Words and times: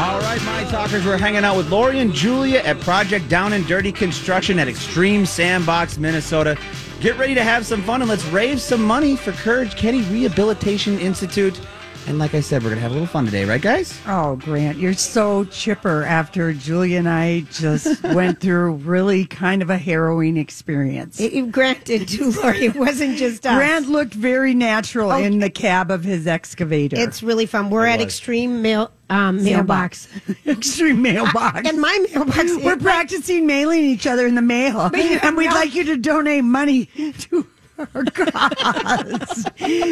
All 0.00 0.18
right, 0.20 0.40
my 0.46 0.64
talkers, 0.70 1.04
we're 1.04 1.18
hanging 1.18 1.44
out 1.44 1.58
with 1.58 1.68
Lori 1.68 1.98
and 1.98 2.10
Julia 2.10 2.60
at 2.60 2.80
Project 2.80 3.28
Down 3.28 3.52
and 3.52 3.66
Dirty 3.66 3.92
Construction 3.92 4.58
at 4.58 4.66
Extreme 4.66 5.26
Sandbox, 5.26 5.98
Minnesota. 5.98 6.56
Get 7.00 7.18
ready 7.18 7.34
to 7.34 7.44
have 7.44 7.66
some 7.66 7.82
fun 7.82 8.00
and 8.00 8.08
let's 8.08 8.24
raise 8.26 8.62
some 8.62 8.82
money 8.82 9.14
for 9.14 9.32
Courage 9.32 9.76
Kenny 9.76 10.00
Rehabilitation 10.04 10.98
Institute. 11.00 11.60
And 12.06 12.18
like 12.18 12.32
I 12.32 12.40
said, 12.40 12.62
we're 12.62 12.70
going 12.70 12.78
to 12.78 12.82
have 12.82 12.92
a 12.92 12.94
little 12.94 13.06
fun 13.06 13.26
today, 13.26 13.44
right, 13.44 13.60
guys? 13.60 14.00
Oh, 14.06 14.36
Grant, 14.36 14.78
you're 14.78 14.94
so 14.94 15.44
chipper 15.44 16.02
after 16.04 16.54
Julia 16.54 16.98
and 16.98 17.08
I 17.08 17.40
just 17.52 18.02
went 18.02 18.40
through 18.40 18.76
really 18.76 19.26
kind 19.26 19.60
of 19.60 19.68
a 19.68 19.76
harrowing 19.76 20.38
experience. 20.38 21.20
It, 21.20 21.34
it- 21.34 21.52
granted, 21.52 22.08
too, 22.08 22.30
Lori, 22.30 22.58
it 22.64 22.74
wasn't 22.74 23.18
just 23.18 23.44
us. 23.46 23.54
Grant 23.54 23.88
looked 23.90 24.14
very 24.14 24.54
natural 24.54 25.12
Oh, 25.12 25.18
in 25.18 25.40
the 25.40 25.50
cab 25.50 25.90
of 25.90 26.04
his 26.04 26.26
excavator. 26.26 26.96
It's 26.98 27.22
really 27.22 27.44
fun. 27.44 27.68
We're 27.68 27.84
at 27.86 28.00
Extreme 28.00 28.62
Mail 28.62 28.90
um, 29.10 29.42
Mailbox. 29.44 30.08
extreme 30.46 31.02
mailbox. 31.02 31.68
And 31.68 31.80
my 31.80 32.06
mailbox. 32.10 32.56
We're 32.56 32.76
practicing 32.76 33.46
mailing 33.46 33.84
each 33.84 34.06
other 34.06 34.26
in 34.26 34.36
the 34.36 34.42
mail, 34.42 34.90
and 34.94 35.36
we'd 35.36 35.52
like 35.52 35.74
you 35.74 35.84
to 35.84 35.96
donate 35.96 36.44
money 36.44 36.86
to 36.86 37.46
our 37.94 38.04
cause. 38.14 39.46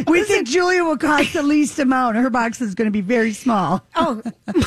we 0.07 0.23
think 0.25 0.47
Julia 0.47 0.85
will 0.85 0.97
cost 0.97 1.33
the 1.33 1.43
least 1.43 1.79
amount. 1.79 2.17
Her 2.17 2.31
box 2.31 2.61
is 2.61 2.75
going 2.75 2.87
to 2.87 2.93
be 2.93 3.01
very 3.01 3.33
small. 3.33 3.85
Oh, 3.97 4.23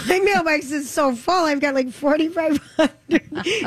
my 0.07 0.19
mailbox 0.19 0.71
is 0.71 0.89
so 0.89 1.15
full. 1.15 1.45
I've 1.45 1.61
got 1.61 1.75
like 1.75 1.91
4,500 1.91 2.91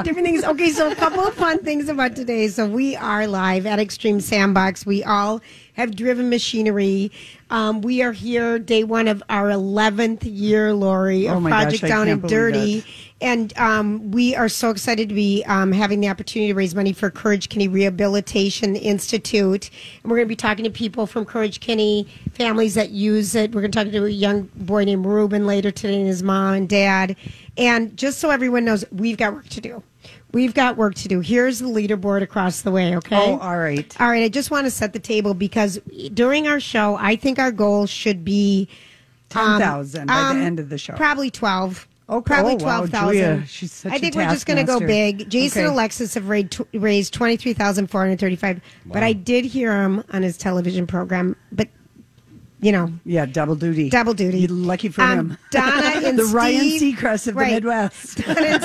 different 0.04 0.26
things. 0.26 0.44
Okay, 0.44 0.70
so 0.70 0.90
a 0.90 0.94
couple 0.94 1.20
of 1.20 1.34
fun 1.34 1.60
things 1.60 1.88
about 1.88 2.16
today. 2.16 2.48
So 2.48 2.66
we 2.66 2.96
are 2.96 3.26
live 3.26 3.66
at 3.66 3.78
Extreme 3.78 4.20
Sandbox. 4.20 4.84
We 4.84 5.04
all 5.04 5.40
have 5.74 5.94
driven 5.94 6.30
machinery. 6.30 7.12
Um, 7.50 7.82
we 7.82 8.02
are 8.02 8.12
here 8.12 8.58
day 8.58 8.84
one 8.84 9.06
of 9.06 9.22
our 9.28 9.50
11th 9.50 10.22
year, 10.22 10.72
Lori, 10.72 11.28
Oh 11.28 11.36
of 11.36 11.42
gosh, 11.44 11.50
Project 11.50 11.84
I 11.84 11.88
Down 11.88 12.08
and 12.08 12.22
Dirty. 12.22 12.84
And 13.20 13.56
um, 13.56 14.10
we 14.10 14.34
are 14.34 14.48
so 14.48 14.70
excited 14.70 15.08
to 15.08 15.14
be 15.14 15.44
um, 15.46 15.72
having 15.72 16.00
the 16.00 16.08
opportunity 16.08 16.52
to 16.52 16.56
raise 16.56 16.74
money 16.74 16.92
for 16.92 17.10
Courage 17.10 17.48
Kenny 17.48 17.68
Rehabilitation 17.68 18.76
Institute. 18.76 19.70
And 20.02 20.10
we're 20.10 20.16
going 20.16 20.26
to 20.26 20.32
be 20.32 20.36
talking 20.36 20.64
to 20.64 20.70
people 20.70 21.06
from 21.06 21.24
Courage 21.24 21.60
Kenny, 21.60 22.08
families 22.32 22.74
that 22.74 22.90
use 22.90 23.34
it. 23.34 23.54
We're 23.54 23.62
going 23.62 23.72
to 23.72 23.84
talk 23.84 23.92
to 23.92 24.04
a 24.04 24.08
young 24.08 24.42
boy 24.56 24.84
named 24.84 25.06
Ruben 25.06 25.46
later 25.46 25.70
today 25.70 25.98
and 25.98 26.06
his 26.06 26.22
mom 26.22 26.54
and 26.54 26.68
dad. 26.68 27.16
And 27.56 27.96
just 27.96 28.18
so 28.18 28.30
everyone 28.30 28.64
knows, 28.64 28.84
we've 28.90 29.16
got 29.16 29.32
work 29.32 29.48
to 29.50 29.60
do. 29.60 29.82
We've 30.32 30.54
got 30.54 30.76
work 30.76 30.94
to 30.96 31.08
do. 31.08 31.20
Here's 31.20 31.60
the 31.60 31.66
leaderboard 31.68 32.22
across 32.22 32.62
the 32.62 32.70
way, 32.70 32.96
okay? 32.96 33.16
Oh, 33.16 33.38
all 33.38 33.56
right. 33.58 34.00
All 34.00 34.08
right, 34.08 34.24
I 34.24 34.28
just 34.28 34.50
want 34.50 34.66
to 34.66 34.70
set 34.70 34.92
the 34.92 34.98
table 34.98 35.34
because 35.34 35.78
during 36.12 36.48
our 36.48 36.58
show, 36.60 36.96
I 36.96 37.16
think 37.16 37.38
our 37.38 37.52
goal 37.52 37.86
should 37.86 38.24
be 38.24 38.68
um, 39.34 39.58
10,000 39.60 40.06
by 40.06 40.34
the 40.34 40.40
end 40.40 40.58
of 40.60 40.68
the 40.68 40.78
show. 40.78 40.94
Probably 40.94 41.30
12. 41.30 41.88
Okay. 42.06 42.24
Probably 42.34 42.52
Oh, 42.52 42.56
wow, 42.56 42.84
12,000. 42.86 43.12
Julia, 43.14 43.46
she's 43.46 43.72
such 43.72 43.92
I 43.92 43.96
a 43.96 43.98
think 43.98 44.14
we're 44.14 44.24
just 44.28 44.44
going 44.44 44.58
to 44.58 44.64
go 44.64 44.78
big. 44.78 45.30
Jason 45.30 45.62
Okay. 45.64 45.72
Alexis 45.72 46.12
have 46.14 46.28
raised, 46.28 46.60
raised 46.74 47.14
23,435, 47.14 48.60
but 48.86 49.02
I 49.02 49.12
did 49.14 49.44
hear 49.46 49.72
him 49.82 50.04
on 50.12 50.22
his 50.22 50.36
television 50.36 50.86
program, 50.86 51.34
but 51.50 51.68
you 52.64 52.72
know, 52.72 52.90
Yeah, 53.04 53.26
double 53.26 53.54
duty. 53.56 53.90
double 53.90 54.14
duty. 54.14 54.38
You're 54.40 54.50
lucky 54.50 54.88
for 54.88 55.02
Um, 55.02 55.18
him. 55.18 55.38
Donna 55.50 55.82
and 55.96 56.02
Steve. 56.02 56.16
the 56.16 56.24
Ryan 56.24 56.60
Steve- 56.70 56.96
Seacrest 56.96 57.28
of 57.28 57.36
right. 57.36 57.48
the 57.48 57.54
Midwest. 57.56 58.16
Donna 58.26 58.40
and 58.40 58.62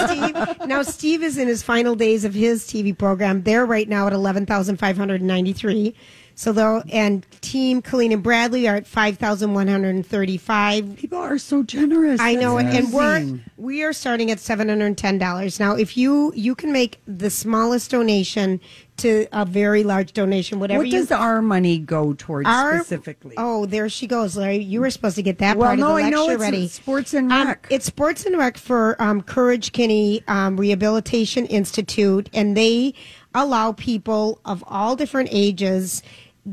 Steve. 0.58 0.67
Now 0.67 0.81
Steve 0.83 1.22
is 1.23 1.38
in 1.38 1.47
his 1.47 1.61
final 1.64 1.95
days 1.95 2.23
of 2.23 2.33
his 2.33 2.64
TV 2.66 2.97
program. 2.97 3.44
They're 3.44 3.66
right 3.66 3.89
now 3.89 4.08
at 4.08 4.14
eleven 4.14 4.45
thousand 4.45 4.77
five 4.77 4.95
hundred 4.97 5.22
ninety 5.22 5.52
three. 5.53 5.94
So 6.40 6.54
though, 6.54 6.82
and 6.90 7.26
Team 7.42 7.82
Colleen 7.82 8.14
and 8.14 8.23
Bradley 8.23 8.66
are 8.66 8.78
at 8.78 8.88
five 8.88 9.18
thousand 9.18 9.54
one 9.56 9.68
hundred 9.68 10.06
thirty 10.06 10.38
five. 10.38 10.95
People 10.95 11.18
are 11.18 11.38
so 11.38 11.64
generous. 11.64 12.22
I 12.22 12.36
know, 12.36 12.58
That's 12.62 12.78
and 12.78 12.94
we're 12.94 13.18
amazing. 13.18 13.42
we 13.58 13.84
are 13.84 13.92
starting 13.92 14.32
at 14.32 14.40
seven 14.40 14.70
hundred 14.70 14.86
and 14.86 14.98
ten 14.98 15.17
dollars 15.17 15.60
now. 15.60 15.76
If 15.76 15.98
you 15.98 16.32
you 16.38 16.56
can 16.56 16.72
make 16.72 17.02
the 17.06 17.30
smallest 17.30 17.92
donation 17.92 18.62
to 19.00 19.28
a 19.34 19.44
very 19.44 19.83
large 19.83 20.14
donation, 20.14 20.60
whatever 20.60 20.80
What 20.80 20.88
you 20.88 20.99
does 20.99 21.11
our 21.11 21.42
money 21.42 21.78
go 21.78 22.14
towards 22.14 22.48
our- 22.48 22.78
specifically? 22.78 23.36
Oh, 23.38 23.66
there 23.66 23.89
she 23.89 24.08
goes, 24.08 24.38
Larry. 24.38 24.60
You 24.60 24.80
were 24.80 24.92
supposed 24.92 25.17
to 25.17 25.22
get 25.22 25.39
that 25.39 25.58
well, 25.58 25.67
part 25.67 25.80
no, 25.80 25.88
of 25.88 25.98
the 25.98 26.04
I 26.04 26.04
lecture 26.04 26.16
know 26.16 26.30
it's 26.30 26.39
ready. 26.42 26.67
sports 26.70 27.14
and 27.14 27.33
Um, 27.33 27.48
rec. 27.49 27.67
it's 27.70 27.86
Sports 27.86 28.26
and 28.26 28.38
Rec 28.38 28.58
for 28.58 28.95
um, 29.02 29.22
Courage 29.23 29.73
Kenny 29.73 30.23
um, 30.30 30.55
Rehabilitation 30.55 31.45
Institute, 31.48 32.30
and 32.33 32.55
they 32.55 32.94
allow 33.36 33.73
people 33.73 34.39
of 34.45 34.64
all 34.67 34.95
different 34.95 35.28
ages 35.33 36.02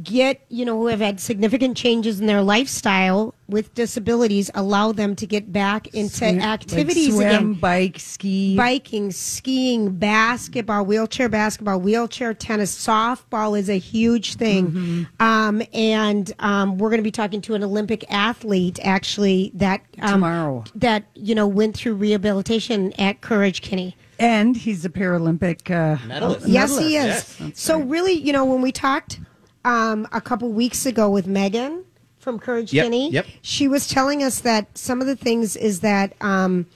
get 0.03 0.45
you 0.49 0.65
know 0.65 0.79
who 0.79 0.87
have 0.87 1.01
had 1.01 1.21
significant 1.21 1.77
changes 1.77 2.21
in 2.21 2.27
their 2.27 2.43
lifestyle 2.43 3.35
with 3.49 3.73
disabilities 3.75 4.51
allow 4.55 4.93
them 4.93 5.15
to 5.17 5.27
get 5.27 5.53
back 5.53 5.87
into 5.89 6.17
Swim- 6.17 6.39
like 6.39 6.45
activities 6.49 7.15
swim, 7.15 7.27
again 7.27 7.55
bike, 7.55 7.99
ski. 7.99 8.57
biking, 8.57 9.13
skiing, 9.13 9.93
basketball, 9.93 10.85
wheelchair 10.85 11.29
basketball, 11.29 11.81
wheelchair 11.81 12.35
tennis, 12.35 12.77
softball 12.77 13.59
is 13.59 13.69
a 13.69 13.79
huge 13.79 14.35
thing. 14.35 14.67
Mm-hmm. 14.69 15.23
Um, 15.23 15.63
and 15.73 16.33
um, 16.41 16.79
we're 16.79 16.91
going 16.91 16.99
to 16.99 17.05
be 17.05 17.11
talking 17.11 17.41
to 17.43 17.55
an 17.55 17.63
Olympic 17.63 18.05
athlete 18.11 18.79
actually 18.83 19.53
that 19.55 19.83
um, 20.01 20.15
Tomorrow. 20.15 20.65
that 20.75 21.05
you 21.15 21.35
know 21.35 21.47
went 21.47 21.77
through 21.77 21.95
rehabilitation 21.95 22.93
at 22.95 23.21
Courage 23.21 23.63
Kenny. 23.63 23.97
And 24.19 24.57
he's 24.57 24.85
a 24.85 24.89
Paralympic 24.89 25.71
uh, 25.71 26.05
Medalist. 26.07 26.49
Yes, 26.49 26.79
he 26.79 26.97
is. 26.97 27.37
Yes, 27.39 27.61
so 27.61 27.79
really, 27.79 28.15
you 28.15 28.33
know, 28.33 28.47
when 28.47 28.63
we 28.63 28.73
talked 28.73 29.21
um, 29.67 30.07
a 30.13 30.21
couple 30.21 30.51
weeks 30.53 30.87
ago 30.87 31.11
with 31.11 31.27
Megan 31.27 31.85
from 32.19 32.39
Courage 32.39 32.73
Yep, 32.73 33.27
yep. 33.27 33.27
she 33.43 33.69
was 33.69 33.89
telling 33.89 34.23
us 34.23 34.41
that 34.41 34.79
some 34.79 35.01
of 35.01 35.07
the 35.09 35.17
things 35.17 35.57
is 35.57 35.81
that 35.81 36.15
um, 36.21 36.67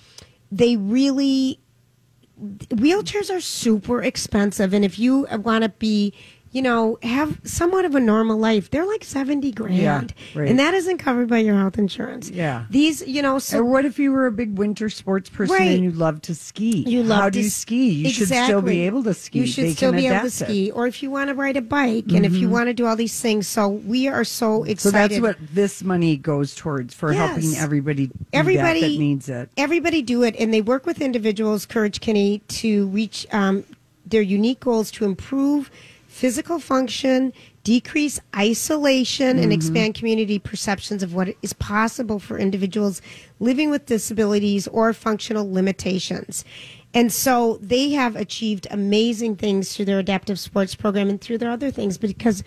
they 0.51 0.77
really 0.77 1.61
wheelchairs 2.41 3.35
are 3.35 3.41
super 3.41 4.03
expensive, 4.03 4.75
and 4.75 4.85
if 4.85 4.99
you 4.99 5.27
want 5.31 5.63
to 5.63 5.69
be 5.71 6.13
you 6.53 6.63
know, 6.63 6.99
have 7.03 7.39
somewhat 7.45 7.85
of 7.85 7.95
a 7.95 8.01
normal 8.01 8.37
life. 8.37 8.71
They're 8.71 8.85
like 8.87 9.05
70 9.05 9.53
grand. 9.53 9.77
Yeah, 10.35 10.39
right. 10.41 10.49
And 10.49 10.59
that 10.59 10.75
isn't 10.75 10.99
covered 10.99 11.29
by 11.29 11.39
your 11.39 11.55
health 11.55 11.79
insurance. 11.79 12.29
Yeah. 12.29 12.65
These, 12.71 13.07
you 13.07 13.23
know, 13.23 13.39
so 13.39 13.59
or 13.61 13.65
what 13.65 13.85
if 13.85 14.01
you 14.01 14.11
were 14.11 14.27
a 14.27 14.33
big 14.33 14.59
winter 14.59 14.91
sports 14.91 15.31
person 15.31 15.55
Right. 15.55 15.71
and 15.71 15.85
you 15.85 15.93
love 15.93 16.21
to 16.23 16.35
ski? 16.35 16.83
You 16.89 17.05
love 17.05 17.19
How 17.21 17.25
to 17.27 17.31
do 17.31 17.41
you 17.41 17.47
s- 17.47 17.65
cí? 17.65 17.97
You 17.99 18.11
should 18.11 18.27
still 18.29 18.63
be 18.63 18.81
able 18.81 19.05
to 19.05 19.15
ski. 19.15 19.39
You 19.41 19.47
should 19.47 19.65
They 19.67 19.75
still 19.75 19.93
be 19.93 20.09
able 20.09 20.21
to 20.21 20.27
it. 20.27 20.31
Mm-hmm. 20.33 20.45
ski, 20.45 20.71
or 20.73 20.87
if 20.89 21.03
you 21.05 21.11
want 21.11 21.29
to 21.29 21.35
ride 21.35 21.57
a 21.57 21.63
bike, 21.63 22.07
and 22.13 22.27
if 22.27 22.35
you 22.35 22.49
want 22.49 22.67
to 22.67 22.75
do 22.75 22.85
all 22.87 22.97
these 22.97 23.21
things. 23.21 23.47
So 23.47 23.69
we 23.69 24.09
are 24.09 24.25
so 24.25 24.65
excited. 24.65 24.81
So 24.81 24.91
that's 24.91 25.21
what 25.21 25.37
this 25.55 25.85
money 25.85 26.17
goes 26.17 26.55
towards 26.57 26.95
for 26.95 27.13
helping 27.13 27.55
everybody 27.57 28.09
do 28.09 28.13
everybody 28.33 28.81
that, 28.81 28.89
that 28.89 28.99
needs 28.99 29.29
it. 29.29 29.51
Everybody 29.57 30.03
do 30.03 30.25
it, 30.25 30.35
and 30.37 30.53
they 30.53 30.63
work 30.63 30.85
with 30.85 31.01
individuals, 31.01 31.65
Courage 31.67 32.01
Kenny, 32.01 32.41
to 32.49 32.89
reach 32.89 33.27
um, 33.33 33.65
their 34.07 34.23
unique 34.23 34.61
goals 34.61 34.91
to 34.93 35.05
improve 35.05 35.71
physical 36.21 36.59
function, 36.59 37.33
decrease 37.65 38.21
isolation, 38.37 39.37
Mm-hmm. 39.37 39.43
and 39.43 39.53
expand 39.53 39.95
community 39.95 40.39
perceptions 40.39 41.03
of 41.03 41.15
what 41.15 41.35
is 41.41 41.53
possible 41.55 42.19
for 42.19 42.39
individuals 42.39 43.01
living 43.39 43.71
with 43.71 43.87
disabilities 43.87 44.69
or 44.69 44.93
functional 44.93 45.51
limitations. 45.51 46.45
And 46.93 47.13
so 47.13 47.59
they 47.63 47.91
have 47.93 48.17
achieved 48.17 48.67
amazing 48.71 49.37
things 49.37 49.75
through 49.75 49.87
their 49.87 49.99
adaptive 49.99 50.39
sports 50.39 50.75
program 50.75 51.09
and 51.09 51.21
through 51.21 51.39
their 51.39 51.51
other 51.51 51.71
things 51.71 51.97
because 51.97 52.43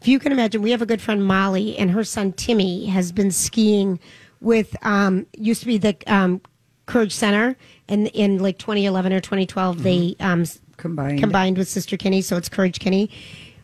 if 0.00 0.06
you 0.06 0.18
can 0.18 0.30
imagine, 0.30 0.62
we 0.62 0.70
have 0.70 0.82
a 0.82 0.86
good 0.86 1.00
friend 1.00 1.24
Molly, 1.24 1.76
and 1.78 1.90
her 1.90 2.04
son 2.04 2.32
Timmy 2.32 2.86
has 2.86 3.10
been 3.12 3.30
skiing 3.30 3.98
with 4.40 4.76
um, 4.84 5.26
used 5.32 5.60
to 5.62 5.66
be 5.66 5.78
the 5.78 5.96
um, 6.06 6.40
Courage 6.84 7.12
Center, 7.12 7.56
and 7.88 8.06
in 8.08 8.38
like 8.38 8.58
2011 8.58 9.12
or 9.12 9.20
2012, 9.20 9.82
they 9.82 10.14
um, 10.20 10.44
Combined. 10.76 11.20
combined 11.20 11.58
with 11.58 11.68
Sister 11.68 11.96
Kenny, 11.96 12.20
so 12.22 12.36
it's 12.36 12.48
Courage 12.48 12.78
Kenny. 12.80 13.10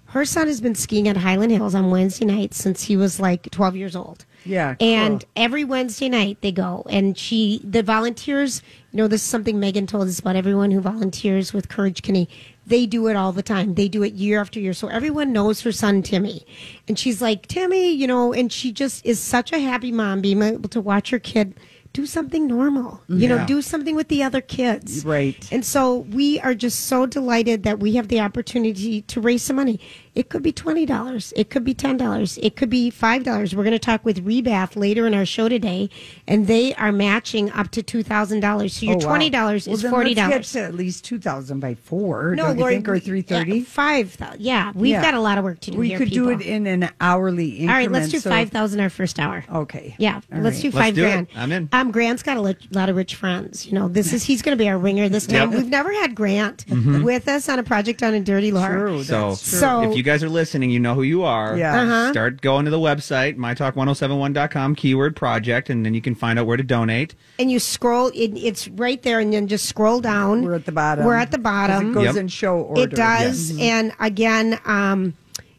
Her 0.07 0.25
son 0.27 0.47
has 0.47 0.61
been 0.61 0.75
skiing 0.75 1.09
at 1.09 1.17
Hyland 1.17 1.53
Hills 1.53 1.75
on 1.75 1.91
Wednesday 1.91 2.27
nights 2.27 2.59
since 2.59 2.83
he 2.83 2.97
was 2.99 3.19
like 3.19 3.51
12 3.51 3.77
years 3.77 3.97
old. 3.97 4.27
Yeah, 4.45 4.75
And 4.81 5.21
cool. 5.21 5.29
every 5.37 5.65
Wednesday 5.65 6.09
night 6.09 6.39
they 6.41 6.51
go, 6.53 6.85
and 6.91 7.17
she, 7.17 7.61
the 7.65 7.83
volunteers, 7.83 8.61
you 8.91 8.97
know, 8.99 9.07
this 9.09 9.23
is 9.23 9.27
something 9.27 9.59
Megan 9.61 9.87
told 9.87 10.09
us 10.09 10.19
about 10.19 10.35
everyone 10.37 10.71
who 10.73 10.81
volunteers 10.81 11.53
with 11.55 11.69
Courage 11.69 12.03
Kenny. 12.03 12.29
They 12.67 12.85
do 12.87 13.07
it 13.07 13.15
all 13.17 13.33
the 13.33 13.43
time. 13.43 13.75
They 13.75 13.89
do 13.89 14.03
it 14.03 14.13
year 14.15 14.41
after 14.41 14.59
year. 14.61 14.73
So 14.75 14.89
everyone 14.89 15.33
knows 15.33 15.61
her 15.63 15.73
son, 15.73 16.03
Timmy. 16.03 16.45
And 16.89 16.99
she's 16.99 17.23
like, 17.23 17.47
Timmy, 17.47 17.93
you 17.93 18.07
know, 18.07 18.33
and 18.33 18.53
she 18.53 18.73
just 18.73 19.07
is 19.07 19.19
such 19.21 19.53
a 19.53 19.61
happy 19.61 19.93
mom 19.93 20.21
being 20.21 20.43
able 20.43 20.69
to 20.71 20.81
watch 20.81 21.11
her 21.11 21.19
kid 21.21 21.55
do 21.93 22.07
something 22.07 22.47
normal, 22.47 23.03
you 23.09 23.29
know, 23.29 23.45
do 23.47 23.61
something 23.61 23.95
with 23.95 24.09
the 24.09 24.23
other 24.23 24.41
kids. 24.41 25.05
Right. 25.05 25.47
And 25.53 25.65
so 25.65 25.99
we 25.99 26.41
are 26.41 26.55
just 26.55 26.87
so 26.87 27.05
delighted 27.05 27.65
that 27.65 27.81
we 27.81 27.97
have 27.97 28.09
the 28.09 28.21
opportunity 28.21 29.03
to 29.03 29.21
raise 29.21 29.43
some 29.43 29.57
money. 29.57 29.79
It 30.15 30.29
could 30.29 30.43
be 30.43 30.53
twenty 30.53 30.85
dollars. 30.85 31.33
It 31.37 31.49
could 31.49 31.65
be 31.65 31.73
ten 31.73 31.97
dollars. 31.97 32.39
It 32.43 32.55
could 32.55 32.69
be 32.69 32.91
five 32.91 33.25
dollars. 33.25 33.57
We're 33.57 33.63
going 33.65 33.73
to 33.73 33.79
talk 33.79 34.05
with 34.05 34.25
Rebath 34.27 34.77
later 34.77 35.07
in 35.07 35.15
our 35.15 35.25
show 35.25 35.49
today, 35.49 35.89
and 36.29 36.47
they 36.47 36.75
are 36.75 36.93
matching 36.93 37.51
up 37.53 37.71
to 37.71 37.83
two 37.83 38.03
thousand 38.03 38.41
dollars. 38.41 38.75
So 38.75 38.85
your 38.87 38.97
Oh, 38.97 38.99
wow. 38.99 39.07
twenty 39.07 39.31
dollars 39.31 39.67
Well, 39.67 39.75
is 39.77 39.83
then 39.83 39.91
forty 39.91 40.15
let's 40.15 40.29
dollars. 40.29 40.53
get 40.53 40.61
to 40.61 40.65
at 40.67 40.75
least 40.75 41.05
two 41.05 41.19
thousand 41.19 41.61
by 41.61 41.75
four. 41.77 42.35
No, 42.37 42.49
don't 42.49 42.59
Lori, 42.59 42.75
you 42.75 42.79
think, 42.81 42.89
or 42.89 42.93
we- 42.93 43.01
three 43.01 43.23
thirty? 43.23 43.59
yeah, 43.61 43.65
five 43.65 44.13
thousand. 44.13 44.41
Yeah, 44.43 44.73
we've 44.75 44.91
Yeah. 44.91 45.01
got 45.03 45.15
a 45.15 45.21
lot 45.21 45.39
of 45.39 45.45
work 45.45 45.61
to 45.61 45.71
do 45.71 45.79
We 45.79 45.89
here. 45.89 45.99
could 45.99 46.11
do 46.11 46.29
it 46.29 46.43
in 46.43 46.67
an 46.67 46.91
hourly 47.01 47.47
increment. 47.49 47.71
All 47.71 47.77
right, 47.77 47.91
let's 47.91 48.11
do 48.13 48.19
so- 48.19 48.29
five 48.29 48.51
thousand 48.51 48.81
our 48.81 48.91
first 48.91 49.19
hour. 49.19 49.45
Okay. 49.51 49.95
Yeah, 49.99 50.17
All 50.31 50.41
let's 50.41 50.57
right. 50.57 50.63
do 50.63 50.69
Let's 50.77 50.87
five 50.89 50.95
do 50.95 51.05
it. 51.05 51.11
grand. 51.11 51.27
I'm 51.37 51.53
in. 51.53 51.69
Um, 51.73 51.91
Grant's 51.91 52.23
got 52.23 52.37
a 52.37 52.41
lot 52.73 52.91
of 52.91 52.97
rich 52.97 53.15
friends. 53.15 53.65
You 53.67 53.73
know, 53.73 53.89
this 53.89 54.13
is 54.13 54.25
he's 54.25 54.43
going 54.43 54.59
to 54.59 54.63
be 54.63 54.69
our 54.69 54.77
ringer 54.77 55.09
this 55.09 55.27
time. 55.27 55.53
Yep. 55.53 55.59
We've 55.63 55.71
never 55.71 55.91
had 55.91 56.15
Grant 56.15 56.67
with 56.69 57.29
us 57.29 57.49
on 57.49 57.59
a 57.59 57.63
project 57.63 58.03
on 58.03 58.13
a 58.13 58.21
Dirty 58.21 58.53
Laura. 58.53 58.79
True. 58.91 59.05
So, 59.05 59.31
that's 59.31 59.49
true. 59.51 59.59
So- 59.59 59.91
if 59.91 59.97
you 59.97 60.02
guys 60.03 60.23
are 60.23 60.29
listening, 60.29 60.71
you 60.71 60.81
know 60.81 60.95
who 60.95 61.03
you 61.03 61.23
are. 61.23 61.57
Yeah. 61.57 61.81
Uh-huh. 61.83 62.13
Start 62.13 62.41
going 62.41 62.65
to 62.65 62.71
the 62.71 62.79
website, 62.79 63.37
mytalk1071.com, 63.37 64.75
keyword 64.75 65.17
project, 65.17 65.71
and 65.71 65.85
then 65.85 65.95
you 65.95 66.01
can 66.01 66.15
find 66.15 66.39
out 66.39 66.47
where 66.47 66.57
to 66.57 66.63
donate. 66.63 67.15
And 67.39 67.51
you 67.51 67.59
scroll, 67.59 68.09
it, 68.09 68.31
it's 68.37 68.69
right 68.69 69.03
there, 69.03 69.21
and 69.21 69.33
then 69.33 69.49
just 69.49 69.67
scroll 69.67 70.01
down. 70.01 70.43
We're 70.45 70.55
at 70.55 70.67
the 70.67 70.73
bottom. 70.73 71.05
We're 71.05 71.15
at 71.17 71.31
the 71.31 71.39
'Cause 71.39 71.43
bottom. 71.43 71.91
It 71.91 71.95
goes 71.95 72.05
Yep. 72.05 72.17
in 72.17 72.29
show 72.29 72.57
order. 72.59 72.83
It 72.83 72.91
does. 72.91 73.57
And 73.59 73.93
again, 74.01 74.59
um, 74.65 75.15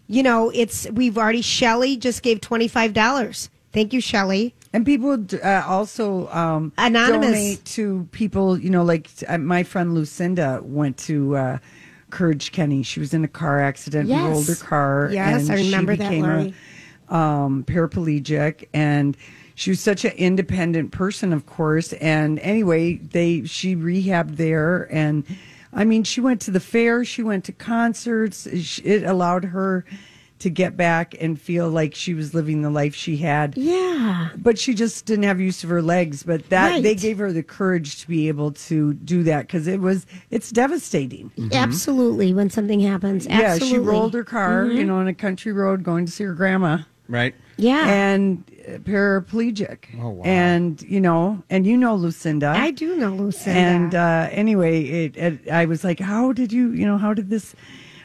you 0.08 0.24
know, 0.24 0.50
it's 0.54 0.88
we've 0.92 1.18
already 1.18 1.42
Shelly 1.42 1.98
just 1.98 2.22
gave 2.24 2.42
twenty 2.42 2.68
five 2.68 2.94
dollars. 2.94 3.50
Thank 3.72 3.94
you, 3.94 4.02
Shelly. 4.02 4.54
And 4.72 4.86
people 4.86 5.18
uh, 5.44 5.64
also 5.68 6.28
um, 6.30 6.74
Anonymous. 6.78 7.28
donate 7.30 7.66
to 7.66 8.08
people, 8.12 8.58
you 8.60 8.70
know, 8.70 8.84
like 8.84 9.08
uh, 9.28 9.38
my 9.38 9.64
friend 9.64 9.94
Lucinda 9.96 10.62
went 10.64 10.98
to 11.00 11.36
uh, 11.36 11.58
Courage 12.14 12.52
Kenny. 12.52 12.84
She 12.84 13.00
was 13.00 13.14
in 13.14 13.24
a 13.24 13.28
car 13.28 13.60
accident, 13.60 14.08
Yes. 14.08 14.22
rolled 14.22 14.48
her 14.48 14.56
car. 14.56 15.10
Yes, 15.12 15.50
and 15.50 15.52
I 15.52 15.64
remember 15.64 15.94
she 15.94 15.98
that, 15.98 16.10
became 16.10 16.24
Lori. 16.24 16.54
a 17.10 17.16
um, 17.16 17.64
paraplegic. 17.64 18.70
And 18.72 19.18
she 19.56 19.72
was 19.72 19.80
such 19.80 20.06
an 20.06 20.12
independent 20.12 20.92
person, 20.92 21.34
of 21.34 21.48
course. 21.48 21.92
And 21.94 22.38
anyway, 22.40 22.98
they 22.98 23.46
she 23.46 23.76
rehabbed 23.76 24.38
there. 24.38 24.88
And 24.92 25.26
I 25.74 25.86
mean, 25.86 26.04
she 26.04 26.22
went 26.22 26.40
to 26.42 26.52
the 26.52 26.60
fair, 26.60 27.04
she 27.04 27.24
went 27.24 27.46
to 27.46 27.52
concerts. 27.52 28.46
It 28.46 29.04
allowed 29.04 29.46
her 29.46 29.84
to 30.44 30.50
get 30.50 30.78
back 30.78 31.16
and 31.20 31.40
feel 31.42 31.70
like 31.70 31.94
she 31.96 32.14
was 32.14 32.34
living 32.34 32.62
the 32.62 32.70
life 32.70 32.96
she 32.96 33.18
had 33.18 33.58
Yeah. 33.58 34.30
but 34.38 34.58
she 34.60 34.74
just 34.74 35.06
didn't 35.06 35.24
have 35.24 35.40
use 35.42 35.64
of 35.64 35.70
her 35.70 35.82
legs 35.82 36.24
but 36.24 36.50
that 36.50 36.84
they 36.84 36.96
gave 36.96 37.18
her 37.18 37.32
the 37.34 37.44
courage 37.44 38.00
to 38.02 38.08
be 38.08 38.28
able 38.28 38.52
to 38.70 38.94
do 38.94 39.24
that 39.24 39.48
because 39.48 39.68
it 39.68 39.80
was 39.82 40.06
it's 40.32 40.52
devastating 40.52 41.32
Absolutely. 41.52 42.34
When 42.34 42.50
something 42.50 42.80
happens, 42.80 43.28
absolutely. 43.28 43.68
yeah 43.68 43.74
she 43.74 43.78
rolled 43.80 44.14
her 44.14 44.24
car 44.24 44.66
you 44.68 44.84
know 44.86 44.96
on 44.96 45.08
a 45.08 45.14
country 45.14 45.52
road 45.52 45.84
going 45.84 46.06
to 46.06 46.12
see 46.12 46.24
her 46.24 46.34
grandma 46.34 46.80
Right? 47.10 47.36
Yeah. 47.58 47.88
and 47.88 48.44
uh, 48.68 48.78
paraplegic 48.80 49.86
Oh, 50.02 50.10
wow. 50.10 50.24
and 50.24 50.82
you 50.84 51.00
know 51.02 51.44
and 51.50 51.66
you 51.68 51.78
know 51.78 51.96
lucinda 51.96 52.48
I 52.56 52.72
do 52.72 52.96
know 52.96 53.14
Lucinda. 53.14 53.60
and 53.60 53.96
uh, 53.96 54.28
anyway, 54.32 54.84
it, 54.84 55.18
it, 55.18 55.50
I 55.50 55.66
was 55.66 55.84
like, 55.84 56.00
"How 56.00 56.32
did 56.34 56.52
you? 56.54 56.72
You 56.72 56.86
know, 56.86 56.98
how 56.98 57.14
did 57.14 57.30
this? 57.30 57.56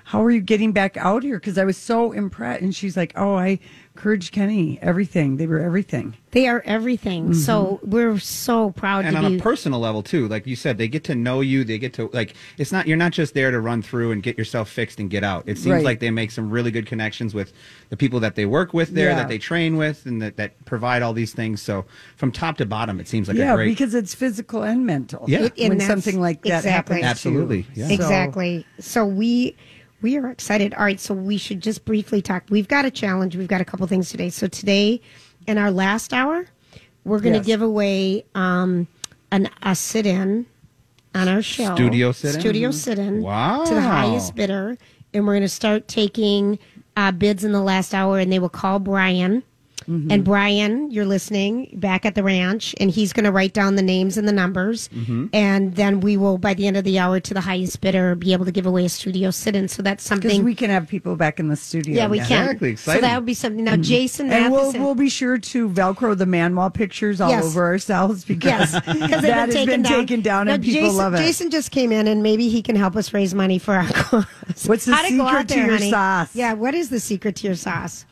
How 0.09 0.25
are 0.25 0.31
you 0.31 0.41
getting 0.41 0.73
back 0.73 0.97
out 0.97 1.23
here?" 1.23 1.39
Because 1.39 1.59
I 1.59 1.65
was 1.65 1.77
so 1.77 2.13
impressed. 2.13 2.63
And 2.63 2.75
she's 2.75 2.97
like, 2.97 3.13
"Oh, 3.17 3.35
I 3.35 3.59
encouraged 3.95 4.33
Kenny. 4.33 4.79
Everything. 4.81 5.37
They 5.37 5.47
were 5.47 5.61
everything." 5.61 6.15
they 6.33 6.47
are 6.47 6.63
everything. 6.67 7.25
Mm-hmm. 7.31 7.33
So 7.33 7.81
we're 7.83 8.19
so 8.19 8.71
proud 8.73 9.07
And 9.07 9.17
to 9.17 9.23
on 9.23 9.33
be. 9.33 9.39
a 9.39 9.43
personal 9.43 9.81
level 9.81 10.03
too, 10.03 10.29
like 10.29 10.47
you 10.47 10.57
said, 10.57 10.77
they 10.77 10.87
get 10.87 11.05
to 11.05 11.15
know 11.15 11.41
you. 11.41 11.65
They 11.65 11.79
get 11.79 11.95
to 11.95 12.11
like 12.13 12.35
it's 12.59 12.71
not 12.71 12.87
you're 12.87 12.99
not 12.99 13.13
just 13.13 13.33
there 13.33 13.51
to 13.51 13.59
run 13.61 13.81
through 13.81 14.13
and 14.13 14.23
get 14.23 14.37
yourself 14.37 14.69
fixed 14.69 15.01
and 15.01 15.09
get 15.09 15.25
out. 15.25 15.45
It 15.47 15.57
seems 15.57 15.73
Right. 15.77 15.85
like 15.85 16.01
they 16.01 16.11
make 16.11 16.31
some 16.31 16.51
really 16.51 16.71
good 16.71 16.85
connections 16.87 17.33
with 17.35 17.55
the 17.89 17.97
people 17.97 18.21
that 18.21 18.35
they 18.35 18.45
work 18.45 18.75
with 18.75 18.91
there, 18.91 19.09
Yeah. 19.09 19.15
that 19.17 19.29
they 19.29 19.39
train 19.39 19.79
with, 19.79 20.05
and 20.05 20.21
that, 20.21 20.37
that 20.37 20.63
provide 20.67 21.01
all 21.01 21.15
these 21.15 21.33
things. 21.33 21.63
So 21.63 21.87
from 22.17 22.31
top 22.31 22.59
to 22.59 22.67
bottom, 22.67 23.01
it 23.01 23.09
seems 23.09 23.27
like 23.27 23.39
yeah, 23.39 23.55
a 23.55 23.57
great. 23.57 23.69
because 23.69 23.95
it's 23.95 24.15
physical 24.15 24.63
and 24.63 24.85
mental. 24.85 25.25
Yeah. 25.29 25.45
It- 25.45 25.55
and 25.59 25.71
when 25.71 25.81
something 25.81 26.21
like 26.21 26.43
that 26.43 26.59
exactly. 26.59 27.01
happens, 27.01 27.23
to 27.23 27.31
you. 27.31 27.39
Absolutely, 27.41 27.67
yeah. 27.75 27.87
So- 27.89 27.95
Exactly. 27.95 28.67
So 28.81 29.07
we 29.07 29.57
we 30.01 30.17
are 30.17 30.29
excited. 30.29 30.75
All 30.75 30.85
right, 30.85 31.01
so 31.01 31.15
we 31.15 31.39
should 31.39 31.61
just 31.63 31.85
briefly 31.85 32.23
talk. 32.23 32.45
We've 32.51 32.69
got 32.69 32.85
a 32.85 32.91
challenge. 32.91 33.37
We've 33.37 33.49
got 33.49 33.61
a 33.61 33.65
couple 33.65 33.87
things 33.87 34.11
today. 34.11 34.31
So 34.31 34.47
today, 34.47 35.01
in 35.47 35.59
our 35.59 35.71
last 35.71 36.13
hour, 36.13 36.47
we're 37.05 37.21
going 37.21 37.33
to 37.33 37.39
Yes. 37.39 37.47
give 37.47 37.63
away 37.63 38.25
um, 38.35 38.87
an 39.33 39.49
a 39.63 39.75
sit 39.75 40.07
in 40.07 40.47
on 41.15 41.29
our 41.29 41.43
show. 41.43 41.75
Studio 41.75 42.13
sit-in? 42.13 42.41
Studio 42.41 42.71
sit 42.71 42.99
in. 42.99 43.23
Wow. 43.23 43.65
To 43.65 43.75
the 43.75 43.81
highest 43.81 44.35
bidder, 44.35 44.77
and 45.15 45.27
we're 45.27 45.33
going 45.35 45.43
to 45.43 45.49
start 45.49 45.89
taking 45.89 46.59
uh, 46.97 47.13
bids 47.13 47.45
in 47.45 47.53
the 47.53 47.63
last 47.63 47.95
hour, 47.95 48.19
and 48.19 48.31
they 48.33 48.39
will 48.39 48.49
call 48.49 48.79
Brian. 48.79 49.43
Mm-hmm. 49.89 50.11
And 50.13 50.25
Brian, 50.25 50.91
you're 50.91 51.07
listening 51.07 51.71
back 51.75 52.05
at 52.05 52.15
the 52.15 52.23
ranch, 52.23 52.75
and 52.79 52.91
he's 52.91 53.13
going 53.13 53.25
to 53.25 53.33
write 53.33 53.55
down 53.55 53.77
the 53.77 53.83
names 53.83 54.19
and 54.19 54.29
the 54.29 54.33
numbers. 54.33 54.89
Mm-hmm. 54.89 55.27
And 55.33 55.75
then 55.77 56.01
we 56.01 56.17
will, 56.17 56.37
by 56.37 56.53
the 56.55 56.67
end 56.67 56.77
of 56.77 56.85
the 56.85 56.99
hour, 56.99 57.21
to 57.21 57.33
the 57.35 57.41
highest 57.41 57.81
bidder, 57.81 58.15
be 58.15 58.33
able 58.33 58.45
to 58.45 58.53
give 58.53 58.67
away 58.67 58.85
a 58.85 58.89
studio 58.89 59.31
sit 59.31 59.57
in. 59.57 59.67
So 59.69 59.83
that's 59.83 60.05
because 60.05 60.23
something. 60.23 60.45
we 60.45 60.55
can 60.55 60.69
have 60.71 60.89
people 60.89 61.17
back 61.17 61.41
in 61.41 61.49
the 61.49 61.57
studio. 61.57 61.95
yeah, 61.97 62.07
we 62.09 62.19
can. 62.19 62.43
Exactly, 62.51 62.77
So 62.77 63.01
that 63.01 63.15
would 63.17 63.27
be 63.27 63.35
something. 63.35 63.65
Now, 63.65 63.77
Jason 63.77 64.31
And 64.31 64.53
we'll, 64.53 64.73
we'll 64.73 64.95
be 64.95 65.09
sure 65.09 65.39
to 65.39 65.69
Velcro 65.71 66.17
the 66.17 66.27
man 66.27 66.55
wall 66.55 66.71
pictures 66.71 67.21
all 67.21 67.31
Yes. 67.31 67.45
over 67.45 67.65
ourselves 67.65 68.25
because 68.25 68.73
Yes, 68.73 68.73
that 68.85 68.85
they've 68.85 69.23
has 69.35 69.47
been 69.47 69.51
taken 69.55 69.83
down. 69.83 69.93
taken 69.93 70.21
down 70.21 70.47
Now, 70.47 70.55
and 70.55 70.63
people 70.63 70.83
Jason, 70.83 70.97
love 70.97 71.15
it. 71.15 71.19
Jason 71.19 71.51
just 71.51 71.71
came 71.71 71.93
in, 71.93 72.07
and 72.09 72.23
maybe 72.23 72.49
he 72.49 72.61
can 72.63 72.77
help 72.77 72.95
us 72.97 73.15
raise 73.15 73.35
money 73.35 73.59
for 73.59 73.75
our 73.75 73.87
cause. 73.93 74.27
What's 74.67 74.85
the 74.85 74.95
How 74.95 75.03
to 75.03 75.09
secret 75.09 75.49
to 75.49 75.55
there, 75.55 75.65
your 75.67 75.77
honey? 75.79 75.91
sauce? 75.91 76.35
Yeah, 76.35 76.53
what 76.53 76.75
is 76.75 76.91
the 76.91 77.01
secret 77.01 77.37
to 77.37 77.47
your 77.47 77.57
sauce? 77.57 78.05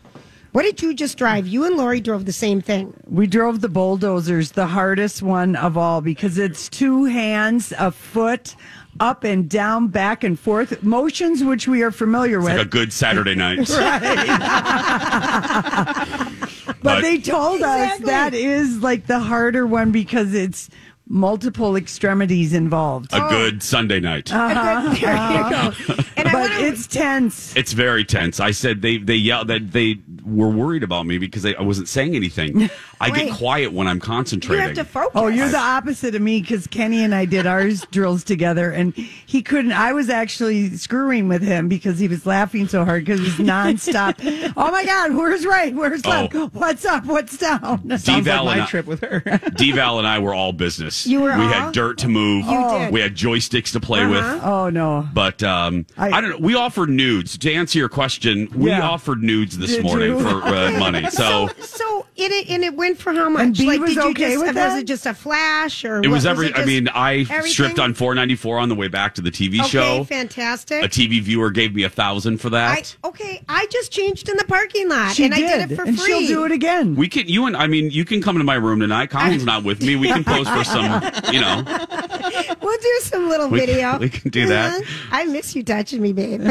What 0.57 0.63
did 0.63 0.81
you 0.81 0.95
just 0.95 1.19
drive? 1.19 1.47
You 1.47 1.67
and 1.67 1.77
Lori 1.77 2.01
drove 2.01 2.25
the 2.25 2.33
same 2.33 2.63
thing. 2.63 2.95
We 3.07 3.27
drove 3.27 3.61
the 3.61 3.69
bulldozers, 3.69 4.53
the 4.53 4.67
hardest 4.67 5.23
one 5.23 5.55
of 5.55 5.77
all, 5.77 6.01
because 6.01 6.39
it's 6.39 6.71
two 6.71 7.05
hands, 7.05 7.75
a 7.79 7.93
foot, 7.93 8.57
up 8.99 9.23
and 9.23 9.51
down, 9.51 9.89
back 9.89 10.25
and 10.25 10.41
forth, 10.41 10.83
motions 10.83 11.45
which 11.45 11.69
we 11.69 11.83
are 11.83 11.91
familiar 11.91 12.41
with. 12.41 12.57
Like 12.57 12.65
a 12.65 12.69
good 12.71 12.91
Saturday 12.91 13.35
night. 13.35 13.59
but, 13.69 13.77
but- 16.83 17.03
they 17.03 17.19
told 17.19 17.61
us 17.61 17.99
that 17.99 18.33
is 18.33 18.79
like 18.79 19.07
the 19.07 19.19
harder 19.19 19.67
one 19.67 19.93
because 19.93 20.33
it's 20.33 20.71
multiple 21.09 21.77
extremities 21.77 22.53
involved. 22.53 23.13
A 23.13 23.21
good 23.29 23.63
Sunday 23.63 24.01
night. 24.01 24.33
Uh-huh. 24.33 24.95
there 25.01 25.93
you 25.93 25.95
go. 25.95 26.03
And 26.17 26.29
I 26.29 26.33
but 26.33 26.51
wanna- 26.51 26.65
it's 26.67 26.87
tense. 26.87 27.55
It's 27.57 27.73
very 27.73 28.05
tense. 28.05 28.41
I 28.41 28.51
said 28.51 28.83
they 28.83 28.99
they 28.99 29.15
yelled 29.15 29.49
that 29.49 29.73
they 29.73 29.99
were 30.25 30.49
worried 30.51 30.83
about 30.83 31.07
me 31.07 31.19
because 31.19 31.43
they, 31.43 31.55
I 31.55 31.63
wasn't 31.63 31.89
saying 31.89 32.17
anything. 32.17 32.69
I 33.01 33.11
get 33.11 33.33
quiet 33.35 33.73
when 33.73 33.87
I'm 33.87 34.01
concentrating. 34.01 34.69
you 34.69 34.75
concentrating. 34.75 34.77
have 34.79 34.87
to 34.87 34.93
focus. 34.93 35.13
Oh, 35.15 35.29
you're 35.29 35.49
the 35.51 35.59
opposite 35.59 36.15
of 36.15 36.23
me 36.23 36.41
because 36.41 36.67
Kenny 36.67 37.05
and 37.05 37.15
I 37.15 37.27
did 37.27 37.47
ours 37.47 37.87
drills 37.91 38.25
together, 38.25 38.71
and 38.73 38.95
he 38.95 39.43
couldn't. 39.43 39.73
I 39.73 39.93
was 39.93 40.09
actually 40.09 40.71
screwing 40.77 41.29
with 41.29 41.43
him 41.43 41.69
because 41.69 41.99
he 41.99 42.09
was 42.09 42.25
laughing 42.25 42.67
so 42.69 42.85
hard 42.87 43.05
because 43.05 43.21
it 43.21 43.25
was 43.25 43.35
nonstop. 43.47 44.53
oh 44.57 44.71
my 44.71 44.85
God, 44.85 45.15
where's 45.15 45.45
right? 45.45 45.75
Where's 45.75 46.05
left? 46.07 46.35
Oh. 46.35 46.49
What's 46.55 46.85
up? 46.87 47.05
What's 47.05 47.37
down? 47.37 47.99
Sounds 47.99 48.27
like 48.27 48.45
my 48.45 48.63
I- 48.63 48.67
trip 48.67 48.87
with 48.87 49.01
her. 49.03 49.21
Deval 49.21 49.99
and 49.99 50.07
I 50.09 50.19
were 50.19 50.33
all 50.35 50.53
business. 50.53 50.96
You 51.05 51.21
were 51.21 51.27
we 51.37 51.43
all? 51.45 51.49
had 51.49 51.73
dirt 51.73 51.99
to 51.99 52.09
move. 52.09 52.45
You 52.47 52.69
did. 52.71 52.93
We 52.93 53.01
had 53.01 53.17
joysticks 53.17 53.73
to 53.73 53.81
play 53.81 54.07
with. 54.07 54.23
Oh 54.43 54.71
no. 54.71 55.09
But 55.13 55.43
um, 55.43 55.85
I, 55.99 56.11
I- 56.13 56.21
don't 56.21 56.31
know. 56.31 56.39
We 56.39 56.55
offered 56.55 56.89
nudes 56.91 57.37
to 57.39 57.53
answer 57.53 57.79
your 57.79 57.89
question. 57.89 58.49
We 58.55 58.71
Yeah. 58.71 58.89
offered 58.89 59.23
nudes 59.23 59.59
this 59.59 59.73
Did 59.77 59.85
morning 59.85 60.11
you? 60.17 60.21
for 60.21 60.43
uh, 60.43 60.79
money. 60.79 61.05
So 61.11 61.49
So 61.61 62.07
it 62.15 62.31
it- 62.33 62.49
and 62.51 62.63
it 62.65 62.75
went 62.75 62.99
for 62.99 63.13
how 63.13 63.29
much? 63.29 63.43
And 63.43 63.57
B 63.57 63.67
like, 63.67 63.81
was 63.81 63.91
did 63.95 63.97
you 64.05 64.11
okay 64.11 64.29
just 64.35 64.39
with 64.39 64.47
was 64.49 64.55
that? 64.55 64.79
it 64.79 64.85
just 64.87 65.07
a 65.07 65.15
flash 65.15 65.85
or 65.85 65.97
it 65.97 66.03
what? 66.09 66.11
was 66.15 66.27
every. 66.27 66.47
it 66.49 66.59
I 66.59 66.65
mean, 66.65 66.89
I 66.89 67.17
everything? 67.29 67.47
stripped 67.51 67.79
on 67.81 67.93
494 67.95 68.59
on 68.59 68.69
the 68.69 68.75
way 68.75 68.89
back 68.89 69.15
to 69.17 69.21
the 69.23 69.31
TV 69.31 69.59
Okay, 69.61 69.69
show. 69.69 70.05
fantastic. 70.05 70.85
A 70.85 70.89
TV 70.89 71.21
viewer 71.21 71.51
gave 71.51 71.75
me 71.75 71.83
a 71.83 71.89
thousand 71.91 72.39
for 72.39 72.49
I, 72.49 72.51
that. 72.51 72.97
okay, 73.05 73.43
I 73.49 73.67
just 73.67 73.91
changed 73.93 74.29
in 74.29 74.37
the 74.37 74.45
parking 74.45 74.89
lot 74.89 75.15
She 75.15 75.25
and 75.25 75.35
did, 75.35 75.45
I 75.45 75.57
did 75.59 75.73
it 75.73 75.77
for 75.77 75.85
and 75.85 75.99
free. 75.99 76.07
she'll 76.27 76.27
do 76.29 76.45
it 76.45 76.53
again. 76.53 76.95
we 76.95 77.09
can. 77.09 77.29
You 77.29 77.47
and 77.47 77.57
I 77.57 77.67
mean, 77.67 77.91
you 77.91 78.05
can 78.05 78.23
come 78.23 78.39
to 78.39 78.45
my 78.45 78.55
room 78.55 78.81
tonight. 78.81 79.11
Colin's 79.11 79.45
not 79.53 79.65
with 79.65 79.83
me. 79.83 79.97
We 79.97 80.09
can 80.09 80.23
pose 80.25 80.49
for 80.49 80.65
some. 80.65 80.86
You 81.33 81.41
know, 81.41 81.63
We'll 82.63 82.79
do 82.79 82.99
some 83.03 83.29
little 83.29 83.49
We 83.49 83.61
can- 83.61 83.67
video. 83.69 83.99
we 83.99 84.09
can 84.11 84.31
do 84.31 84.47
that. 84.49 84.83
Mhm. 84.83 84.87
I 85.11 85.25
miss 85.25 85.55
you 85.55 85.63
touching 85.63 86.01
me, 86.03 86.13
babe. 86.13 86.41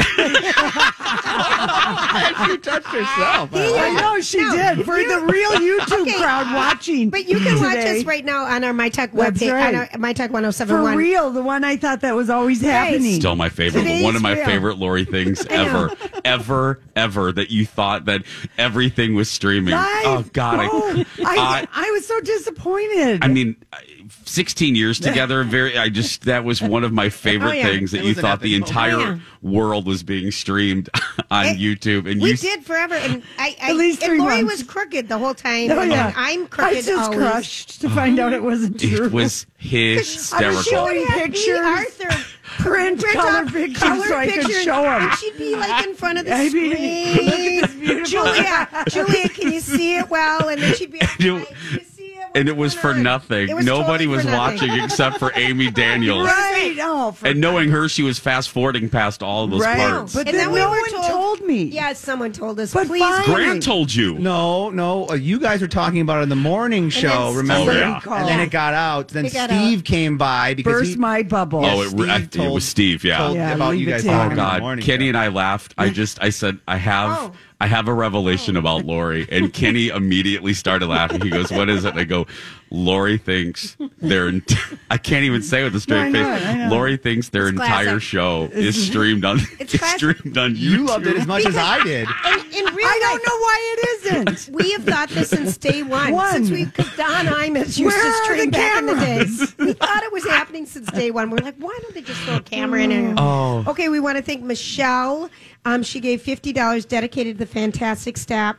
she 2.46 2.58
touched 2.58 2.88
herself. 2.88 3.50
I 3.54 3.96
know 4.00 4.20
she 4.22 4.38
did 4.40 4.86
for 4.86 4.96
the 4.98 5.26
real 5.30 5.52
YouTube 5.60 6.02
Okay. 6.02 6.18
crowd 6.18 6.54
watching. 6.54 7.10
But 7.10 7.28
you 7.28 7.40
can 7.40 7.60
watch 7.62 7.78
us 7.78 8.04
right 8.06 8.24
now 8.26 8.46
on 8.46 8.64
our 8.64 8.74
MyTech 8.74 8.94
Talk 8.96 9.12
That's 9.12 9.42
webpage, 9.42 9.52
right. 9.54 9.76
on 9.76 9.88
our 9.92 9.98
My 9.98 10.14
Talk 10.14 10.32
For 10.32 10.96
real, 10.96 11.32
the 11.32 11.42
one 11.44 11.64
I 11.64 11.76
thought 11.78 12.02
that 12.02 12.16
was 12.16 12.30
always 12.30 12.62
happening. 12.62 13.20
still 13.20 13.36
my 13.36 13.50
favorite. 13.50 13.82
Today's 13.82 14.04
one 14.04 14.16
of 14.16 14.22
my 14.22 14.34
real. 14.34 14.46
favorite 14.46 14.78
Lori 14.78 15.06
things 15.06 15.46
ever, 15.48 15.92
ever, 16.24 16.80
ever. 16.96 17.32
That 17.32 17.50
you 17.52 17.66
thought 17.66 18.06
that 18.06 18.24
everything 18.58 19.16
was 19.16 19.30
streaming. 19.30 19.74
Live. 19.74 20.06
Oh 20.06 20.26
God, 20.34 20.68
Oh, 20.72 21.04
I, 21.26 21.36
I, 21.38 21.68
I 21.74 21.92
was 21.92 22.08
so 22.08 22.20
disappointed. 22.22 23.24
I 23.24 23.28
mean, 23.28 23.56
16 24.26 24.76
years 24.76 25.00
together. 25.02 25.44
Very. 25.44 25.78
I 25.78 25.90
just 25.90 26.24
that 26.26 26.44
was 26.44 26.62
one 26.62 26.84
of 26.84 26.92
my 26.94 27.10
favorite 27.10 27.50
Oh, 27.50 27.54
yeah. 27.54 27.64
things 27.66 27.92
that 27.92 28.00
It 28.02 28.06
you 28.06 28.14
thought 28.16 28.42
the 28.42 28.56
entire 28.56 28.98
moment. 28.98 29.22
World 29.42 29.86
was 29.88 30.04
being 30.04 30.32
streamed 30.32 30.90
on 31.32 31.46
It- 31.48 31.58
YouTube, 31.58 32.10
and 32.10 32.22
we 32.22 32.32
you 32.32 32.38
did 32.38 32.66
forever, 32.66 32.96
and 32.96 33.22
I, 33.38 33.56
I 33.62 33.70
At 33.72 33.76
least 33.76 34.04
and 34.04 34.18
Lori 34.20 34.42
months. 34.44 34.52
was 34.60 34.64
crooked 34.64 35.08
the 35.08 35.18
whole 35.18 35.34
time. 35.34 35.72
Oh, 35.72 35.80
and 35.82 35.92
yeah. 35.92 36.14
I'm 36.16 36.44
I 36.44 36.48
crooked 36.48 36.76
was 36.78 36.86
just 36.86 37.04
always. 37.12 37.20
crushed 37.20 37.82
to 37.82 37.90
find 37.90 38.20
out 38.20 38.34
it 38.34 38.42
wasn't 38.44 38.80
true. 38.80 39.06
it 39.06 39.12
was 39.12 39.46
hysterical. 39.58 40.62
showing 40.64 40.94
She 40.96 41.00
would 41.00 41.08
have 41.10 41.24
pictures. 41.26 41.48
me, 41.48 41.54
Arthur, 42.08 42.24
print 42.60 43.00
print 43.02 43.18
color 43.18 43.46
off 43.46 43.52
pictures 43.54 43.80
colored 43.84 44.08
so 44.08 44.18
I 44.18 44.28
could 44.28 44.52
show 44.52 44.82
them. 44.84 45.12
She'd 45.18 45.38
be 45.38 45.56
like 45.56 45.86
in 45.88 45.96
front 45.96 46.20
of 46.20 46.26
the 46.26 46.34
I 46.36 46.50
mean, 46.50 46.72
screen. 46.72 47.16
look 47.16 47.36
at 47.36 47.70
this 47.70 47.74
beautiful- 47.76 48.06
Julia, 48.06 48.84
Julia, 48.90 49.30
can 49.30 49.52
you 49.52 49.60
see 49.60 49.98
it 49.98 50.10
well? 50.10 50.48
And 50.50 50.62
then 50.62 50.74
she'd 50.76 50.92
be 50.92 51.00
like, 51.00 51.56
it- 52.36 52.40
"Can 52.46 52.48
you 52.48 52.50
see 52.50 52.50
it? 52.50 52.50
and 52.50 52.50
it 52.50 52.58
was 52.58 52.74
for 52.74 52.94
nothing. 52.94 53.56
Was 53.56 53.66
Nobody 53.66 54.06
totally 54.06 54.08
was 54.08 54.26
for 54.26 54.32
nothing. 54.32 54.70
watching 54.70 54.84
except 54.84 55.20
for 55.20 55.32
Amy 55.36 55.72
Daniels. 55.84 56.28
Right. 56.28 56.78
Oh, 56.82 57.12
for 57.14 57.28
And 57.28 57.40
knowing 57.42 57.70
her, 57.72 57.88
she 57.90 58.04
was 58.04 58.20
fast 58.20 58.50
forwarding 58.50 58.90
past 58.90 59.24
all 59.24 59.46
of 59.46 59.52
those 59.52 59.62
Right. 59.62 59.78
parts. 59.78 60.14
But 60.14 60.28
And 60.28 60.38
then 60.38 60.46
then 60.46 60.52
we 60.54 60.60
no 60.60 60.70
were 60.70 60.78
one 60.78 60.92
told, 60.92 61.06
told 61.40 61.42
me. 61.42 61.64
Yeah, 61.64 61.94
someone 61.94 62.32
told 62.32 62.60
us. 62.60 62.74
But 62.74 62.88
please, 62.88 63.02
fine. 63.02 63.26
Grant 63.26 63.64
told 63.64 63.94
you. 63.94 64.20
No, 64.20 64.70
no. 64.70 65.10
Uh, 65.10 65.14
you 65.14 65.40
guys 65.40 65.62
were 65.62 65.68
talking 65.68 66.02
about 66.02 66.20
it 66.20 66.24
in 66.24 66.30
the 66.30 66.36
morning 66.36 66.90
show, 66.90 67.28
then 67.30 67.36
remember? 67.38 67.72
Oh, 67.72 67.76
yeah. 67.76 68.00
And 68.20 68.28
then 68.28 68.40
it 68.40 68.52
got 68.52 68.74
out. 68.74 69.10
Then 69.10 69.24
got 69.30 69.50
Steve 69.50 69.80
out. 69.80 69.86
came 69.86 70.18
by 70.18 70.54
because 70.54 70.74
burst 70.82 70.92
he, 70.92 70.96
my 70.98 71.24
bubble. 71.24 71.66
Oh, 71.66 71.82
it, 71.82 71.90
Steve 71.90 72.10
I- 72.10 72.44
it 72.46 72.52
was 72.52 72.66
Steve. 72.66 73.04
Yeah. 73.04 73.18
told 73.20 73.36
Yeah, 73.36 73.54
about 73.56 73.72
you 73.78 73.86
guys 73.86 74.04
to 74.04 74.10
talking 74.10 74.26
him. 74.26 74.32
in 74.32 74.36
the 74.38 74.60
God, 74.76 74.82
Kenny 74.82 75.08
and 75.10 75.18
I 75.18 75.30
laughed. 75.30 75.74
I 75.78 75.90
just, 75.90 76.22
I 76.22 76.30
said, 76.30 76.60
I 76.68 76.78
have, 76.78 77.18
Oh. 77.20 77.32
I 77.62 77.68
have 77.68 77.88
a 77.88 77.94
revelation 77.94 78.58
oh. 78.58 78.60
about 78.60 78.86
Lori, 78.86 79.28
and 79.32 79.54
Kenny 79.54 79.88
immediately 80.00 80.54
started 80.54 80.88
laughing. 80.88 81.22
He 81.22 81.30
goes, 81.30 81.52
"What 81.52 81.70
is 81.70 81.86
it?" 81.86 81.92
And 81.92 82.00
I 82.00 82.04
go, 82.04 82.28
"Lori 82.70 83.18
thinks 83.18 83.78
their, 84.00 84.28
ent- 84.28 84.54
I 84.90 84.98
can't 84.98 85.24
even 85.24 85.42
say 85.42 85.62
it 85.62 85.66
with 85.66 85.76
a 85.76 85.80
straight 85.80 86.12
No, 86.12 86.20
I 86.22 86.24
know 86.24 86.38
face. 86.38 86.56
know. 86.56 86.68
Lori 86.72 86.98
thinks 86.98 87.30
their 87.30 87.48
It's 87.48 87.52
entire 87.52 87.84
classic. 87.86 88.02
show 88.02 88.50
is 88.52 88.88
streamed 88.88 89.24
on, 89.24 89.40
It's 89.60 89.74
streamed 89.92 90.38
on 90.38 90.56
YouTube. 90.56 90.60
You 90.60 90.86
loved 90.86 91.08
it 91.08 91.16
as 91.18 91.26
much 91.28 91.46
as 91.46 91.56
I 91.56 91.82
did. 91.84 92.08
And 92.26 92.42
in 92.54 92.66
real 92.76 92.86
I 92.88 93.00
don't 93.02 93.24
know 93.26 93.38
why 93.38 93.76
it 93.78 93.90
isn't. 94.38 94.56
We 94.56 94.72
have 94.74 94.84
thought 94.84 95.10
this 95.10 95.30
since 95.30 95.58
day 95.58 95.82
one. 95.84 96.12
One. 96.14 96.34
Since 96.34 96.50
we, 96.52 96.66
because 96.66 96.94
Don 96.98 97.26
Imus 97.26 97.78
used 97.78 97.84
Where 97.86 98.04
to 98.04 98.10
are 98.10 98.24
stream 98.26 98.50
back 98.52 98.80
in 98.80 98.86
the 98.88 98.94
cameras? 98.96 99.38
days. 99.40 99.58
We 99.58 99.74
thought 99.74 100.04
it 100.04 100.12
was 100.12 100.26
happening 100.26 100.66
since 100.66 100.92
day 100.92 101.10
one. 101.12 101.30
We're 101.30 101.38
like, 101.38 101.56
why 101.58 101.78
don't 101.82 101.94
they 101.94 102.02
just 102.02 102.20
throw 102.22 102.36
a 102.36 102.42
camera 102.42 102.82
in 102.82 102.92
here? 102.92 103.14
Oh. 103.18 103.64
Okay, 103.68 103.88
we 103.90 104.00
want 104.02 104.18
to 104.18 104.22
thank 104.24 104.44
Michelle. 104.44 105.30
Um, 105.66 105.84
she 105.84 106.00
gave 106.00 106.22
fifty 106.22 106.54
dollars 106.54 106.86
dedicated 106.86 107.38
to 107.38 107.46
the 107.46 107.52
fantastic 107.52 108.18
staff 108.18 108.56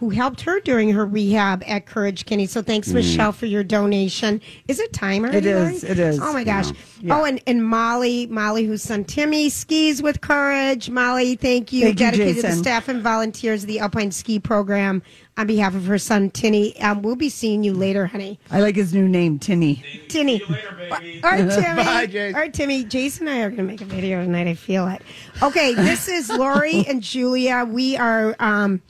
who 0.00 0.08
helped 0.08 0.40
her 0.40 0.60
during 0.60 0.88
her 0.90 1.04
rehab 1.04 1.62
at 1.66 1.84
Courage 1.84 2.24
Kenny. 2.24 2.46
So 2.46 2.62
thanks, 2.62 2.88
Michelle, 2.88 3.32
for 3.32 3.44
your 3.44 3.62
donation. 3.62 4.40
Is 4.66 4.80
it 4.80 4.94
time 4.94 5.24
already? 5.24 5.38
It 5.38 5.46
is, 5.46 5.82
Lori? 5.82 5.92
it 5.92 5.98
is. 5.98 6.18
Oh 6.20 6.32
my 6.32 6.42
gosh. 6.42 6.70
Yeah. 7.02 7.20
Oh, 7.20 7.24
and, 7.24 7.38
and 7.46 7.62
Molly, 7.62 8.26
Molly, 8.26 8.64
whose 8.64 8.82
son 8.82 9.04
Timmy 9.04 9.50
skis 9.50 10.00
with 10.02 10.22
Courage. 10.22 10.88
Molly, 10.88 11.36
thank 11.36 11.70
you. 11.70 11.82
Thank 11.82 12.00
you, 12.00 12.06
dedicated 12.06 12.36
to 12.36 12.42
Jason. 12.42 12.62
staff 12.62 12.88
and 12.88 13.02
volunteers 13.02 13.62
of 13.64 13.66
the 13.68 13.78
Alpine 13.78 14.10
Ski 14.10 14.38
Program 14.38 15.02
on 15.36 15.46
behalf 15.46 15.74
of 15.74 15.84
her 15.84 15.98
son 15.98 16.30
Tinny. 16.30 16.80
Um, 16.80 17.02
we'll 17.02 17.14
be 17.14 17.28
seeing 17.28 17.62
you 17.62 17.74
later, 17.74 18.06
honey. 18.06 18.40
I 18.50 18.62
like 18.62 18.76
his 18.76 18.94
new 18.94 19.06
name, 19.06 19.38
Tinny. 19.38 19.84
Tinny. 20.08 20.42
Or 20.42 20.48
Timmy. 20.50 21.20
Bye, 21.20 22.06
Jason. 22.10 22.40
Or 22.40 22.48
Timmy. 22.48 22.84
Jason 22.84 23.28
and 23.28 23.36
I 23.36 23.42
are 23.42 23.50
going 23.50 23.58
to 23.58 23.64
make 23.64 23.82
a 23.82 23.84
video 23.84 24.24
tonight. 24.24 24.46
I 24.48 24.54
feel 24.54 24.88
it. 24.88 25.02
Okay, 25.42 25.74
this 25.74 26.08
is 26.08 26.30
Lori 26.30 26.84
and 26.88 27.02
Julia. 27.02 27.66
We 27.68 27.98
are 27.98 28.34
um, 28.38 28.80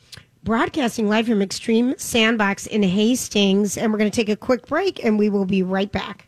broadcasting 0.43 1.09
live 1.09 1.27
from 1.27 1.43
Extreme 1.43 1.99
Sandbox 1.99 2.67
in 2.67 2.83
Hastings, 2.83 3.77
and 3.77 3.93
we're 3.93 3.99
going 3.99 4.11
to 4.11 4.15
take 4.15 4.29
a 4.29 4.37
quick 4.37 4.67
break, 4.67 5.05
and 5.05 5.19
we 5.19 5.29
will 5.29 5.45
be 5.45 5.63
right 5.63 5.91
back. 5.91 6.27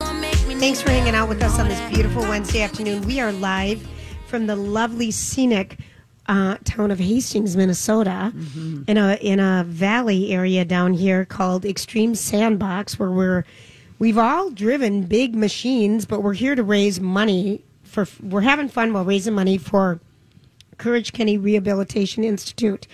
Thanks 0.00 0.82
for 0.82 0.90
hanging 0.90 1.14
out 1.14 1.28
with 1.28 1.42
us 1.42 1.58
on 1.58 1.68
this 1.68 1.80
beautiful 1.92 2.22
Wednesday 2.22 2.62
afternoon. 2.62 3.02
We 3.06 3.20
are 3.20 3.32
live 3.32 3.86
from 4.26 4.46
the 4.46 4.56
lovely 4.56 5.10
scenic 5.10 5.78
uh, 6.26 6.58
town 6.64 6.90
of 6.90 6.98
Hastings, 6.98 7.56
Minnesota, 7.56 8.32
in 8.86 8.98
a 8.98 9.14
in 9.20 9.40
a 9.40 9.64
valley 9.66 10.32
area 10.32 10.64
down 10.64 10.92
here 10.92 11.24
called 11.24 11.64
Extreme 11.64 12.14
Sandbox, 12.14 12.98
where 12.98 13.10
we're 13.10 13.44
we've 13.98 14.18
all 14.18 14.50
driven 14.50 15.02
big 15.04 15.34
machines, 15.34 16.04
but 16.04 16.22
we're 16.22 16.34
here 16.34 16.54
to 16.54 16.62
raise 16.62 17.00
money 17.00 17.64
for. 17.82 18.06
We're 18.22 18.42
having 18.42 18.68
fun 18.68 18.92
while 18.92 19.04
raising 19.04 19.34
money 19.34 19.56
for 19.58 19.98
Courage 20.78 21.12
Kenny 21.12 21.36
Rehabilitation 21.38 22.22
Institute 22.22 22.86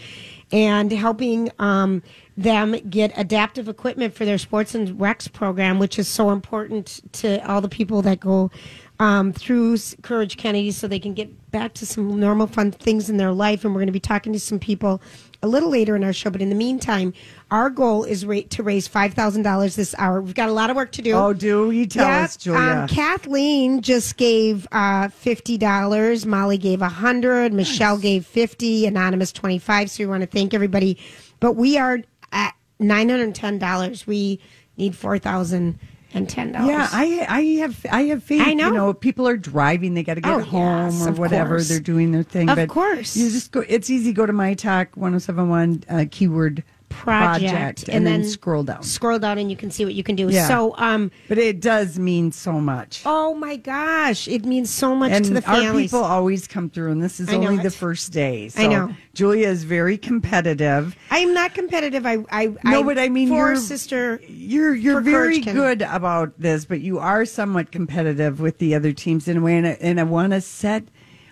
and 0.53 0.93
helping 0.93 1.51
um, 1.59 2.03
them 2.37 2.73
get 2.89 3.13
adaptive 3.17 3.69
equipment 3.69 4.15
for 4.15 4.25
their 4.25 4.39
sports 4.39 4.75
and 4.75 4.89
recs 4.99 5.33
program, 5.33 5.79
which 5.79 5.99
is 5.99 6.07
so 6.07 6.31
important 6.31 7.01
to 7.13 7.45
all 7.51 7.61
the 7.61 7.69
people 7.69 8.03
that 8.03 8.21
go 8.21 8.51
um, 8.99 9.33
through 9.33 9.77
Courage 10.03 10.37
Kenny 10.37 10.71
so 10.71 10.87
they 10.87 10.99
can 10.99 11.15
get 11.15 11.51
back 11.51 11.75
to 11.75 11.87
some 11.87 12.19
normal 12.19 12.47
fun 12.47 12.71
things 12.71 13.11
in 13.11 13.17
their 13.17 13.33
life. 13.33 13.65
And 13.65 13.75
we're 13.75 13.81
going 13.81 13.87
to 13.89 13.93
be 13.93 14.01
talking 14.01 14.33
to 14.33 14.41
some 14.41 14.59
people 14.59 15.03
a 15.43 15.49
little 15.49 15.69
later 15.69 15.97
in 15.97 16.05
our 16.05 16.13
show. 16.13 16.31
But 16.31 16.43
in 16.43 16.49
the 16.49 16.55
meantime, 16.55 17.13
our 17.51 17.71
goal 17.71 18.03
is 18.05 18.27
ra- 18.27 18.41
to 18.51 18.63
raise 18.63 18.89
$5,000 18.89 19.77
this 19.77 19.95
hour. 19.99 20.21
We've 20.21 20.35
got 20.35 20.49
a 20.49 20.53
lot 20.53 20.69
of 20.69 20.77
work 20.77 20.91
to 20.93 21.03
do. 21.03 21.13
Oh, 21.13 21.33
do 21.33 21.71
you 21.71 21.87
tell 21.87 22.07
Yeah, 22.07 22.25
us, 22.25 22.37
Julia? 22.37 22.61
Um, 22.61 22.89
Kathleen 22.89 23.83
just 23.83 24.17
gave 24.17 24.67
uh, 24.73 25.09
fifty 25.09 25.57
dollars. 25.57 26.27
Molly 26.27 26.59
gave 26.59 26.83
a 26.83 26.89
hundred. 26.89 27.53
Michelle 27.53 27.99
gave 27.99 28.27
fifty. 28.27 28.87
Anonymous 28.87 29.33
twenty 29.33 29.59
five. 29.59 29.91
So 29.91 30.03
we 30.05 30.09
want 30.09 30.23
to 30.23 30.27
thank 30.27 30.55
everybody. 30.55 30.99
But 31.41 31.53
we 31.53 31.79
are 31.79 32.01
at 32.33 32.55
nine 32.81 33.09
hundred 33.09 33.35
ten 33.35 33.59
dollars. 33.59 34.07
We 34.07 34.41
need 34.77 34.97
four 34.97 35.19
thousand 35.19 35.79
and 36.15 36.29
ten 36.29 36.51
dollars. 36.53 36.69
yeah, 36.69 36.89
I 36.91 37.27
I 37.29 37.41
have 37.61 37.87
I 37.91 38.03
have 38.05 38.23
faith. 38.25 38.43
I 38.45 38.55
know. 38.55 38.69
You 38.69 38.75
know, 38.75 38.93
people 38.95 39.29
are 39.29 39.37
driving; 39.37 39.95
they 39.95 40.03
got 40.03 40.15
to 40.15 40.21
get 40.21 40.33
Oh, 40.33 40.41
home 40.41 40.93
yes, 40.99 41.07
or 41.07 41.13
whatever. 41.13 41.51
course. 41.57 41.69
They're 41.69 41.79
doing 41.81 42.11
their 42.11 42.23
thing. 42.23 42.49
Of 42.49 42.57
but 42.57 42.69
course. 42.69 43.17
you 43.17 43.31
just 43.31 43.53
go. 43.53 43.63
It's 43.69 43.89
easy. 43.89 44.13
Go 44.13 44.27
to 44.27 44.33
my 44.33 44.55
talk 44.55 44.97
one 44.97 45.13
zero 45.13 45.19
seven 45.21 45.49
one 45.49 45.85
uh, 45.89 46.07
keyword 46.11 46.65
project, 46.89 47.89
and, 47.89 48.07
then, 48.07 48.25
scroll 48.25 48.63
down. 48.63 48.83
Scroll 48.83 49.19
down, 49.19 49.39
and 49.39 49.51
you 49.51 49.57
can 49.57 49.71
see 49.71 49.85
what 49.85 49.95
you 49.95 50.03
can 50.03 50.17
do. 50.17 50.29
Yeah. 50.29 50.49
So, 50.49 50.75
um, 50.77 51.11
But 51.29 51.39
it 51.39 51.61
does 51.61 51.99
mean 51.99 52.33
so 52.33 52.61
much. 52.61 53.03
oh 53.05 53.35
my 53.35 53.57
gosh, 53.57 54.29
it 54.29 54.45
means 54.45 54.71
so 54.71 54.95
much 54.95 55.13
and 55.13 55.25
to 55.25 55.35
the 55.35 55.43
families. 55.43 55.93
our 55.93 56.01
people 56.01 56.05
always 56.05 56.47
come 56.47 56.71
through, 56.71 56.93
and 56.93 57.03
this 57.03 57.21
is 57.21 57.29
I 57.29 57.37
know 57.37 57.49
only 57.49 57.63
the 57.63 57.71
first 57.71 58.13
day. 58.13 58.49
So 58.49 58.63
I 58.63 58.67
know. 58.67 58.95
Julia 59.15 59.49
is 59.49 59.65
very 59.65 59.97
competitive. 59.99 60.97
I'm 61.11 61.33
not 61.33 61.55
competitive. 61.55 62.05
I, 62.07 62.19
I, 62.31 62.55
No, 62.65 62.83
but 62.85 62.99
I 62.99 63.09
mean, 63.09 63.29
your 63.29 63.57
sister. 63.57 64.21
You're 64.29 64.75
you're 64.75 65.01
very 65.01 65.41
good 65.41 65.83
about 65.83 66.39
this, 66.39 66.65
but 66.65 66.81
you 66.81 66.99
are 66.99 67.25
somewhat 67.25 67.73
competitive 67.73 68.41
with 68.41 68.59
the 68.59 68.75
other 68.75 68.93
teams 68.93 69.29
in 69.29 69.39
a 69.39 69.41
way, 69.41 69.57
and 69.57 69.67
I, 69.67 69.79
and 69.81 70.01
I 70.01 70.03
want 70.03 70.33
to 70.33 70.41
set. 70.41 70.85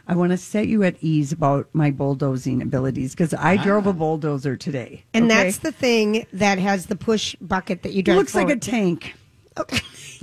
I 0.06 0.14
want 0.14 0.32
to 0.32 0.36
set 0.36 0.68
you 0.68 0.82
at 0.82 0.96
ease 1.00 1.32
about 1.32 1.68
my 1.72 1.90
bulldozing 1.90 2.60
abilities 2.60 3.12
because 3.12 3.32
I 3.32 3.56
drove 3.56 3.86
a 3.86 3.92
bulldozer 3.92 4.56
today. 4.56 5.04
And 5.14 5.26
okay? 5.26 5.44
that's 5.44 5.58
the 5.58 5.72
thing 5.72 6.26
that 6.32 6.58
has 6.58 6.86
the 6.86 6.96
push 6.96 7.34
bucket 7.40 7.82
that 7.82 7.92
you 7.92 8.02
drive. 8.02 8.18
looks 8.18 8.34
like 8.34 8.50
a 8.50 8.56
tank. 8.56 9.14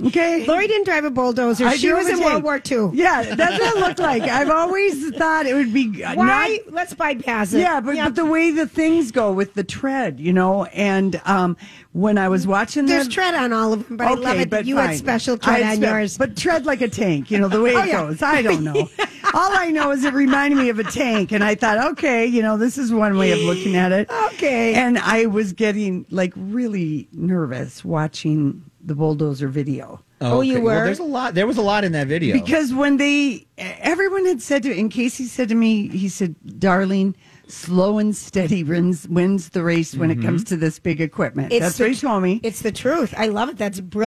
Okay. 0.04 0.46
Lori 0.46 0.66
didn't 0.66 0.84
drive 0.84 1.04
a 1.04 1.10
bulldozer. 1.10 1.66
I 1.66 1.76
she 1.76 1.92
was 1.92 2.08
in. 2.08 2.20
World 2.20 2.42
War 2.42 2.60
II. 2.70 2.90
Yeah, 2.92 3.22
that's 3.34 3.58
what 3.58 3.76
it 3.76 3.80
looked 3.80 3.98
like. 3.98 4.22
I've 4.22 4.50
always 4.50 5.10
thought 5.16 5.46
it 5.46 5.54
would 5.54 5.72
be 5.72 6.02
Why? 6.14 6.58
not 6.64 6.72
Let's 6.72 6.94
bypass 6.94 7.52
it. 7.52 7.60
Yeah, 7.60 7.80
but, 7.80 7.96
but 7.96 8.14
the 8.14 8.26
way 8.26 8.50
the 8.50 8.66
things 8.66 9.10
go 9.10 9.32
with 9.32 9.54
the 9.54 9.64
tread, 9.64 10.20
you 10.20 10.32
know, 10.32 10.64
and 10.66 11.20
um, 11.24 11.56
when 11.92 12.18
I 12.18 12.28
was 12.28 12.46
watching 12.46 12.86
there's 12.86 13.06
the, 13.06 13.12
tread 13.12 13.34
on 13.34 13.52
all 13.52 13.72
of 13.72 13.86
them, 13.86 13.96
but 13.96 14.06
I 14.06 14.14
love 14.14 14.38
it 14.38 14.50
that 14.50 14.66
you 14.66 14.76
had 14.76 14.96
special 14.96 15.38
tread 15.38 15.62
had 15.62 15.72
on 15.72 15.76
spe- 15.76 15.82
yours. 15.82 16.18
But 16.18 16.36
tread 16.36 16.66
like 16.66 16.80
a 16.80 16.88
tank, 16.88 17.30
you 17.30 17.38
know, 17.38 17.48
the 17.48 17.62
way 17.62 17.74
Oh, 17.76 17.82
it 17.82 17.88
yeah. 17.88 18.06
goes. 18.06 18.22
I 18.22 18.42
don't 18.42 18.64
know. 18.64 18.88
All 19.34 19.50
I 19.52 19.70
know 19.70 19.90
is 19.90 20.04
it 20.04 20.12
reminded 20.14 20.58
me 20.58 20.68
of 20.68 20.78
a 20.78 20.84
tank, 20.84 21.32
and 21.32 21.42
I 21.42 21.54
thought, 21.54 21.92
okay, 21.92 22.26
you 22.26 22.42
know, 22.42 22.56
this 22.56 22.76
is 22.76 22.92
one 22.92 23.16
way 23.16 23.32
of 23.32 23.40
looking 23.40 23.76
at 23.76 23.92
it. 23.92 24.10
Okay. 24.32 24.74
And 24.74 24.98
I 24.98 25.26
was 25.26 25.52
getting 25.52 26.06
like 26.10 26.32
really 26.36 27.08
nervous 27.12 27.84
watching 27.84 28.70
the 28.84 28.94
bulldozer 28.94 29.48
video. 29.48 30.02
Oh, 30.20 30.38
oh 30.38 30.40
you 30.40 30.60
Well, 30.60 30.76
were? 30.80 30.84
there's 30.84 30.98
a 30.98 31.04
lot. 31.04 31.34
There 31.34 31.46
was 31.46 31.56
a 31.56 31.62
lot 31.62 31.84
in 31.84 31.92
that 31.92 32.08
video. 32.08 32.34
Because 32.34 32.72
when 32.72 32.96
they, 32.96 33.46
everyone 33.58 34.26
had 34.26 34.42
said 34.42 34.62
to, 34.64 34.78
and 34.78 34.90
Casey 34.90 35.24
said 35.24 35.48
to 35.48 35.54
me, 35.54 35.88
he 35.88 36.08
said, 36.08 36.34
darling, 36.58 37.14
slow 37.48 37.98
and 37.98 38.14
steady 38.16 38.64
wins, 38.64 39.08
wins 39.08 39.50
the 39.50 39.62
race 39.62 39.94
when 39.94 40.10
it 40.10 40.18
mm-hmm. 40.18 40.26
comes 40.26 40.44
to 40.44 40.56
this 40.56 40.78
big 40.78 41.00
equipment. 41.00 41.50
That's 41.50 41.76
the 41.76 41.84
what 41.84 41.92
he 41.92 41.96
told 41.96 42.22
me. 42.22 42.40
It's 42.42 42.62
the 42.62 42.72
truth. 42.72 43.14
I 43.16 43.28
love 43.28 43.48
it. 43.48 43.58
That's 43.58 43.80
brilliant. 43.80 44.08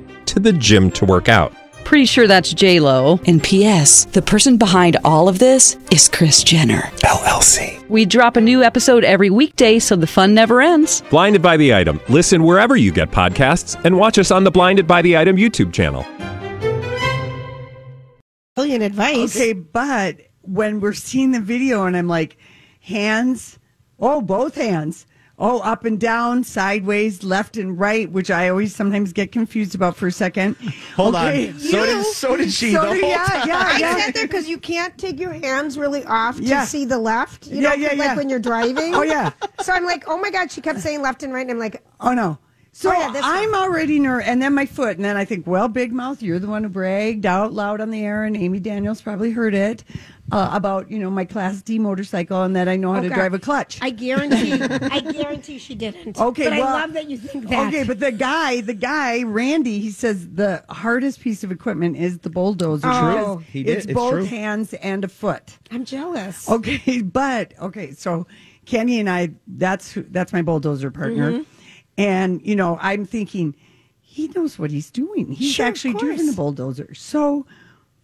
to 0.31 0.39
the 0.39 0.53
gym 0.53 0.89
to 0.91 1.05
work 1.05 1.29
out. 1.29 1.53
Pretty 1.83 2.05
sure 2.05 2.25
that's 2.25 2.53
J 2.53 2.79
Lo. 2.79 3.19
And 3.25 3.43
P.S. 3.43 4.05
The 4.05 4.21
person 4.21 4.57
behind 4.57 4.97
all 5.03 5.27
of 5.27 5.39
this 5.39 5.77
is 5.91 6.07
Kris 6.07 6.43
Jenner 6.43 6.83
LLC. 7.03 7.87
We 7.89 8.05
drop 8.05 8.37
a 8.37 8.41
new 8.41 8.63
episode 8.63 9.03
every 9.03 9.29
weekday, 9.29 9.79
so 9.79 9.95
the 9.97 10.07
fun 10.07 10.33
never 10.33 10.61
ends. 10.61 11.03
Blinded 11.09 11.41
by 11.41 11.57
the 11.57 11.73
item. 11.73 11.99
Listen 12.07 12.43
wherever 12.43 12.77
you 12.77 12.93
get 12.93 13.11
podcasts, 13.11 13.83
and 13.83 13.97
watch 13.97 14.17
us 14.17 14.31
on 14.31 14.45
the 14.45 14.51
Blinded 14.51 14.87
by 14.87 15.01
the 15.01 15.17
Item 15.17 15.35
YouTube 15.35 15.73
channel. 15.73 16.05
Brilliant 18.55 18.83
advice. 18.83 19.35
Okay, 19.35 19.53
but 19.53 20.17
when 20.43 20.79
we're 20.79 20.93
seeing 20.93 21.31
the 21.31 21.41
video 21.41 21.85
and 21.85 21.97
I'm 21.97 22.07
like, 22.07 22.37
hands, 22.79 23.59
oh, 23.99 24.21
both 24.21 24.55
hands. 24.55 25.05
Oh, 25.43 25.59
up 25.61 25.85
and 25.85 25.99
down, 25.99 26.43
sideways, 26.43 27.23
left 27.23 27.57
and 27.57 27.79
right, 27.79 28.07
which 28.11 28.29
I 28.29 28.47
always 28.49 28.75
sometimes 28.75 29.11
get 29.11 29.31
confused 29.31 29.73
about 29.73 29.95
for 29.95 30.05
a 30.05 30.11
second. 30.11 30.55
Hold 30.95 31.15
Okay. 31.15 31.49
on. 31.49 31.57
So 31.59 31.83
did 31.85 32.05
so 32.05 32.37
did 32.37 32.51
she 32.53 32.73
So 32.73 32.81
the 32.85 32.93
did- 32.93 33.01
whole 33.01 33.09
yeah, 33.09 33.25
time. 33.25 33.47
yeah, 33.47 33.57
I 33.65 33.77
yeah. 33.79 33.95
sat 33.97 34.13
there 34.13 34.27
because 34.27 34.47
you 34.47 34.59
can't 34.59 34.95
take 34.99 35.19
your 35.19 35.33
hands 35.33 35.79
really 35.79 36.05
off 36.05 36.37
to 36.37 36.43
Yeah. 36.43 36.63
see 36.65 36.85
the 36.85 36.99
left. 36.99 37.47
You 37.47 37.61
Yeah, 37.61 37.69
know, 37.69 37.73
yeah, 37.75 37.87
like 37.89 37.97
yeah. 37.97 38.15
when 38.15 38.29
you're 38.29 38.37
driving. 38.39 38.93
Oh, 38.93 39.01
yeah. 39.01 39.31
So 39.63 39.73
I'm 39.73 39.83
like, 39.83 40.03
oh 40.07 40.17
my 40.19 40.29
god, 40.29 40.51
she 40.51 40.61
kept 40.61 40.79
saying 40.79 41.01
left 41.01 41.23
and 41.23 41.33
right, 41.33 41.41
and 41.41 41.49
I'm 41.49 41.57
like, 41.59 41.83
Oh 41.99 42.13
no. 42.13 42.37
So 42.73 42.89
Oh, 42.89 42.93
yeah, 42.93 43.11
I'm 43.21 43.51
one. 43.51 43.59
already 43.61 43.99
nervous, 43.99 44.27
and 44.27 44.41
then 44.41 44.53
my 44.55 44.65
foot, 44.65 44.95
and 44.95 45.03
then 45.03 45.17
I 45.17 45.25
think, 45.25 45.45
well, 45.45 45.67
Big 45.67 45.91
Mouth, 45.91 46.21
you're 46.23 46.39
the 46.39 46.47
one 46.47 46.63
who 46.63 46.69
bragged 46.69 47.25
out 47.25 47.51
loud 47.51 47.81
on 47.81 47.91
the 47.91 47.99
air, 48.05 48.23
and 48.23 48.35
Amy 48.37 48.61
Daniels 48.61 49.01
probably 49.01 49.31
heard 49.31 49.53
it 49.53 49.83
uh, 50.31 50.51
about 50.53 50.89
you 50.89 50.97
know 50.97 51.09
my 51.09 51.25
Class 51.25 51.61
D 51.61 51.77
motorcycle, 51.79 52.41
and 52.43 52.55
that 52.55 52.69
I 52.69 52.77
know 52.77 52.93
how 52.93 52.99
oh, 52.99 53.03
to 53.03 53.09
God. 53.09 53.15
drive 53.15 53.33
a 53.33 53.39
clutch. 53.39 53.77
I 53.81 53.89
guarantee, 53.89 54.53
I 54.63 55.01
guarantee 55.01 55.57
she 55.57 55.75
didn't. 55.75 56.17
Okay, 56.17 56.45
but 56.45 56.59
well- 56.59 56.67
I 56.77 56.81
love 56.81 56.93
that 56.93 57.09
you 57.09 57.17
think 57.17 57.49
that. 57.49 57.67
Okay, 57.67 57.83
but 57.83 57.99
the 57.99 58.13
guy, 58.13 58.61
the 58.61 58.73
guy, 58.73 59.23
Randy, 59.23 59.79
he 59.79 59.91
says 59.91 60.29
the 60.29 60.63
hardest 60.69 61.19
piece 61.19 61.43
of 61.43 61.51
equipment 61.51 61.97
is 61.97 62.19
the 62.19 62.29
bulldozer. 62.29 62.87
Oh. 62.87 63.37
He 63.51 63.63
did. 63.63 63.77
It's 63.79 63.85
It's 63.87 63.93
both 63.93 64.11
true. 64.11 64.23
hands 64.23 64.73
and 64.75 65.03
a 65.03 65.09
foot. 65.09 65.57
I'm 65.71 65.83
jealous. 65.83 66.49
Okay, 66.49 67.01
but 67.03 67.53
okay, 67.59 67.91
so 67.91 68.27
Kenny 68.65 69.01
and 69.01 69.09
I, 69.09 69.31
that's 69.45 69.91
who, 69.91 70.03
that's 70.03 70.31
my 70.31 70.41
bulldozer 70.41 70.89
partner, 70.89 71.31
Mm-hmm. 71.33 71.50
And 71.97 72.41
you 72.45 72.55
know, 72.55 72.77
I'm 72.81 73.05
thinking 73.05 73.55
he 74.01 74.27
knows 74.29 74.59
what 74.59 74.71
he's 74.71 74.91
doing. 74.91 75.31
He's 75.31 75.53
Sure, 75.53 75.65
actually 75.65 75.93
course. 75.93 76.25
the 76.25 76.33
bulldozer, 76.33 76.93
so. 76.93 77.45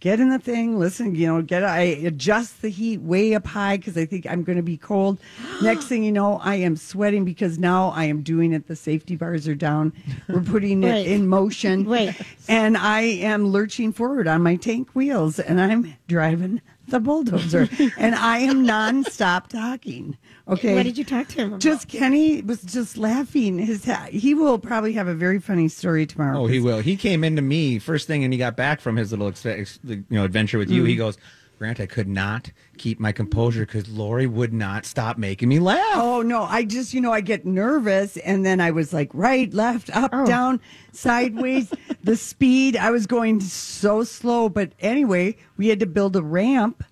Get 0.00 0.20
in 0.20 0.30
the 0.30 0.38
thing. 0.38 0.78
Listen, 0.78 1.16
you 1.16 1.26
know, 1.26 1.42
get. 1.42 1.64
I 1.64 1.80
adjust 1.80 2.62
the 2.62 2.68
heat 2.68 3.00
way 3.00 3.34
up 3.34 3.44
high 3.48 3.78
because 3.78 3.98
I 3.98 4.04
think 4.06 4.26
I'm 4.28 4.44
going 4.44 4.54
to 4.54 4.62
be 4.62 4.76
cold. 4.76 5.18
Next 5.60 5.86
thing 5.86 6.04
you 6.04 6.12
know, 6.12 6.38
I 6.38 6.54
am 6.54 6.76
sweating 6.76 7.24
because 7.24 7.58
now 7.58 7.88
I 7.88 8.04
am 8.04 8.22
doing 8.22 8.52
it. 8.52 8.68
The 8.68 8.76
safety 8.76 9.16
bars 9.16 9.48
are 9.48 9.56
down. 9.56 9.92
We're 10.28 10.42
putting 10.42 10.84
it 10.84 11.04
in 11.08 11.26
motion. 11.26 11.84
Right. 11.84 12.14
And 12.46 12.76
I 12.76 13.00
am 13.00 13.48
lurching 13.48 13.92
forward 13.92 14.28
on 14.28 14.40
my 14.40 14.54
tank 14.54 14.90
wheels 14.94 15.40
and 15.40 15.60
I'm 15.60 15.96
driving 16.06 16.60
the 16.90 17.00
bulldozer 17.00 17.68
and 17.98 18.14
I 18.14 18.38
am 18.38 18.64
nonstop 18.66 19.48
talking. 19.48 20.16
Okay. 20.46 20.74
What 20.74 20.84
did 20.84 20.96
you 20.96 21.04
talk 21.04 21.28
to 21.28 21.36
him 21.36 21.48
about? 21.48 21.60
Just 21.60 21.88
Kenny 21.88 22.40
was 22.42 22.62
just 22.62 22.96
laughing. 22.96 23.58
His 23.58 23.84
he 24.10 24.34
will 24.34 24.58
probably 24.58 24.94
have 24.94 25.06
a 25.08 25.14
very 25.14 25.38
funny 25.38 25.68
story 25.68 26.06
tomorrow. 26.06 26.38
Oh, 26.40 26.46
he 26.46 26.58
will. 26.60 26.78
He 26.80 26.96
came 26.96 27.22
into 27.24 27.42
me 27.42 27.78
first 27.78 28.06
thing, 28.06 28.24
and 28.24 28.32
he 28.32 28.38
got 28.38 28.56
back 28.56 28.80
from 28.80 28.96
his 28.96 29.10
little 29.10 29.28
ex- 29.28 29.44
ex- 29.44 29.78
you 29.84 30.04
know 30.10 30.24
adventure 30.24 30.58
with 30.58 30.70
you. 30.70 30.84
He 30.84 30.94
Mm. 30.94 30.98
goes, 30.98 31.18
Grant, 31.58 31.80
I 31.80 31.86
could 31.86 32.06
not 32.08 32.52
keep 32.76 33.00
my 33.00 33.10
composure 33.10 33.66
because 33.66 33.88
Lori 33.88 34.28
would 34.28 34.52
not 34.52 34.86
stop 34.86 35.18
making 35.18 35.48
me 35.48 35.58
laugh. 35.58 35.96
Oh 35.96 36.22
no! 36.22 36.44
I 36.44 36.64
just 36.64 36.94
you 36.94 37.00
know 37.00 37.12
I 37.12 37.20
get 37.20 37.44
nervous, 37.44 38.16
and 38.18 38.46
then 38.46 38.60
I 38.60 38.70
was 38.70 38.92
like 38.92 39.10
right, 39.12 39.52
left, 39.52 39.90
up, 39.94 40.10
Oh. 40.12 40.24
down, 40.24 40.60
sideways. 40.92 41.72
the 42.04 42.16
speed 42.16 42.76
I 42.76 42.92
was 42.92 43.08
going 43.08 43.40
so 43.40 44.04
slow, 44.04 44.48
but 44.48 44.70
anyway, 44.78 45.36
we 45.56 45.66
had 45.66 45.80
to 45.80 45.86
build 45.86 46.14
a 46.14 46.22
ramp. 46.22 46.84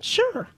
sure. 0.00 0.48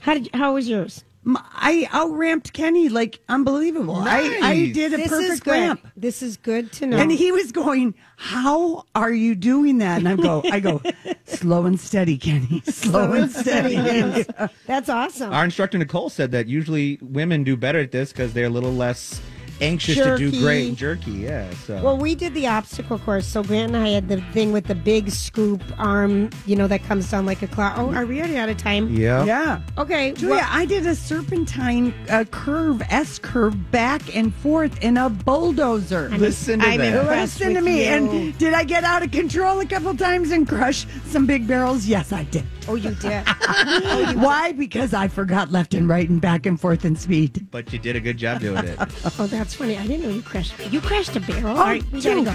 How 0.00 0.14
did? 0.14 0.24
You, 0.26 0.30
how 0.32 0.54
was 0.54 0.68
yours? 0.70 1.04
M- 1.28 1.36
I 1.52 1.86
outramped 1.92 2.54
Kenny 2.54 2.88
like 2.88 3.20
unbelievable. 3.28 3.96
I, 3.96 4.40
I 4.42 4.72
did 4.72 4.94
a 4.94 4.96
This 4.96 5.08
perfect 5.08 5.32
is 5.32 5.46
ramp. 5.46 5.86
This 5.94 6.22
is 6.22 6.38
good 6.38 6.72
to 6.72 6.86
know. 6.86 6.96
And 6.96 7.12
he 7.12 7.30
was 7.32 7.52
going, 7.52 7.94
"How 8.16 8.86
are 8.94 9.12
you 9.12 9.34
doing 9.34 9.76
that?" 9.78 9.98
And 9.98 10.08
I 10.08 10.16
go, 10.16 10.42
"I 10.50 10.58
go, 10.58 10.80
slow 11.26 11.66
and 11.66 11.78
steady, 11.78 12.16
Kenny, 12.16 12.62
slow, 12.62 13.12
and 13.12 13.30
steady." 13.30 14.24
That's 14.66 14.88
awesome. 14.88 15.30
Our 15.32 15.44
instructor 15.44 15.76
Nicole 15.76 16.08
said 16.08 16.32
that 16.32 16.46
usually 16.48 16.98
women 17.02 17.44
do 17.44 17.56
better 17.58 17.80
at 17.80 17.92
this 17.92 18.10
because 18.10 18.32
they're 18.32 18.46
a 18.46 18.50
little 18.50 18.72
less 18.72 19.20
anxious 19.60 19.96
to 19.96 20.16
do 20.16 20.30
great 20.40 20.68
and 20.68 20.76
jerky. 20.76 21.10
Yeah. 21.12 21.50
So 21.66 21.82
Well, 21.82 21.96
we 21.98 22.14
did 22.14 22.34
the 22.34 22.46
obstacle 22.46 22.98
course. 22.98 23.26
So 23.26 23.42
Grant 23.42 23.74
and 23.74 23.84
I 23.84 23.88
had 23.90 24.08
the 24.08 24.20
thing 24.32 24.52
with 24.52 24.66
the 24.66 24.74
big 24.74 25.10
scoop 25.10 25.62
arm, 25.78 26.30
you 26.46 26.56
know, 26.56 26.66
that 26.68 26.82
comes 26.84 27.10
down 27.10 27.26
like 27.26 27.42
a 27.42 27.46
cloud. 27.48 27.78
Oh, 27.78 27.94
are 27.94 28.06
we 28.06 28.18
already 28.18 28.36
out 28.36 28.48
of 28.48 28.56
time? 28.56 28.88
yeah. 28.94 29.24
yeah. 29.24 29.60
Okay. 29.76 30.12
Julia, 30.12 30.36
well- 30.36 30.48
I 30.50 30.64
did 30.64 30.86
a 30.86 30.94
serpentine 30.94 31.92
uh, 32.08 32.24
curve, 32.30 32.82
S 32.90 33.18
curve, 33.18 33.70
back 33.70 34.14
and 34.16 34.34
forth 34.34 34.82
in 34.82 34.96
a 34.96 35.08
bulldozer. 35.10 36.08
Listen 36.10 36.60
to 36.60 36.66
I'm 36.66 36.78
that. 36.78 37.00
impressed. 37.00 37.40
Listen 37.40 37.54
to 37.54 37.60
me. 37.60 37.84
you. 37.84 37.88
And 37.90 38.38
did 38.38 38.54
I 38.54 38.64
get 38.64 38.84
out 38.84 39.02
of 39.02 39.10
control 39.10 39.60
a 39.60 39.66
couple 39.66 39.94
times 39.96 40.30
and 40.30 40.48
crush 40.48 40.86
some 41.06 41.26
big 41.26 41.46
barrels? 41.46 41.86
Yes, 41.86 42.12
I 42.12 42.24
did. 42.24 42.44
oh, 42.68 42.74
you 42.74 42.90
did. 42.96 43.24
Why? 44.16 44.52
Because 44.56 44.92
I 44.94 45.08
forgot 45.08 45.50
left 45.50 45.74
and 45.74 45.88
right 45.88 46.08
and 46.08 46.20
back 46.20 46.46
and 46.46 46.60
forth 46.60 46.84
and 46.84 46.98
speed. 46.98 47.46
But 47.50 47.72
you 47.72 47.78
did 47.78 47.96
a 47.96 48.00
good 48.00 48.16
job 48.16 48.40
doing 48.40 48.64
it. 48.64 48.78
oh, 49.18 49.26
that's 49.48 49.56
funny. 49.56 49.78
I 49.78 49.86
didn't 49.86 50.02
know 50.02 50.10
you 50.10 50.20
crashed. 50.20 50.52
You 50.70 50.78
crashed 50.78 51.16
a 51.16 51.20
barrel. 51.20 51.56
All 51.56 51.64
right, 51.64 51.82
we 51.90 52.02
gotta 52.02 52.16
dude. 52.16 52.24
go. 52.26 52.32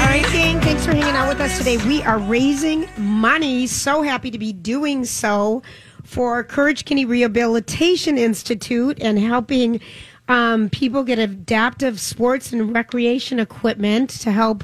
All 0.00 0.08
right, 0.08 0.24
gang. 0.32 0.60
Thanks 0.60 0.86
for 0.86 0.92
hanging 0.92 1.16
out 1.16 1.28
with 1.28 1.40
us 1.40 1.58
today. 1.58 1.76
We 1.78 2.04
are 2.04 2.20
raising 2.20 2.88
money. 2.96 3.66
So 3.66 4.02
happy 4.02 4.30
to 4.30 4.38
be 4.38 4.52
doing 4.52 5.04
so 5.04 5.64
for 6.04 6.44
Courage 6.44 6.84
Kenny 6.84 7.04
Rehabilitation 7.04 8.16
Institute 8.16 8.98
and 9.00 9.18
helping 9.18 9.80
um, 10.28 10.70
people 10.70 11.02
get 11.02 11.18
adaptive 11.18 11.98
sports 11.98 12.52
and 12.52 12.72
recreation 12.72 13.40
equipment 13.40 14.10
to 14.20 14.30
help 14.30 14.62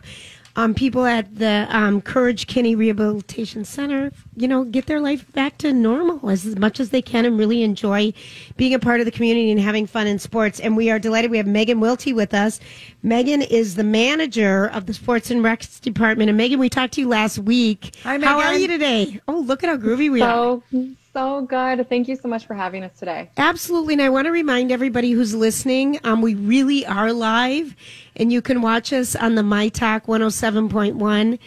um, 0.57 0.75
people 0.75 1.05
at 1.05 1.37
the 1.37 1.67
um, 1.71 2.01
Courage 2.01 2.47
Kenny 2.47 2.75
Rehabilitation 2.75 3.65
Center, 3.65 4.11
you 4.37 4.49
know, 4.49 4.65
get 4.65 4.87
their 4.87 5.01
life 5.01 5.31
back 5.33 5.59
to 5.59 5.73
normal 5.73 6.29
as 6.31 6.57
much 6.57 6.81
as 6.81 6.91
they 6.91 7.03
can 7.03 7.25
and 7.25 7.39
really 7.39 7.63
enjoy 7.63 8.13
being 8.57 8.75
a 8.75 8.79
part 8.79 9.01
of 9.01 9.07
the 9.07 9.13
community 9.13 9.51
and 9.51 9.61
having 9.61 9.87
fun 9.87 10.07
in 10.07 10.19
sports. 10.19 10.61
And 10.61 10.77
we 10.77 10.91
are 10.91 10.99
delighted 10.99 11.31
we 11.31 11.37
have 11.37 11.47
Megan 11.47 11.81
Wilty 11.81 12.15
with 12.15 12.35
us. 12.35 12.61
Megan 13.03 13.43
is 13.43 13.77
the 13.77 13.85
manager 13.85 14.67
of 14.73 14.87
the 14.87 14.95
Sports 14.95 15.31
and 15.31 15.45
Recs 15.45 15.81
Department. 15.81 16.29
And 16.29 16.37
Megan, 16.37 16.59
we 16.59 16.69
talked 16.69 16.95
to 16.95 17.01
you 17.01 17.09
last 17.09 17.39
week. 17.39 17.95
Hi, 18.03 18.19
Megan. 18.19 18.29
How 18.29 18.41
are 18.41 18.57
you 18.57 18.67
today? 18.67 19.21
Oh, 19.29 19.39
look 19.39 19.63
at 19.63 19.69
how 19.69 19.77
groovy 19.77 20.11
we 20.11 20.23
are. 20.23 20.61
So, 21.19 21.43
good. 21.43 21.89
Thank 21.89 22.07
you 22.07 22.15
so 22.15 22.29
much 22.29 22.47
for 22.47 22.55
having 22.55 22.85
us 22.85 22.97
today. 22.97 23.29
Absolutely. 23.37 23.95
And 23.95 24.03
I 24.03 24.09
want 24.09 24.27
to 24.27 24.31
remind 24.31 24.71
everybody 24.71 25.11
who's 25.11 25.35
listening, 25.35 25.99
um, 26.05 26.23
we 26.23 26.37
really 26.37 26.87
are 26.87 27.13
live 27.13 27.75
and 28.15 28.33
you 28.33 28.41
can 28.41 28.63
watch 28.63 28.93
us 28.93 29.17
on 29.17 29.35
the 29.35 29.43
My 29.43 29.69
Talk 29.69 30.07
107.1 30.07 31.41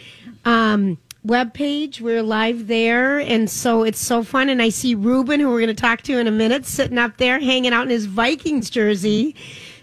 um, 0.44 0.98
webpage. 1.26 2.02
We're 2.02 2.22
live 2.22 2.66
there. 2.66 3.18
And 3.18 3.48
so 3.48 3.82
it's 3.82 3.98
so 3.98 4.22
fun. 4.22 4.50
And 4.50 4.60
I 4.60 4.68
see 4.68 4.94
Ruben, 4.94 5.40
who 5.40 5.48
we're 5.48 5.60
going 5.60 5.74
to 5.74 5.82
talk 5.82 6.02
to 6.02 6.18
in 6.18 6.26
a 6.26 6.30
minute, 6.30 6.66
sitting 6.66 6.98
up 6.98 7.16
there 7.16 7.40
hanging 7.40 7.72
out 7.72 7.84
in 7.84 7.90
his 7.90 8.04
Vikings 8.04 8.68
jersey. 8.68 9.34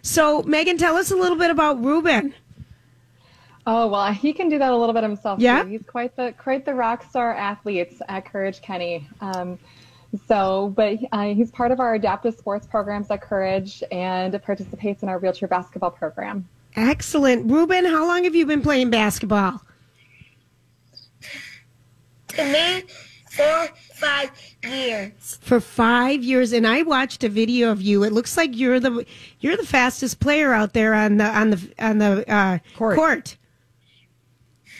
So, 0.03 0.43
Megan, 0.43 0.77
tell 0.77 0.97
us 0.97 1.09
a 1.09 1.15
little 1.15 1.35
bit 1.35 1.49
about 1.49 1.83
Ruben. 1.83 2.35
Oh 3.71 3.87
well, 3.87 4.11
he 4.11 4.33
can 4.33 4.49
do 4.49 4.57
that 4.57 4.71
a 4.71 4.75
little 4.75 4.93
bit 4.93 5.03
himself. 5.03 5.39
Yeah? 5.39 5.61
too. 5.61 5.69
he's 5.69 5.83
quite 5.83 6.15
the 6.15 6.33
quite 6.39 6.65
the 6.65 6.73
rock 6.73 7.03
star 7.03 7.35
athlete 7.35 7.99
at 8.07 8.25
Courage 8.25 8.61
Kenny. 8.63 9.07
Um, 9.21 9.59
so, 10.27 10.73
but 10.75 10.97
uh, 11.11 11.33
he's 11.33 11.51
part 11.51 11.71
of 11.71 11.79
our 11.79 11.93
adaptive 11.93 12.35
sports 12.35 12.65
programs 12.65 13.11
at 13.11 13.21
Courage 13.21 13.83
and 13.91 14.41
participates 14.43 15.03
in 15.03 15.09
our 15.09 15.19
wheelchair 15.19 15.47
basketball 15.47 15.91
program. 15.91 16.47
Excellent. 16.75 17.49
Ruben, 17.51 17.85
how 17.85 18.07
long 18.07 18.23
have 18.23 18.35
you 18.35 18.45
been 18.45 18.61
playing 18.61 18.89
basketball? 18.89 19.61
To 22.29 22.43
me, 22.43 22.83
four, 23.29 23.69
five 23.95 24.31
years. 24.63 25.39
For 25.41 25.59
five 25.59 26.23
years, 26.23 26.53
and 26.53 26.65
I 26.65 26.83
watched 26.83 27.23
a 27.23 27.29
video 27.29 27.71
of 27.71 27.81
you. 27.81 28.03
It 28.03 28.13
looks 28.13 28.37
like 28.37 28.55
you're 28.55 28.79
the 28.79 29.05
you're 29.39 29.57
the 29.57 29.65
fastest 29.65 30.19
player 30.19 30.53
out 30.53 30.73
there 30.73 30.93
on 30.93 31.17
the 31.17 31.25
on 31.25 31.49
the 31.49 31.73
on 31.79 31.97
the 31.97 32.31
uh, 32.31 32.59
Court. 32.75 32.95
court. 32.95 33.37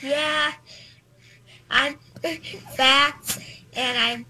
Yeah, 0.02 0.54
I'm 1.70 1.98
fast, 2.76 3.42
and 3.74 3.98
I'm 3.98 4.26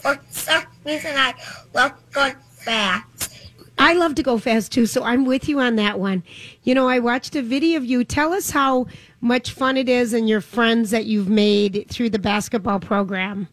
for 0.00 0.18
some 0.30 0.64
reason 0.84 1.12
I 1.14 1.34
love 1.74 1.92
going 2.12 2.34
fast. 2.52 3.30
I 3.78 3.94
love 3.94 4.14
to 4.16 4.22
go 4.22 4.36
fast 4.36 4.72
too, 4.72 4.84
so 4.84 5.02
I'm 5.02 5.24
with 5.24 5.48
you 5.48 5.58
on 5.58 5.76
that 5.76 5.98
one. 5.98 6.22
You 6.62 6.74
know, 6.74 6.88
I 6.88 6.98
watched 6.98 7.34
a 7.34 7.42
video 7.42 7.78
of 7.78 7.84
you. 7.84 8.04
Tell 8.04 8.34
us 8.34 8.50
how 8.50 8.86
much 9.22 9.52
fun 9.52 9.78
it 9.78 9.88
is 9.88 10.12
and 10.12 10.28
your 10.28 10.42
friends 10.42 10.90
that 10.90 11.06
you've 11.06 11.30
made 11.30 11.86
through 11.88 12.10
the 12.10 12.18
basketball 12.18 12.78
program. 12.78 13.48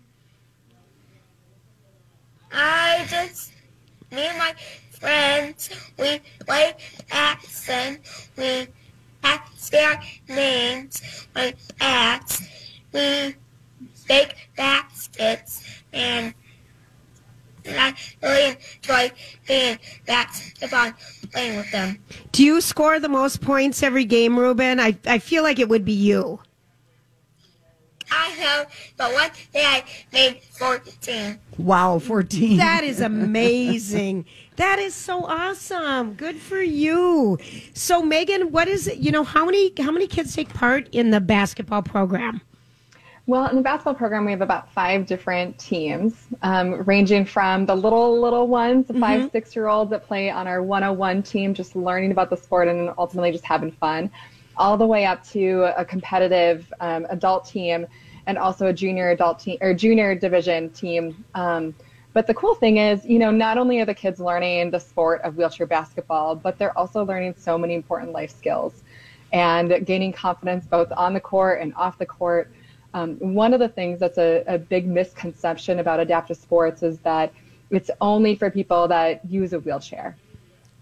I 2.52 3.06
just, 3.10 3.54
me 4.12 4.22
and 4.24 4.38
my 4.38 4.54
friends, 4.92 5.70
we 5.98 6.20
play 6.46 6.74
accent, 7.12 8.00
we 8.38 8.68
ask 9.24 9.70
their 9.70 10.02
names, 10.28 11.02
we 11.36 11.54
ask, 11.80 12.44
we 12.92 13.36
make 14.10 14.50
baskets, 14.56 15.82
and, 15.94 16.34
and 17.66 17.80
I 17.80 17.94
really 18.22 18.58
enjoy 18.78 19.12
being 19.48 19.80
basketball, 20.06 20.94
playing 21.32 21.58
with 21.58 21.72
them. 21.72 22.00
Do 22.32 22.44
you 22.44 22.62
score 22.62 23.00
the 23.00 23.10
most 23.10 23.42
points 23.42 23.84
every 23.84 24.06
game, 24.06 24.38
Ruben? 24.38 24.80
I, 24.80 24.98
I 25.06 25.20
feel 25.20 25.44
like 25.44 25.60
it 25.60 25.70
would 25.70 25.86
be 25.86 25.94
you. 25.94 26.40
I 28.12 28.30
have, 28.30 28.72
but 28.96 29.14
one 29.14 29.30
day 29.54 29.64
I 29.64 29.84
made 30.14 30.42
14. 30.42 31.40
Wow, 31.58 32.00
14. 32.00 32.58
That 32.58 32.84
is 32.84 33.02
amazing. 33.02 34.26
that 34.56 34.80
is 34.80 34.94
so 34.94 35.26
awesome. 35.26 36.14
Good 36.14 36.38
for 36.38 36.62
you. 36.62 37.38
So 37.74 38.02
Megan, 38.02 38.52
what 38.52 38.68
is 38.68 38.88
it? 38.88 39.00
You 39.00 39.12
know, 39.12 39.24
how 39.24 39.46
many 39.46 39.74
how 39.78 39.92
many 39.92 40.08
kids 40.08 40.36
take 40.36 40.54
part 40.54 40.88
in 40.94 41.12
the 41.12 41.20
basketball 41.20 41.82
program? 41.82 42.42
Well, 43.28 43.50
in 43.50 43.58
the 43.58 43.62
basketball 43.62 43.96
program, 43.96 44.24
we 44.24 44.32
have 44.32 44.42
about 44.42 44.72
five 44.72 45.06
different 45.06 45.60
teams, 45.60 46.16
um, 46.44 46.86
ranging 46.86 47.26
from 47.26 47.66
the 47.66 47.76
little, 47.76 48.22
little 48.22 48.48
ones, 48.48 48.88
the 48.88 48.94
five, 48.94 49.30
six 49.34 49.54
year 49.54 49.68
olds 49.68 49.92
that 49.92 50.08
play 50.08 50.30
on 50.30 50.48
our 50.48 50.64
101 50.64 51.24
team, 51.24 51.54
just 51.54 51.76
learning 51.76 52.12
about 52.12 52.30
the 52.30 52.38
sport 52.38 52.70
and 52.70 52.90
ultimately 52.98 53.34
just 53.34 53.44
having 53.44 53.70
fun, 53.70 54.10
all 54.56 54.78
the 54.78 54.88
way 54.88 55.06
up 55.06 55.26
to 55.28 55.74
a 55.78 55.84
competitive 55.84 56.72
um, 56.80 57.06
adult 57.10 57.46
team 57.46 57.86
and 58.28 58.38
also 58.38 58.68
a 58.68 58.74
junior 58.74 59.10
adult 59.10 59.40
team 59.40 59.58
or 59.60 59.74
junior 59.74 60.16
division 60.16 60.70
team. 60.70 61.26
Um, 61.36 61.76
but 62.14 62.28
the 62.28 62.34
cool 62.34 62.56
thing 62.56 62.78
is, 62.78 63.06
you 63.06 63.20
know, 63.20 63.30
not 63.30 63.58
only 63.58 63.82
are 63.82 63.86
the 63.86 63.94
kids 63.94 64.22
learning 64.22 64.72
the 64.72 64.80
sport 64.80 65.20
of 65.24 65.36
wheelchair 65.36 65.68
basketball, 65.68 66.34
but 66.34 66.58
they're 66.58 66.76
also 66.78 67.04
learning 67.04 67.36
so 67.38 67.58
many 67.58 67.74
important 67.74 68.14
life 68.14 68.34
skills 68.34 68.84
and 69.34 69.86
gaining 69.86 70.14
confidence 70.14 70.66
both 70.66 70.90
on 70.94 71.14
the 71.14 71.20
court 71.20 71.60
and 71.60 71.74
off 71.76 71.98
the 71.98 72.06
court. 72.06 72.50
Um, 72.98 73.16
one 73.20 73.54
of 73.54 73.60
the 73.60 73.70
things 73.70 74.00
that's 74.00 74.18
a, 74.18 74.44
a 74.48 74.58
big 74.58 74.88
misconception 74.88 75.78
about 75.78 76.00
adaptive 76.00 76.38
sports 76.38 76.82
is 76.82 76.98
that 77.00 77.32
it's 77.70 77.92
only 78.02 78.34
for 78.36 78.50
people 78.50 78.88
that 78.88 79.24
use 79.30 79.54
a 79.54 79.60
wheelchair. 79.60 80.16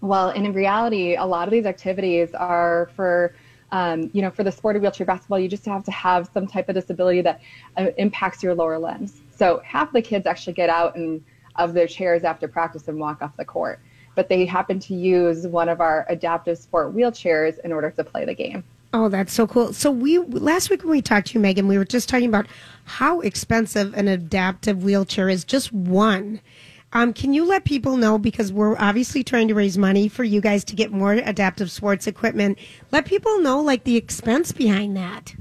Well, 0.00 0.30
and 0.30 0.46
in 0.46 0.54
reality, 0.54 1.16
a 1.16 1.26
lot 1.26 1.46
of 1.46 1.52
these 1.52 1.66
activities 1.66 2.32
are 2.32 2.88
for, 2.96 3.34
um, 3.70 4.08
you 4.14 4.22
know, 4.22 4.30
for 4.30 4.44
the 4.44 4.52
sport 4.52 4.76
of 4.76 4.82
wheelchair 4.82 5.04
basketball, 5.04 5.38
you 5.38 5.48
just 5.48 5.66
have 5.66 5.84
to 5.84 5.90
have 5.90 6.30
some 6.32 6.46
type 6.46 6.70
of 6.70 6.74
disability 6.74 7.20
that 7.20 7.42
uh, 7.76 7.88
impacts 7.98 8.42
your 8.42 8.54
lower 8.54 8.78
limbs. 8.78 9.20
So 9.36 9.60
half 9.62 9.92
the 9.92 10.00
kids 10.00 10.26
actually 10.26 10.54
get 10.54 10.70
out 10.70 10.96
and 10.96 11.22
of 11.56 11.74
their 11.74 11.86
chairs 11.86 12.24
after 12.24 12.48
practice 12.48 12.88
and 12.88 12.98
walk 12.98 13.20
off 13.20 13.36
the 13.36 13.44
court, 13.44 13.78
but 14.14 14.30
they 14.30 14.46
happen 14.46 14.78
to 14.78 14.94
use 14.94 15.46
one 15.46 15.68
of 15.68 15.82
our 15.82 16.06
adaptive 16.08 16.56
sport 16.56 16.94
wheelchairs 16.94 17.58
in 17.58 17.72
order 17.72 17.90
to 17.90 18.04
play 18.04 18.24
the 18.24 18.34
game. 18.34 18.64
Oh, 18.92 19.08
that's 19.08 19.32
so 19.32 19.46
cool. 19.46 19.72
So 19.72 19.90
we 19.90 20.18
last 20.18 20.70
week 20.70 20.82
when 20.82 20.90
we 20.90 21.02
talked 21.02 21.28
to 21.28 21.34
you, 21.34 21.40
Megan, 21.40 21.68
we 21.68 21.76
were 21.76 21.84
just 21.84 22.08
talking 22.08 22.28
about 22.28 22.46
how 22.84 23.20
expensive 23.20 23.94
an 23.94 24.08
adaptive 24.08 24.84
wheelchair 24.84 25.28
is. 25.28 25.44
Just 25.44 25.72
one. 25.72 26.40
Um, 26.92 27.12
can 27.12 27.34
you 27.34 27.44
let 27.44 27.64
people 27.64 27.96
know 27.96 28.16
because 28.16 28.52
we're 28.52 28.78
obviously 28.78 29.22
trying 29.22 29.48
to 29.48 29.54
raise 29.54 29.76
money 29.76 30.08
for 30.08 30.24
you 30.24 30.40
guys 30.40 30.64
to 30.64 30.76
get 30.76 30.92
more 30.92 31.12
adaptive 31.12 31.70
sports 31.70 32.06
equipment. 32.06 32.58
Let 32.92 33.04
people 33.04 33.40
know 33.40 33.60
like 33.60 33.84
the 33.84 33.96
expense 33.96 34.52
behind 34.52 34.96
that. 34.96 35.34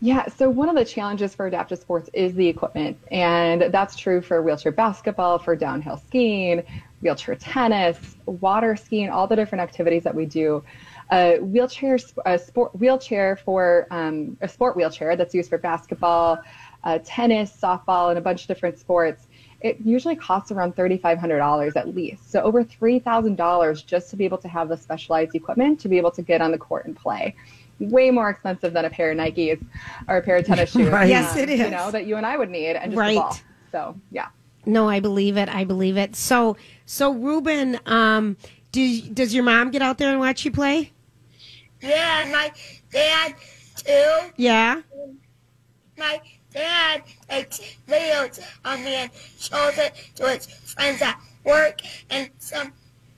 Yeah, 0.00 0.28
so 0.28 0.48
one 0.48 0.68
of 0.68 0.76
the 0.76 0.84
challenges 0.84 1.34
for 1.34 1.48
adaptive 1.48 1.80
sports 1.80 2.08
is 2.12 2.32
the 2.34 2.46
equipment, 2.46 2.96
and 3.10 3.62
that's 3.72 3.96
true 3.96 4.22
for 4.22 4.40
wheelchair 4.40 4.70
basketball, 4.70 5.40
for 5.40 5.56
downhill 5.56 5.96
skiing, 5.96 6.62
wheelchair 7.00 7.34
tennis, 7.34 8.16
water 8.26 8.76
skiing, 8.76 9.10
all 9.10 9.26
the 9.26 9.34
different 9.34 9.60
activities 9.62 10.04
that 10.04 10.14
we 10.14 10.24
do. 10.24 10.62
A 11.10 11.38
wheelchair, 11.38 11.98
a 12.26 12.38
sport 12.38 12.74
wheelchair 12.78 13.36
for 13.36 13.86
um, 13.90 14.36
a 14.42 14.48
sport 14.48 14.76
wheelchair 14.76 15.16
that's 15.16 15.34
used 15.34 15.48
for 15.48 15.58
basketball, 15.58 16.38
uh, 16.84 16.98
tennis, 17.04 17.56
softball, 17.60 18.10
and 18.10 18.18
a 18.18 18.20
bunch 18.20 18.42
of 18.42 18.48
different 18.48 18.78
sports. 18.78 19.26
It 19.60 19.78
usually 19.82 20.14
costs 20.16 20.52
around 20.52 20.76
$3,500 20.76 21.76
at 21.76 21.94
least. 21.94 22.30
So 22.30 22.40
over 22.42 22.62
$3,000 22.62 23.86
just 23.86 24.10
to 24.10 24.16
be 24.16 24.24
able 24.24 24.38
to 24.38 24.48
have 24.48 24.68
the 24.68 24.76
specialized 24.76 25.34
equipment 25.34 25.80
to 25.80 25.88
be 25.88 25.96
able 25.96 26.12
to 26.12 26.22
get 26.22 26.40
on 26.40 26.52
the 26.52 26.58
court 26.58 26.86
and 26.86 26.94
play 26.94 27.34
way 27.80 28.10
more 28.10 28.28
expensive 28.28 28.72
than 28.72 28.84
a 28.84 28.90
pair 28.90 29.12
of 29.12 29.18
Nikes 29.18 29.62
or 30.08 30.18
a 30.18 30.22
pair 30.22 30.36
of 30.36 30.46
tennis 30.46 30.72
shoes. 30.72 30.88
Right. 30.88 31.08
Yes, 31.08 31.36
it 31.36 31.48
You 31.48 31.70
know, 31.70 31.90
that 31.90 32.06
you 32.06 32.16
and 32.16 32.26
I 32.26 32.36
would 32.36 32.50
need 32.50 32.76
and 32.76 32.92
just 32.92 32.98
Right. 32.98 33.16
a 33.16 33.20
ball. 33.20 33.36
So, 33.72 34.00
yeah. 34.10 34.28
No, 34.66 34.88
I 34.88 35.00
believe 35.00 35.36
it. 35.36 35.48
I 35.48 35.64
believe 35.64 35.96
it. 35.96 36.16
So, 36.16 36.56
so 36.86 37.12
Ruben, 37.12 37.78
um, 37.86 38.36
do, 38.72 39.00
does 39.02 39.34
your 39.34 39.44
mom 39.44 39.70
get 39.70 39.82
out 39.82 39.98
there 39.98 40.10
and 40.10 40.20
watch 40.20 40.44
you 40.44 40.50
play? 40.50 40.92
Yeah, 41.80 42.28
my 42.32 42.52
dad 42.92 43.34
too. 43.76 44.32
Yeah. 44.36 44.82
My 45.96 46.20
dad 46.52 47.02
makes 47.28 47.60
videos 47.86 48.40
on 48.64 48.84
me 48.84 48.94
and 48.94 49.10
shows 49.38 49.76
it 49.78 49.94
to 50.16 50.28
his 50.28 50.46
friends 50.46 51.02
at 51.02 51.20
work 51.44 51.80
and 52.10 52.30
some 52.38 52.72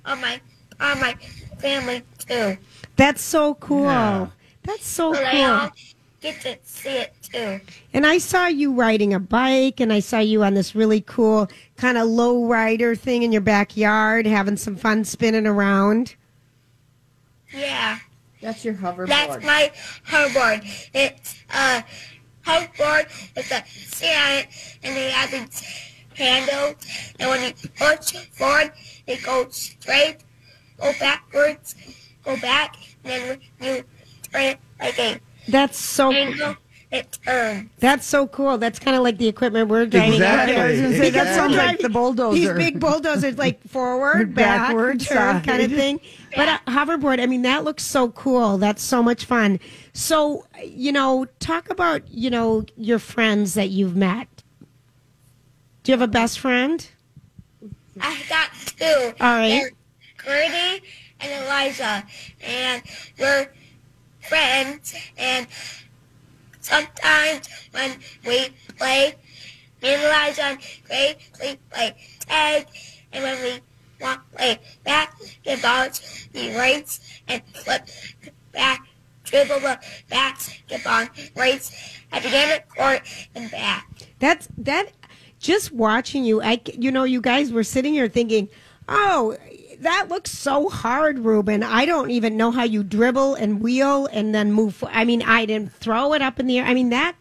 of 0.05 0.21
my 0.21 0.41
of 0.81 1.01
my 1.01 1.15
family 1.59 2.03
too. 2.19 2.57
That's 2.97 3.23
so 3.23 3.55
cool. 3.55 3.85
Yeah. 3.85 4.29
That's 4.63 4.87
so 4.87 5.13
So 5.15 5.21
they 5.21 5.45
all 5.45 5.69
cool. 5.69 5.77
get 6.21 6.41
to 6.43 6.59
see 6.63 6.89
it 6.91 7.15
too. 7.23 7.61
And 7.93 8.07
I 8.07 8.19
saw 8.19 8.47
you 8.47 8.73
riding 8.73 9.15
a 9.15 9.21
bike, 9.21 9.81
and 9.81 9.93
I 9.93 10.01
saw 10.01 10.19
you 10.19 10.43
on 10.43 10.55
this 10.55 10.75
really 10.75 11.01
cool 11.03 11.49
kind 11.77 11.97
of 11.99 12.09
low 12.09 12.45
rider 12.47 12.95
thing 12.95 13.23
in 13.23 13.33
your 13.33 13.41
backyard, 13.41 14.27
having 14.27 14.57
some 14.57 14.77
fun 14.77 15.05
spinning 15.05 15.47
around. 15.47 16.15
Yeah. 17.53 17.99
That's 18.41 18.65
your 18.65 18.75
hoverboard. 18.75 19.09
That's 19.09 19.45
my 19.45 19.71
hoverboard. 20.07 20.89
It's 20.95 21.35
a 21.51 21.85
hoverboard 22.45 23.35
with 23.37 23.51
a 23.51 23.65
seat 23.67 24.15
on 24.15 24.39
it, 24.39 24.47
and 24.83 24.97
it 24.97 25.13
has 25.13 25.33
its 25.33 25.63
handle. 26.15 26.75
And 27.19 27.31
when 27.31 27.43
you 27.43 27.53
push 27.77 28.13
forward, 28.33 28.73
it 29.07 29.23
goes 29.23 29.57
straight, 29.57 30.19
go 30.79 30.93
backwards, 30.99 31.75
go 32.25 32.39
back, 32.41 32.77
and 33.05 33.39
then 33.61 33.77
you 33.77 33.85
turn 34.33 34.43
it 34.43 34.59
like 34.81 34.99
a 34.99 35.21
That's 35.49 35.79
so. 35.79 36.11
angle, 36.13 36.57
it. 37.31 37.67
That's 37.79 38.07
so 38.07 38.27
cool. 38.27 38.59
That's 38.59 38.79
kind 38.79 38.97
of 38.97 39.03
like 39.03 39.19
the 39.19 39.29
equipment 39.29 39.69
we're 39.69 39.87
driving. 39.87 40.15
Exactly. 40.15 40.57
I 40.57 40.71
was 40.71 40.81
gonna 40.81 40.93
say, 40.95 41.11
that 41.11 41.27
Exactly. 41.27 41.35
sounds 41.35 41.57
like 41.57 41.79
the 41.81 41.89
bulldozer. 41.89 42.35
These 42.35 42.53
big 42.53 42.81
bulldozers, 42.81 43.39
like 43.39 43.63
forward, 43.69 44.35
back, 44.35 44.69
Backward, 44.69 45.01
turn 45.01 45.43
kind 45.43 45.63
of 45.63 45.71
thing. 45.71 46.01
But 46.37 46.49
a 46.67 46.71
hoverboard, 46.71 47.21
I 47.21 47.27
mean, 47.27 47.43
that 47.43 47.65
looks 47.65 47.83
so 47.83 48.11
cool. 48.11 48.59
That's 48.59 48.83
so 48.83 49.03
much 49.03 49.25
fun. 49.25 49.59
So, 49.93 50.47
you 50.65 50.93
know, 50.93 51.27
talk 51.41 51.71
about, 51.71 52.09
you 52.09 52.31
know, 52.31 52.65
your 52.77 52.99
friends 52.99 53.55
that 53.55 53.71
you've 53.71 53.97
met. 53.97 54.29
Do 55.83 55.93
you 55.93 55.99
have 55.99 56.03
a 56.09 56.11
best 56.13 56.39
friend? 56.39 56.87
I 58.01 58.23
got 58.29 58.51
two. 58.55 59.13
All 59.21 59.35
right. 59.35 59.49
They're 59.49 59.71
Gertie 60.25 60.85
and 61.21 61.45
Eliza, 61.45 62.05
and 62.43 62.83
we're 63.19 63.49
friends. 64.21 64.95
And 65.19 65.47
sometimes 66.61 67.49
when 67.73 67.99
we 68.27 68.49
play, 68.79 69.15
and 69.83 70.03
Eliza 70.03 70.43
and 70.43 70.59
Gertie, 70.89 71.19
we 71.41 71.57
play 71.71 71.97
tag. 72.21 72.67
And 73.13 73.25
when 73.25 73.43
we 73.43 73.61
want 74.01 74.21
to 74.31 74.37
play 74.37 74.59
basketball, 74.85 75.89
we 76.35 76.57
race 76.57 77.01
and 77.29 77.43
flip 77.55 77.89
back, 78.53 78.87
dribble 79.25 79.61
the 79.61 79.79
basketball, 80.09 81.07
race 81.37 81.99
at 82.13 82.23
the 82.23 82.29
end 82.29 82.53
of 82.53 82.69
the 82.69 82.75
court 82.75 83.03
and 83.35 83.51
back. 83.51 83.89
That's 84.19 84.49
that. 84.59 84.93
Just 85.39 85.73
watching 85.73 86.23
you, 86.25 86.43
I 86.43 86.61
you 86.79 86.93
know, 86.93 87.05
you 87.05 87.23
guys 87.23 87.51
were 87.51 87.65
sitting 87.65 87.95
here 87.95 88.09
thinking, 88.09 88.51
oh, 88.89 89.39
that 89.81 90.09
looks 90.09 90.31
so 90.31 90.69
hard, 90.69 91.19
Ruben. 91.21 91.63
I 91.63 91.85
don't 91.85 92.11
even 92.11 92.37
know 92.37 92.51
how 92.51 92.63
you 92.65 92.83
dribble 92.83 93.35
and 93.35 93.61
wheel 93.61 94.07
and 94.13 94.35
then 94.35 94.53
move. 94.53 94.83
I 94.89 95.05
mean, 95.05 95.23
I 95.23 95.45
didn't 95.47 95.73
throw 95.73 96.13
it 96.15 96.23
up 96.23 96.39
in 96.39 96.47
the 96.47 96.59
air. 96.59 96.65
I 96.67 96.75
mean 96.75 96.91
that 96.91 97.15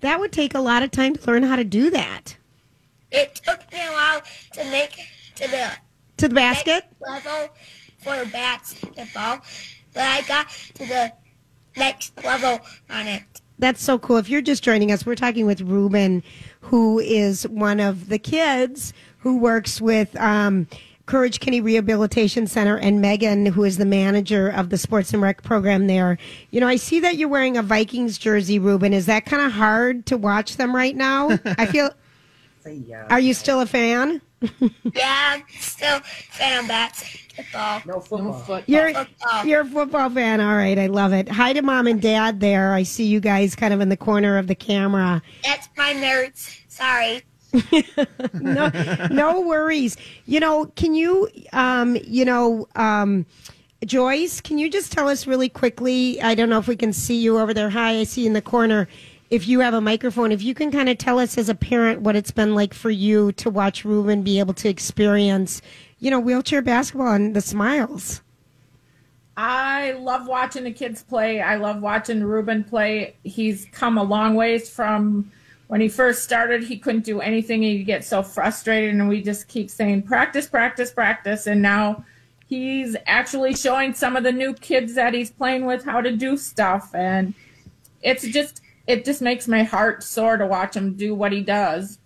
that 0.00 0.20
would 0.20 0.32
take 0.32 0.54
a 0.54 0.60
lot 0.60 0.82
of 0.82 0.90
time 0.90 1.14
to 1.16 1.26
learn 1.30 1.42
how 1.42 1.56
to 1.56 1.64
do 1.64 1.90
that. 1.90 2.36
It 3.10 3.36
took 3.36 3.60
me 3.72 3.78
a 3.80 3.92
while 3.92 4.22
to 4.54 4.64
make 4.70 4.98
to 5.36 5.48
the 5.48 5.70
To 6.18 6.28
the 6.28 6.34
basket. 6.34 6.84
level 7.00 7.48
for 7.98 8.24
basketball, 8.26 9.40
but 9.94 10.02
I 10.02 10.22
got 10.22 10.50
to 10.74 10.86
the 10.86 11.12
next 11.76 12.12
level 12.24 12.60
on 12.90 13.06
it. 13.06 13.22
That's 13.58 13.82
so 13.82 13.98
cool. 13.98 14.16
If 14.18 14.28
you're 14.28 14.42
just 14.42 14.62
joining 14.64 14.90
us, 14.92 15.06
we're 15.06 15.14
talking 15.14 15.46
with 15.46 15.60
Ruben, 15.60 16.22
who 16.60 16.98
is 16.98 17.46
one 17.48 17.80
of 17.80 18.08
the 18.08 18.18
kids 18.18 18.92
who 19.18 19.38
works 19.38 19.80
with 19.80 20.14
um, 20.20 20.66
Courage 21.06 21.38
Kenny 21.40 21.60
Rehabilitation 21.60 22.46
Center, 22.46 22.78
and 22.78 23.00
Megan, 23.00 23.46
who 23.46 23.64
is 23.64 23.76
the 23.76 23.84
manager 23.84 24.48
of 24.48 24.70
the 24.70 24.78
sports 24.78 25.12
and 25.12 25.20
rec 25.22 25.42
program 25.42 25.86
there. 25.86 26.16
You 26.50 26.60
know, 26.60 26.68
I 26.68 26.76
see 26.76 26.98
that 27.00 27.16
you're 27.16 27.28
wearing 27.28 27.56
a 27.58 27.62
Vikings 27.62 28.16
jersey, 28.16 28.58
Ruben. 28.58 28.92
Is 28.94 29.06
that 29.06 29.26
kind 29.26 29.42
of 29.42 29.52
hard 29.52 30.06
to 30.06 30.16
watch 30.16 30.56
them 30.56 30.74
right 30.74 30.96
now? 30.96 31.30
I 31.44 31.66
feel. 31.66 31.90
yeah, 32.66 33.06
Are 33.10 33.20
you 33.20 33.34
still 33.34 33.60
a 33.60 33.66
fan? 33.66 34.20
Yeah, 34.94 35.36
I'm 35.36 35.42
still 35.58 36.00
fan 36.00 36.60
of 36.64 36.68
basketball. 36.68 37.80
No 37.86 38.00
football. 38.00 38.62
You're 38.66 38.92
football. 38.92 39.46
you're 39.46 39.60
a 39.62 39.64
football 39.64 40.10
fan. 40.10 40.40
All 40.42 40.54
right, 40.54 40.78
I 40.78 40.86
love 40.86 41.12
it. 41.14 41.28
Hi 41.30 41.54
to 41.54 41.62
mom 41.62 41.86
and 41.86 42.00
dad 42.00 42.40
there. 42.40 42.74
I 42.74 42.82
see 42.82 43.04
you 43.06 43.20
guys 43.20 43.56
kind 43.56 43.72
of 43.72 43.80
in 43.80 43.88
the 43.88 43.96
corner 43.96 44.36
of 44.36 44.46
the 44.46 44.54
camera. 44.54 45.22
That's 45.42 45.68
my 45.78 45.94
nerds. 45.94 46.60
Sorry. 46.68 47.22
No, 48.34 48.70
no 49.10 49.40
worries. 49.40 49.96
You 50.26 50.40
know, 50.40 50.66
can 50.76 50.94
you, 50.94 51.28
um, 51.52 51.96
you 52.04 52.24
know, 52.24 52.66
um, 52.76 53.26
Joyce, 53.84 54.40
can 54.40 54.58
you 54.58 54.70
just 54.70 54.92
tell 54.92 55.08
us 55.08 55.26
really 55.26 55.48
quickly? 55.48 56.20
I 56.22 56.34
don't 56.34 56.48
know 56.48 56.58
if 56.58 56.68
we 56.68 56.76
can 56.76 56.92
see 56.92 57.20
you 57.20 57.38
over 57.38 57.52
there. 57.52 57.70
Hi, 57.70 57.98
I 57.98 58.04
see 58.04 58.22
you 58.22 58.26
in 58.28 58.32
the 58.32 58.42
corner. 58.42 58.88
If 59.30 59.48
you 59.48 59.60
have 59.60 59.74
a 59.74 59.80
microphone, 59.80 60.32
if 60.32 60.42
you 60.42 60.54
can 60.54 60.70
kind 60.70 60.88
of 60.88 60.98
tell 60.98 61.18
us 61.18 61.36
as 61.38 61.48
a 61.48 61.54
parent 61.54 62.02
what 62.02 62.16
it's 62.16 62.30
been 62.30 62.54
like 62.54 62.72
for 62.72 62.90
you 62.90 63.32
to 63.32 63.50
watch 63.50 63.84
Ruben 63.84 64.22
be 64.22 64.38
able 64.38 64.54
to 64.54 64.68
experience, 64.68 65.60
you 65.98 66.10
know, 66.10 66.20
wheelchair 66.20 66.62
basketball 66.62 67.12
and 67.12 67.34
the 67.34 67.40
smiles. 67.40 68.22
I 69.36 69.92
love 69.92 70.28
watching 70.28 70.64
the 70.64 70.72
kids 70.72 71.02
play. 71.02 71.40
I 71.40 71.56
love 71.56 71.82
watching 71.82 72.22
Ruben 72.22 72.62
play. 72.64 73.16
He's 73.24 73.66
come 73.72 73.98
a 73.98 74.02
long 74.02 74.34
ways 74.34 74.70
from 74.70 75.32
when 75.74 75.80
he 75.80 75.88
first 75.88 76.22
started. 76.22 76.62
He 76.62 76.78
couldn't 76.78 77.04
do 77.04 77.20
anything. 77.20 77.64
He'd 77.64 77.82
get 77.82 78.04
so 78.04 78.22
frustrated, 78.22 78.90
and 78.94 79.08
we 79.08 79.20
just 79.20 79.48
keep 79.48 79.68
saying, 79.68 80.02
practice, 80.02 80.46
practice, 80.46 80.92
practice. 80.92 81.48
And 81.48 81.60
now 81.60 82.04
he's 82.46 82.94
actually 83.06 83.56
showing 83.56 83.92
some 83.92 84.14
of 84.14 84.22
the 84.22 84.30
new 84.30 84.54
kids 84.54 84.94
that 84.94 85.14
he's 85.14 85.32
playing 85.32 85.66
with 85.66 85.84
how 85.84 86.00
to 86.00 86.16
do 86.16 86.36
stuff. 86.36 86.94
And 86.94 87.34
it's 88.02 88.24
just, 88.24 88.60
it 88.86 89.04
just 89.04 89.20
makes 89.20 89.48
my 89.48 89.64
heart 89.64 90.04
sore 90.04 90.36
to 90.36 90.46
watch 90.46 90.76
him 90.76 90.94
do 90.94 91.12
what 91.12 91.32
he 91.32 91.40
does. 91.40 91.98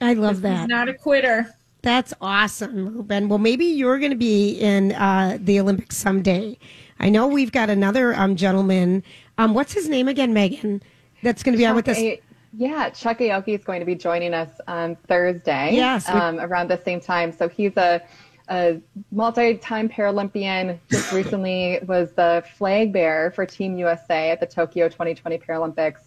I 0.00 0.14
love 0.14 0.32
He's 0.32 0.42
that. 0.42 0.68
not 0.68 0.88
a 0.88 0.94
quitter. 0.94 1.54
That's 1.82 2.14
awesome, 2.20 2.96
Ruben. 2.96 3.28
Well, 3.28 3.38
maybe 3.38 3.64
you're 3.64 4.00
going 4.00 4.10
to 4.10 4.16
be 4.16 4.58
in 4.58 4.90
uh, 4.90 5.38
the 5.40 5.60
Olympics 5.60 5.96
someday. 5.96 6.58
I 6.98 7.10
know 7.10 7.28
we've 7.28 7.52
got 7.52 7.70
another 7.70 8.12
um, 8.16 8.34
gentleman. 8.34 9.04
Um, 9.38 9.54
what's 9.54 9.72
his 9.72 9.88
name 9.88 10.08
again, 10.08 10.34
Megan? 10.34 10.82
That's 11.22 11.44
going 11.44 11.52
to 11.52 11.58
be 11.58 11.64
on 11.64 11.76
with 11.76 11.86
us. 11.86 11.96
A- 11.96 12.20
yeah, 12.56 12.90
Chuck 12.90 13.18
Aoki 13.18 13.48
is 13.58 13.64
going 13.64 13.80
to 13.80 13.86
be 13.86 13.94
joining 13.94 14.34
us 14.34 14.50
on 14.68 14.96
Thursday. 15.08 15.70
Yes, 15.74 16.06
we- 16.08 16.14
um, 16.18 16.38
around 16.40 16.68
the 16.68 16.80
same 16.84 17.00
time. 17.00 17.32
So 17.32 17.48
he's 17.48 17.76
a, 17.76 18.02
a 18.48 18.80
multi-time 19.10 19.88
Paralympian. 19.88 20.78
Just 20.90 21.12
recently 21.12 21.80
was 21.86 22.12
the 22.12 22.44
flag 22.56 22.92
bearer 22.92 23.30
for 23.30 23.46
Team 23.46 23.76
USA 23.78 24.30
at 24.30 24.40
the 24.40 24.46
Tokyo 24.46 24.88
2020 24.88 25.38
Paralympics, 25.38 26.00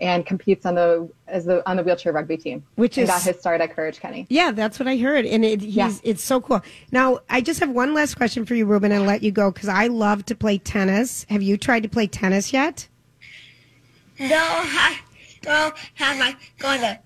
and 0.00 0.24
competes 0.26 0.64
on 0.66 0.74
the 0.74 1.08
as 1.28 1.44
the 1.44 1.68
on 1.68 1.76
the 1.76 1.82
wheelchair 1.82 2.12
rugby 2.12 2.36
team. 2.36 2.64
Which 2.76 2.96
and 2.98 3.04
is- 3.04 3.10
got 3.10 3.22
his 3.22 3.38
start 3.40 3.60
at 3.60 3.74
Courage 3.74 4.00
Kenny. 4.00 4.26
Yeah, 4.28 4.50
that's 4.52 4.78
what 4.78 4.88
I 4.88 4.96
heard, 4.96 5.24
and 5.26 5.44
it, 5.44 5.60
he's 5.60 5.74
Yeah. 5.76 5.92
it's 6.02 6.22
so 6.22 6.40
cool. 6.40 6.62
Now, 6.90 7.20
I 7.28 7.40
just 7.40 7.60
have 7.60 7.70
one 7.70 7.94
last 7.94 8.14
question 8.16 8.46
for 8.46 8.54
you, 8.54 8.64
Ruben, 8.66 8.92
and 8.92 9.02
I'll 9.02 9.06
let 9.08 9.22
you 9.22 9.30
go 9.32 9.50
because 9.50 9.68
I 9.68 9.88
love 9.88 10.24
to 10.26 10.34
play 10.34 10.58
tennis. 10.58 11.26
Have 11.28 11.42
you 11.42 11.56
tried 11.56 11.82
to 11.82 11.88
play 11.88 12.06
tennis 12.06 12.52
yet? 12.52 12.88
No, 14.18 14.28
I 14.38 14.98
don't 15.42 15.74
have 15.94 16.36
going 16.58 16.80
to 16.80 16.98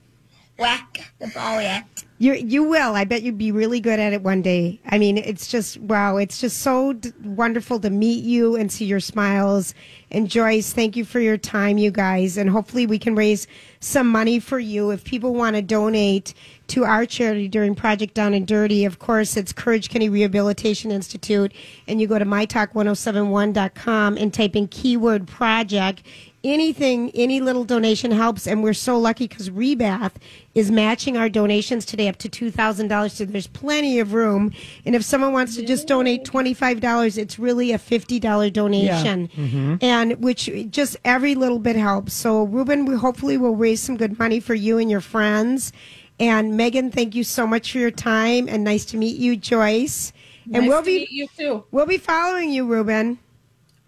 whack 0.59 1.13
the 1.19 1.29
ball 1.29 1.61
yet. 1.61 1.85
You 2.19 2.33
you 2.33 2.65
will. 2.65 2.95
I 2.95 3.05
bet 3.05 3.23
you'd 3.23 3.37
be 3.37 3.53
really 3.53 3.79
good 3.79 4.01
at 4.01 4.15
it 4.15 4.23
one 4.23 4.41
day. 4.41 4.81
I 4.87 4.97
mean, 4.97 5.19
it's 5.19 5.49
just 5.49 5.77
wow. 5.81 6.17
It's 6.17 6.41
just 6.41 6.61
so 6.61 6.95
d- 6.95 7.13
wonderful 7.23 7.79
to 7.81 7.91
meet 7.91 8.25
you 8.25 8.57
and 8.57 8.73
see 8.73 8.87
your 8.87 9.01
smiles. 9.01 9.75
And 10.11 10.27
Joyce, 10.27 10.73
thank 10.73 10.97
you 10.97 11.05
for 11.05 11.21
your 11.21 11.37
time, 11.37 11.77
you 11.77 11.91
guys. 11.91 12.39
And 12.39 12.49
hopefully, 12.49 12.87
we 12.87 12.99
can 12.99 13.15
raise 13.15 13.47
some 13.81 14.09
money 14.09 14.39
for 14.39 14.59
you 14.59 14.93
if 14.93 15.05
people 15.05 15.35
want 15.35 15.57
to 15.57 15.63
donate 15.63 16.33
to 16.69 16.85
our 16.85 17.05
charity 17.05 17.49
during 17.49 17.75
Project 17.75 18.15
Down 18.15 18.33
and 18.33 18.47
Dirty. 18.47 18.87
Of 18.87 18.99
course, 18.99 19.37
it's 19.37 19.53
Courage 19.53 19.91
Kenny 19.91 20.09
Rehabilitation 20.09 20.91
Institute, 20.91 21.53
and 21.87 22.01
you 22.01 22.07
go 22.07 22.19
to 22.19 22.25
mytalk1071.com 22.25 24.17
and 24.17 24.33
type 24.33 24.57
in 24.57 24.69
keyword 24.69 25.27
project 25.27 26.03
anything, 26.47 27.11
any 27.15 27.41
little 27.41 27.65
donation 27.65 28.11
helps. 28.11 28.47
And 28.47 28.63
we're 28.63 28.73
so 28.75 28.99
lucky 28.99 29.27
because 29.27 29.51
Rebath 29.51 30.13
is 30.55 30.71
matching 30.71 31.17
our 31.17 31.29
donations 31.29 31.85
today 31.85 32.09
up 32.09 32.17
to 32.19 32.29
$2,000. 32.29 33.11
So 33.11 33.25
there's 33.25 33.47
plenty 33.49 33.99
of 33.99 34.13
room. 34.15 34.53
And 34.85 34.95
if 34.95 35.03
someone 35.05 35.33
wants 35.33 35.57
to 35.57 35.67
just 35.67 35.87
donate 35.87 36.25
$25, 36.25 37.19
it's 37.19 37.39
really 37.39 37.73
a 37.73 37.79
$50 37.79 38.51
donation. 38.51 39.29
Mhm. 39.37 39.83
And 39.83 40.23
which 40.23 40.49
just 40.71 40.97
every 41.05 41.35
little 41.35 41.59
bit 41.59 41.77
helps. 41.77 42.15
So 42.15 42.45
Ruben, 42.45 42.87
we 42.87 42.95
hopefully 42.97 43.37
will 43.37 43.57
raise 43.57 43.81
some 43.83 43.97
good 43.97 44.19
money 44.19 44.41
for 44.41 44.55
you 44.55 44.79
and 44.79 44.91
your 44.91 45.01
friends. 45.01 45.73
And 46.19 46.57
Megan, 46.57 46.91
thank 46.91 47.15
you 47.15 47.25
so 47.25 47.47
much 47.47 47.73
for 47.73 47.79
your 47.79 47.91
time 47.91 48.49
and 48.49 48.65
nice 48.65 48.85
to 48.87 48.97
meet 48.97 49.17
you, 49.19 49.37
Joyce. 49.37 50.13
And 50.45 50.63
Nice 50.63 50.69
we'll 50.69 50.79
to 50.79 50.85
be 50.87 50.99
meet 51.01 51.11
you 51.11 51.27
too. 51.37 51.65
We'll 51.73 51.87
be 51.87 51.99
following 51.99 52.51
you, 52.53 52.65
Ruben. 52.67 53.19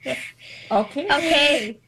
Okay. 0.71 1.07
Okay. 1.07 1.79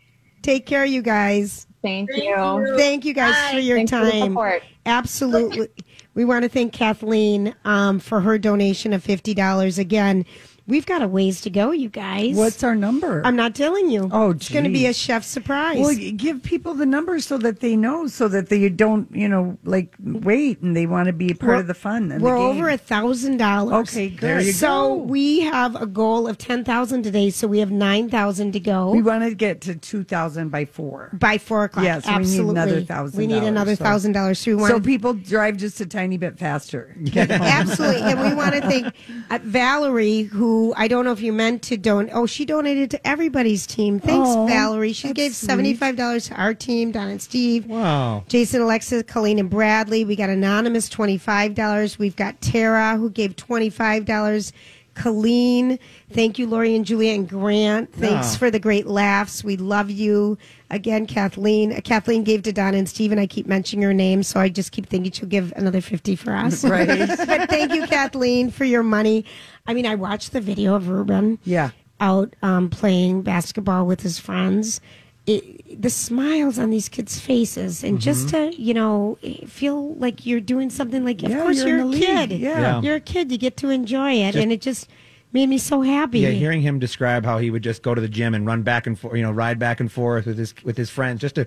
Take 0.43 0.67
care, 0.67 0.85
you 0.85 1.03
guys. 1.03 1.67
Thank 1.83 2.11
you. 2.15 2.75
Thank 2.77 3.05
you 3.05 3.15
guys 3.15 3.35
Bye. 3.35 3.53
for 3.55 3.59
your 3.61 3.79
Thanks 3.79 3.91
for 3.91 4.05
the 4.05 4.11
time. 4.11 4.33
support. 4.33 4.63
Absolutely. 4.87 5.69
We 6.15 6.25
want 6.25 6.43
to 6.43 6.49
thank 6.49 6.73
Kathleen 6.73 7.55
um, 7.65 8.01
for 8.01 8.21
her 8.21 8.37
donation 8.39 8.93
of 8.93 9.03
fifty 9.03 9.33
dollars. 9.33 9.79
Again, 9.79 10.27
we've 10.71 10.87
got 10.87 11.03
a 11.03 11.09
ways 11.09 11.41
to 11.43 11.51
go, 11.51 11.73
you 11.73 11.89
guys. 11.89 12.35
What's 12.37 12.63
our 12.65 12.75
number? 12.75 13.21
I'm 13.25 13.37
not 13.37 13.55
telling 13.55 13.91
you. 13.91 14.09
Oh, 14.13 14.31
it's 14.31 14.49
going 14.49 14.65
to 14.65 14.71
be 14.71 14.87
a 14.87 14.95
chef 14.95 15.25
surprise. 15.25 15.79
Well, 15.81 15.95
give 16.17 16.43
people 16.43 16.75
the 16.75 16.87
number 16.87 17.19
so 17.21 17.37
that 17.39 17.61
they 17.61 17.77
know, 17.77 18.07
so 18.07 18.29
that 18.29 18.49
they 18.49 18.69
don't, 18.69 19.09
you 19.15 19.29
know, 19.29 19.59
like 19.65 19.95
wait 20.03 20.61
and 20.61 20.77
they 20.77 20.87
want 20.87 21.07
to 21.07 21.13
be 21.13 21.33
a 21.33 21.35
part 21.35 21.49
We're- 21.49 21.61
of 21.61 21.67
the 21.67 21.75
fun. 21.75 22.13
And 22.13 22.23
We're 22.23 22.35
the 22.35 22.41
over 22.41 22.69
a 22.71 22.79
thousand 22.79 23.37
dollars. 23.37 23.89
Okay, 23.91 24.09
good. 24.09 24.21
There 24.21 24.41
you 24.41 24.53
so 24.53 24.95
we 24.95 25.41
have 25.41 25.75
a 25.81 25.87
goal 25.87 26.29
of 26.29 26.39
ten 26.39 26.65
thousand 26.65 27.03
today. 27.03 27.31
So 27.31 27.47
we 27.49 27.59
have 27.59 27.71
nine 27.71 28.09
thousand 28.09 28.53
to 28.53 28.61
go. 28.61 28.91
We 28.91 29.03
want 29.03 29.25
to 29.25 29.35
get 29.35 29.61
to 29.63 29.75
two 29.75 30.05
thousand 30.05 30.51
by 30.51 30.65
four. 30.65 31.11
by 31.13 31.39
four 31.39 31.65
o'clock. 31.65 31.85
Yes, 31.85 32.07
absolutely. 32.07 32.39
we 32.39 32.45
need 32.45 32.51
another 32.51 32.81
thousand. 32.85 33.19
We 33.19 33.27
need 33.27 33.43
another 33.43 33.77
so- 33.77 33.85
thousand 33.85 34.13
dollars. 34.13 34.39
So 34.39 34.59
So 34.67 34.81
people 34.81 35.15
drive 35.15 35.57
just 35.57 35.81
a 35.81 35.87
tiny 35.87 36.17
bit 36.17 36.39
faster. 36.39 36.95
Absolutely. 37.17 38.03
And 38.03 38.21
we 38.21 38.35
want 38.35 38.55
to 38.55 38.61
thank 38.61 38.95
uh, 39.31 39.39
Valerie, 39.43 40.23
who 40.23 40.60
I 40.77 40.89
don't 40.89 41.05
know 41.05 41.13
if 41.13 41.21
you 41.21 41.33
meant 41.33 41.63
to 41.65 41.77
donate. 41.77 42.13
Oh, 42.15 42.27
she 42.27 42.45
donated 42.45 42.91
to 42.93 43.07
everybody's 43.07 43.67
team. 43.67 44.01
Thanks, 44.01 44.29
Valerie. 44.51 44.93
She 44.93 45.09
that's 45.09 45.17
gave 45.17 45.35
sweet. 45.35 45.79
$75 45.79 46.29
to 46.29 46.35
our 46.35 46.55
team, 46.55 46.93
Don 46.93 47.09
and 47.09 47.21
Steve. 47.23 47.67
Wow. 47.67 48.25
Jason, 48.29 48.61
Alexis, 48.63 49.03
Colleen, 49.07 49.39
and 49.39 49.51
Bradley. 49.51 50.05
We 50.05 50.17
got 50.17 50.31
Anonymous, 50.31 50.89
$25. 50.89 51.99
We've 51.99 52.17
got 52.17 52.41
Tara, 52.41 52.97
who 52.97 53.11
gave 53.11 53.37
$25. 53.37 54.53
Colleen, 55.01 55.79
thank 56.13 56.39
you, 56.39 56.47
Lori 56.47 56.77
and 56.77 56.85
Julia 56.85 57.15
and 57.15 57.27
Grant. 57.27 57.91
Thanks 57.95 58.37
for 58.37 58.51
the 58.51 58.59
great 58.59 58.87
laughs. 58.87 59.43
We 59.43 59.57
love 59.57 59.91
you. 59.91 60.37
Again, 60.71 61.07
Kathleen. 61.07 61.73
Uh, 61.73 61.81
Kathleen 61.83 62.23
gave 62.23 62.43
to 62.43 62.53
Don 62.53 62.75
and 62.75 62.87
Steve, 62.89 63.11
and 63.11 63.21
I 63.21 63.27
keep 63.27 63.47
mentioning 63.47 63.83
her 63.83 63.95
name, 63.95 64.23
so 64.23 64.39
I 64.39 64.51
just 64.51 64.73
keep 64.73 64.87
thinking 64.87 65.11
she'll 65.11 65.27
give 65.29 65.53
another 65.57 65.81
50 65.81 66.17
for 66.17 66.33
us. 66.35 66.65
Right. 66.71 66.87
but 67.27 67.49
thank 67.49 67.73
you, 67.75 67.87
Kathleen, 67.87 68.51
for 68.51 68.65
your 68.65 68.83
money. 68.83 69.25
I 69.67 69.73
mean, 69.75 69.87
I 69.87 69.95
watched 69.95 70.33
the 70.33 70.41
video 70.41 70.75
of 70.75 70.89
Ruben 70.89 71.39
Yeah. 71.45 71.71
out 72.01 72.37
um, 72.43 72.69
playing 72.69 73.23
basketball 73.23 73.87
with 73.87 74.03
his 74.03 74.19
friends. 74.19 74.81
It, 75.27 75.60
the 75.79 75.91
smiles 75.91 76.59
on 76.59 76.71
these 76.71 76.89
kids' 76.89 77.19
faces, 77.21 77.85
and 77.85 78.01
just 78.01 78.31
to 78.31 78.53
you 78.61 78.75
know 78.75 79.19
feel 79.47 79.95
like 79.95 80.27
you're 80.27 80.41
doing 80.41 80.71
something 80.71 81.05
like, 81.05 81.23
of 81.23 81.31
Mm-hmm. 81.31 81.37
Yeah, 81.39 81.43
course 81.43 81.59
you're 81.65 81.79
you're, 81.79 81.89
a 81.89 81.99
kid. 81.99 82.33
Yeah. 82.33 82.61
Yeah. 82.61 82.81
you're 82.83 82.97
a 82.97 83.01
kid. 83.01 83.31
You 83.31 83.39
get 83.39 83.57
to 83.59 83.71
enjoy 83.71 84.13
it, 84.13 84.33
Just- 84.33 84.43
and 84.43 84.53
it 84.53 84.61
just 84.61 84.89
made 85.33 85.49
me 85.49 85.59
so 85.59 85.83
happy. 85.83 86.21
Yeah, 86.21 86.31
hearing 86.31 86.61
him 86.61 86.79
describe 86.81 87.25
how 87.25 87.39
he 87.39 87.51
would 87.51 87.63
just 87.63 87.83
go 87.83 87.95
to 87.95 88.01
the 88.01 88.09
gym 88.09 88.35
and 88.35 88.47
run 88.47 88.63
back 88.63 88.87
and 88.89 88.99
forth, 88.99 89.17
you 89.17 89.23
know, 89.23 89.31
ride 89.31 89.59
back 89.61 89.79
and 89.81 89.91
forth 89.91 90.27
with 90.27 90.39
his 90.39 90.55
with 90.65 90.77
his 90.77 90.91
friends, 90.91 91.21
just 91.21 91.37
to 91.37 91.47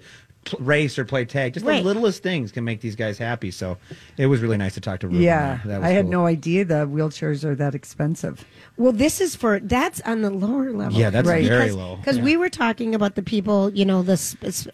race 0.59 0.99
or 0.99 1.05
play 1.05 1.23
tag. 1.23 1.53
Just 1.53 1.65
Right. 1.65 1.81
the 1.81 1.87
littlest 1.87 2.21
things 2.21 2.51
can 2.51 2.63
make 2.65 2.81
these 2.81 2.95
guys 2.97 3.17
happy. 3.17 3.49
So 3.51 3.77
it 4.17 4.25
was 4.27 4.41
really 4.41 4.57
nice 4.57 4.73
to 4.73 4.81
talk 4.81 4.99
to 5.01 5.07
Ruben. 5.07 5.21
Yeah, 5.21 5.59
there. 5.63 5.73
That 5.73 5.81
was 5.81 5.89
I 5.89 5.91
had 5.93 6.03
cool. 6.05 6.11
no 6.11 6.25
idea 6.25 6.65
the 6.65 6.85
wheelchairs 6.87 7.43
are 7.45 7.55
that 7.55 7.73
expensive. 7.75 8.43
Well, 8.75 8.91
this 8.91 9.21
is 9.21 9.35
for 9.35 9.59
that's 9.59 10.01
on 10.01 10.23
the 10.23 10.31
lower 10.31 10.71
level. 10.73 10.99
Yeah, 10.99 11.11
that's 11.11 11.27
Right. 11.27 11.45
very 11.45 11.65
because, 11.65 11.75
low. 11.75 11.95
Because 11.97 12.19
we 12.19 12.37
were 12.37 12.49
talking 12.49 12.95
about 12.95 13.13
the 13.13 13.21
people, 13.21 13.69
you 13.71 13.85
know, 13.85 14.01
the 14.01 14.15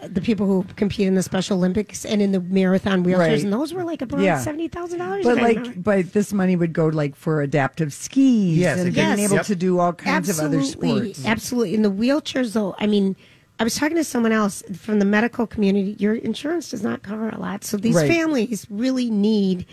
the 0.09 0.21
people 0.21 0.45
who 0.45 0.65
compete 0.77 1.05
in 1.07 1.15
the 1.15 1.21
Special 1.23 1.57
Olympics 1.57 2.05
and 2.05 2.21
in 2.21 2.31
the 2.31 2.39
marathon 2.39 3.03
wheelchairs, 3.03 3.17
Right. 3.17 3.43
and 3.43 3.51
those 3.51 3.73
were 3.73 3.83
like 3.83 4.01
around 4.01 4.23
Yeah. 4.23 4.39
seventy 4.39 4.69
thousand 4.69 4.99
dollars. 4.99 5.25
But 5.25 5.37
like, 5.41 5.83
but 5.83 6.13
this 6.13 6.31
money 6.31 6.55
would 6.55 6.71
go 6.71 6.87
like 6.87 7.13
for 7.15 7.41
adaptive 7.41 7.91
skis 7.91 8.57
Yes, 8.57 8.79
and 8.79 8.87
exactly. 8.87 9.15
being 9.17 9.25
able 9.25 9.35
Yep. 9.35 9.45
to 9.47 9.55
do 9.55 9.79
all 9.79 9.91
kinds 9.91 10.29
of 10.29 10.39
other 10.39 10.59
Absolutely, 10.59 11.13
sports. 11.13 11.27
Absolutely. 11.27 11.73
In 11.75 11.81
the 11.81 11.91
wheelchairs, 11.91 12.53
though, 12.53 12.75
I 12.79 12.87
mean, 12.87 13.17
I 13.59 13.65
was 13.65 13.75
talking 13.75 13.97
to 13.97 14.05
someone 14.05 14.31
else 14.31 14.63
from 14.73 14.99
the 14.99 15.05
medical 15.05 15.45
community. 15.45 15.97
Your 15.99 16.15
insurance 16.15 16.69
does 16.71 16.83
not 16.83 17.03
cover 17.03 17.27
a 17.27 17.37
lot. 17.37 17.65
So 17.65 17.75
these 17.75 17.95
Right. 17.95 18.09
families 18.09 18.65
really 18.69 19.09
need, 19.09 19.65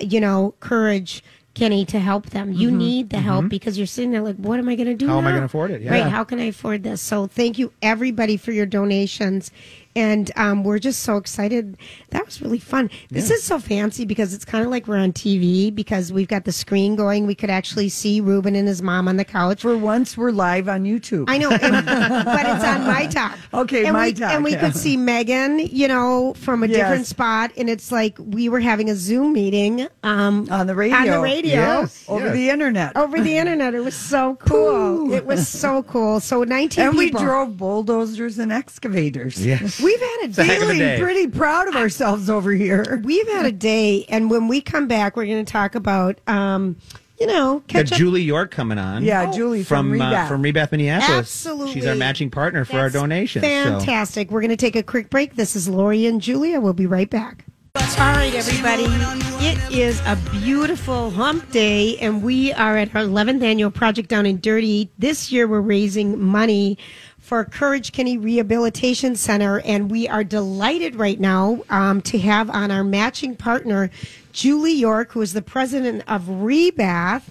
you 0.00 0.20
know, 0.20 0.54
courage. 0.58 1.22
Kenny, 1.58 1.84
to 1.86 1.98
help 1.98 2.26
them. 2.30 2.52
You 2.52 2.68
Mm-hmm. 2.68 2.78
need 2.78 3.10
the 3.10 3.18
help 3.18 3.48
because 3.48 3.76
you're 3.76 3.86
sitting 3.86 4.12
there 4.12 4.22
like, 4.22 4.36
what 4.36 4.58
am 4.58 4.68
I 4.68 4.76
going 4.76 4.86
to 4.88 4.94
do? 4.94 5.08
How 5.08 5.18
am 5.18 5.26
I 5.26 5.32
gonna 5.32 5.46
afford 5.46 5.70
it? 5.72 5.82
Yeah. 5.82 5.90
Right. 5.92 6.02
How 6.06 6.22
can 6.24 6.38
I 6.38 6.44
afford 6.44 6.82
this? 6.84 7.00
So 7.00 7.26
thank 7.26 7.58
you 7.58 7.72
everybody 7.82 8.36
for 8.36 8.52
your 8.52 8.66
donations. 8.66 9.50
And 9.98 10.30
um, 10.36 10.62
we're 10.62 10.78
just 10.78 11.02
so 11.02 11.16
excited. 11.16 11.76
That 12.10 12.24
was 12.24 12.40
really 12.40 12.60
fun. 12.60 12.88
This 13.10 13.32
is 13.32 13.42
so 13.42 13.58
fancy 13.58 14.04
because 14.04 14.32
it's 14.32 14.44
kind 14.44 14.64
of 14.64 14.70
like 14.70 14.86
we're 14.86 14.96
on 14.98 15.12
TV 15.12 15.74
because 15.74 16.12
we've 16.12 16.28
got 16.28 16.44
the 16.44 16.52
screen 16.52 16.94
going. 16.94 17.26
We 17.26 17.34
could 17.34 17.50
actually 17.50 17.88
see 17.88 18.20
Ruben 18.20 18.54
and 18.54 18.68
his 18.68 18.80
mom 18.80 19.08
on 19.08 19.16
the 19.16 19.24
couch. 19.24 19.62
For 19.62 19.76
once, 19.76 20.16
we're 20.16 20.30
live 20.30 20.68
on 20.68 20.84
YouTube. 20.84 21.24
I 21.26 21.38
know, 21.38 21.50
and, 21.50 21.60
but 21.86 22.46
it's 22.46 22.64
on 22.64 22.86
my 22.86 23.08
talk. 23.08 23.36
Okay, 23.52 23.86
and 23.86 23.94
My 23.94 24.06
we, 24.06 24.12
Talk, 24.12 24.30
and 24.32 24.44
we 24.44 24.52
yeah. 24.52 24.60
could 24.60 24.76
see 24.76 24.96
Megan, 24.96 25.58
you 25.58 25.88
know, 25.88 26.34
from 26.34 26.62
a 26.62 26.66
Yes. 26.68 26.76
different 26.76 27.06
spot, 27.06 27.50
and 27.56 27.68
it's 27.68 27.90
like 27.90 28.16
we 28.20 28.48
were 28.48 28.60
having 28.60 28.90
a 28.90 28.94
Zoom 28.94 29.32
meeting 29.32 29.88
um, 30.04 30.46
on 30.50 30.66
the 30.68 30.74
radio. 30.76 30.96
On 30.96 31.06
the 31.06 31.20
radio. 31.20 31.54
Yes. 31.54 32.04
over 32.08 32.30
the 32.30 32.50
internet. 32.50 32.96
Over 32.96 33.20
the 33.20 33.36
internet, 33.36 33.74
it 33.74 33.80
was 33.80 33.96
so 33.96 34.36
cool. 34.36 35.12
It 35.12 35.26
was 35.26 35.48
so 35.48 35.82
cool. 35.82 36.20
So 36.20 36.44
nineteen 36.44 36.84
and 36.86 36.96
we 36.96 37.06
people. 37.06 37.22
drove 37.22 37.56
bulldozers 37.56 38.38
and 38.38 38.52
excavators. 38.52 39.44
Yes. 39.44 39.80
We've 39.88 40.00
had 40.00 40.16
a 40.20 40.24
a 40.24 40.28
a 40.28 40.28
day. 40.28 40.58
Feeling 40.58 40.78
day. 40.78 40.98
pretty 41.00 41.26
proud 41.28 41.68
of 41.68 41.76
ourselves 41.76 42.28
over 42.30 42.52
here. 42.52 43.00
We've 43.04 43.28
had 43.28 43.46
a 43.46 43.52
day, 43.52 44.04
and 44.08 44.30
when 44.30 44.48
we 44.48 44.60
come 44.60 44.86
back, 44.88 45.16
we're 45.16 45.26
going 45.26 45.44
to 45.44 45.50
talk 45.50 45.74
about, 45.74 46.20
um, 46.26 46.76
you 47.18 47.26
know, 47.26 47.60
Got 47.60 47.68
catch 47.68 47.92
up. 47.92 47.98
Julie 47.98 48.22
York 48.22 48.50
coming 48.50 48.78
on. 48.78 49.02
Yeah, 49.02 49.30
Julie 49.32 49.64
from, 49.64 49.90
from 49.92 50.00
uh, 50.00 50.12
Rebath. 50.12 50.28
from 50.28 50.42
Rebath, 50.42 50.70
Minneapolis. 50.72 51.10
Absolutely. 51.18 51.72
she's 51.72 51.86
our 51.86 51.94
matching 51.94 52.30
partner 52.30 52.64
for 52.64 52.78
our 52.78 52.90
donation. 52.90 53.42
donations. 53.42 53.64
so- 53.82 53.86
Fantastic. 53.86 54.30
We're 54.30 54.40
going 54.40 54.50
to 54.50 54.56
take 54.56 54.76
a 54.76 54.82
quick 54.82 55.08
break. 55.10 55.36
This 55.36 55.56
is 55.56 55.68
Lori 55.68 56.06
and 56.06 56.20
Julia. 56.20 56.60
We'll 56.60 56.74
be 56.74 56.86
right 56.86 57.08
back. 57.10 57.44
All 57.74 58.12
right, 58.12 58.34
everybody. 58.34 58.84
It 59.40 59.72
is 59.72 60.00
a 60.00 60.16
beautiful 60.32 61.10
hump 61.10 61.50
day, 61.52 61.96
and 61.98 62.22
we 62.22 62.52
are 62.54 62.76
at 62.76 62.94
our 62.94 63.02
11th 63.02 63.42
annual 63.42 63.70
Project 63.70 64.08
Down 64.08 64.26
and 64.26 64.42
Dirty. 64.42 64.90
This 64.98 65.30
year, 65.30 65.46
we're 65.46 65.60
raising 65.60 66.20
money 66.20 66.76
for 67.28 67.44
Courage 67.44 67.92
Kenny 67.92 68.16
Rehabilitation 68.16 69.14
Center, 69.14 69.60
and 69.60 69.90
we 69.90 70.08
are 70.08 70.24
delighted 70.24 70.96
right 70.96 71.20
now 71.20 71.62
um, 71.68 72.00
to 72.00 72.18
have 72.20 72.48
on 72.48 72.70
our 72.70 72.82
matching 72.82 73.36
partner, 73.36 73.90
Julie 74.32 74.72
York, 74.72 75.12
who 75.12 75.20
is 75.20 75.34
the 75.34 75.42
president 75.42 76.04
of 76.08 76.22
Rebath. 76.22 77.24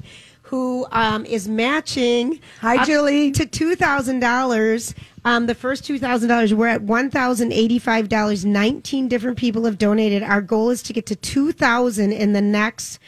Who 0.43 0.85
um, 0.91 1.25
is 1.25 1.49
matching? 1.49 2.39
Hi, 2.61 2.85
Julie. 2.85 3.31
To 3.31 3.47
two 3.47 3.75
thousand 3.75 4.19
dollars. 4.19 4.93
Um, 5.25 5.47
the 5.47 5.55
first 5.55 5.83
two 5.83 5.97
thousand 5.97 6.29
dollars. 6.29 6.53
We're 6.53 6.67
at 6.67 6.83
one 6.83 7.09
thousand 7.09 7.51
eighty-five 7.51 8.07
dollars. 8.07 8.45
Nineteen 8.45 9.07
different 9.07 9.39
people 9.39 9.65
have 9.65 9.79
donated. 9.79 10.21
Our 10.21 10.41
goal 10.43 10.69
is 10.69 10.83
to 10.83 10.93
get 10.93 11.07
to 11.07 11.15
two 11.15 11.51
thousand 11.51 12.11
in 12.11 12.33
the 12.33 12.41
next. 12.41 12.99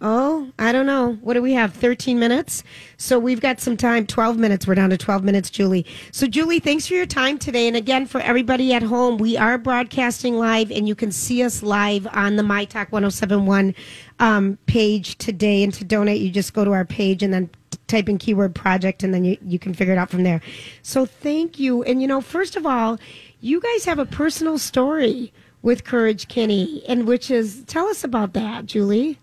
Oh, 0.00 0.52
I 0.60 0.70
don't 0.70 0.86
know. 0.86 1.14
What 1.22 1.34
do 1.34 1.42
we 1.42 1.54
have? 1.54 1.74
Thirteen 1.74 2.20
minutes. 2.20 2.62
So 2.98 3.18
we've 3.18 3.40
got 3.40 3.60
some 3.60 3.76
time. 3.76 4.06
Twelve 4.06 4.36
minutes. 4.36 4.64
We're 4.64 4.76
down 4.76 4.90
to 4.90 4.96
twelve 4.96 5.24
minutes, 5.24 5.50
Julie. 5.50 5.84
So 6.12 6.28
Julie, 6.28 6.60
thanks 6.60 6.86
for 6.86 6.94
your 6.94 7.06
time 7.06 7.36
today. 7.36 7.66
And 7.66 7.76
again, 7.76 8.06
for 8.06 8.20
everybody 8.20 8.72
at 8.72 8.82
home, 8.84 9.18
we 9.18 9.36
are 9.36 9.58
broadcasting 9.58 10.38
live, 10.38 10.70
and 10.70 10.86
you 10.86 10.94
can 10.94 11.10
see 11.10 11.42
us 11.42 11.64
live 11.64 12.06
on 12.12 12.36
the 12.36 12.44
My 12.44 12.64
Talk 12.64 12.92
1071 12.92 13.74
um, 14.20 14.56
page 14.66 15.18
today. 15.18 15.64
And 15.64 15.74
to 15.74 15.84
donate, 15.84 16.20
you 16.20 16.30
just 16.30 16.54
go 16.54 16.64
to 16.64 16.72
our 16.72 16.84
page 16.84 17.24
and 17.24 17.34
then 17.34 17.50
type 17.88 18.08
in 18.08 18.18
keyword 18.18 18.54
project 18.54 19.02
and 19.02 19.12
then 19.12 19.24
you, 19.24 19.36
you 19.46 19.58
can 19.58 19.72
figure 19.74 19.94
it 19.94 19.98
out 19.98 20.10
from 20.10 20.22
there. 20.22 20.40
So 20.82 21.06
thank 21.06 21.58
you. 21.58 21.82
And 21.82 22.00
you 22.00 22.06
know, 22.06 22.20
first 22.20 22.54
of 22.54 22.66
all, 22.66 22.98
you 23.40 23.60
guys 23.60 23.84
have 23.86 23.98
a 23.98 24.06
personal 24.06 24.58
story 24.58 25.32
with 25.62 25.84
Courage 25.84 26.28
Kenny, 26.28 26.84
and 26.86 27.06
which 27.06 27.30
is 27.30 27.64
tell 27.66 27.86
us 27.88 28.04
about 28.04 28.32
that, 28.34 28.66
Julie. 28.66 29.18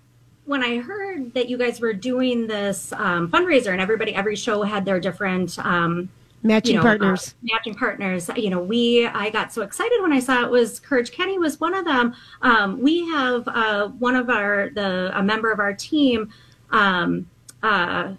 When 0.46 0.64
I 0.64 0.78
heard 0.78 1.34
that 1.34 1.50
you 1.50 1.58
guys 1.58 1.80
were 1.80 1.94
doing 1.94 2.48
this 2.48 2.94
um, 2.94 3.30
fundraiser 3.30 3.72
and 3.72 3.82
everybody, 3.82 4.14
every 4.14 4.36
show 4.36 4.62
had 4.64 4.86
their 4.86 5.00
different 5.00 5.58
um, 5.60 6.10
Matching 6.46 6.74
you 6.74 6.78
know, 6.78 6.84
partners. 6.84 7.30
uh, 7.30 7.48
matching 7.54 7.74
partners. 7.74 8.30
You 8.36 8.52
know, 8.52 8.62
we 8.62 9.08
I 9.08 9.32
got 9.32 9.52
so 9.52 9.64
excited 9.64 10.00
when 10.00 10.14
I 10.14 10.20
saw 10.20 10.44
it 10.44 10.52
was 10.52 10.80
Courage 10.80 11.12
Kenny 11.12 11.40
was 11.40 11.60
one 11.60 11.74
of 11.74 11.86
them. 11.86 12.14
Um, 12.44 12.80
we 12.80 13.04
have 13.10 13.48
uh, 13.48 13.88
one 13.88 14.16
of 14.16 14.30
our 14.30 14.70
the 14.70 15.10
a 15.18 15.24
member 15.24 15.52
of 15.52 15.60
our 15.60 15.74
team, 15.74 16.32
um, 16.70 17.28
uh, 17.64 18.14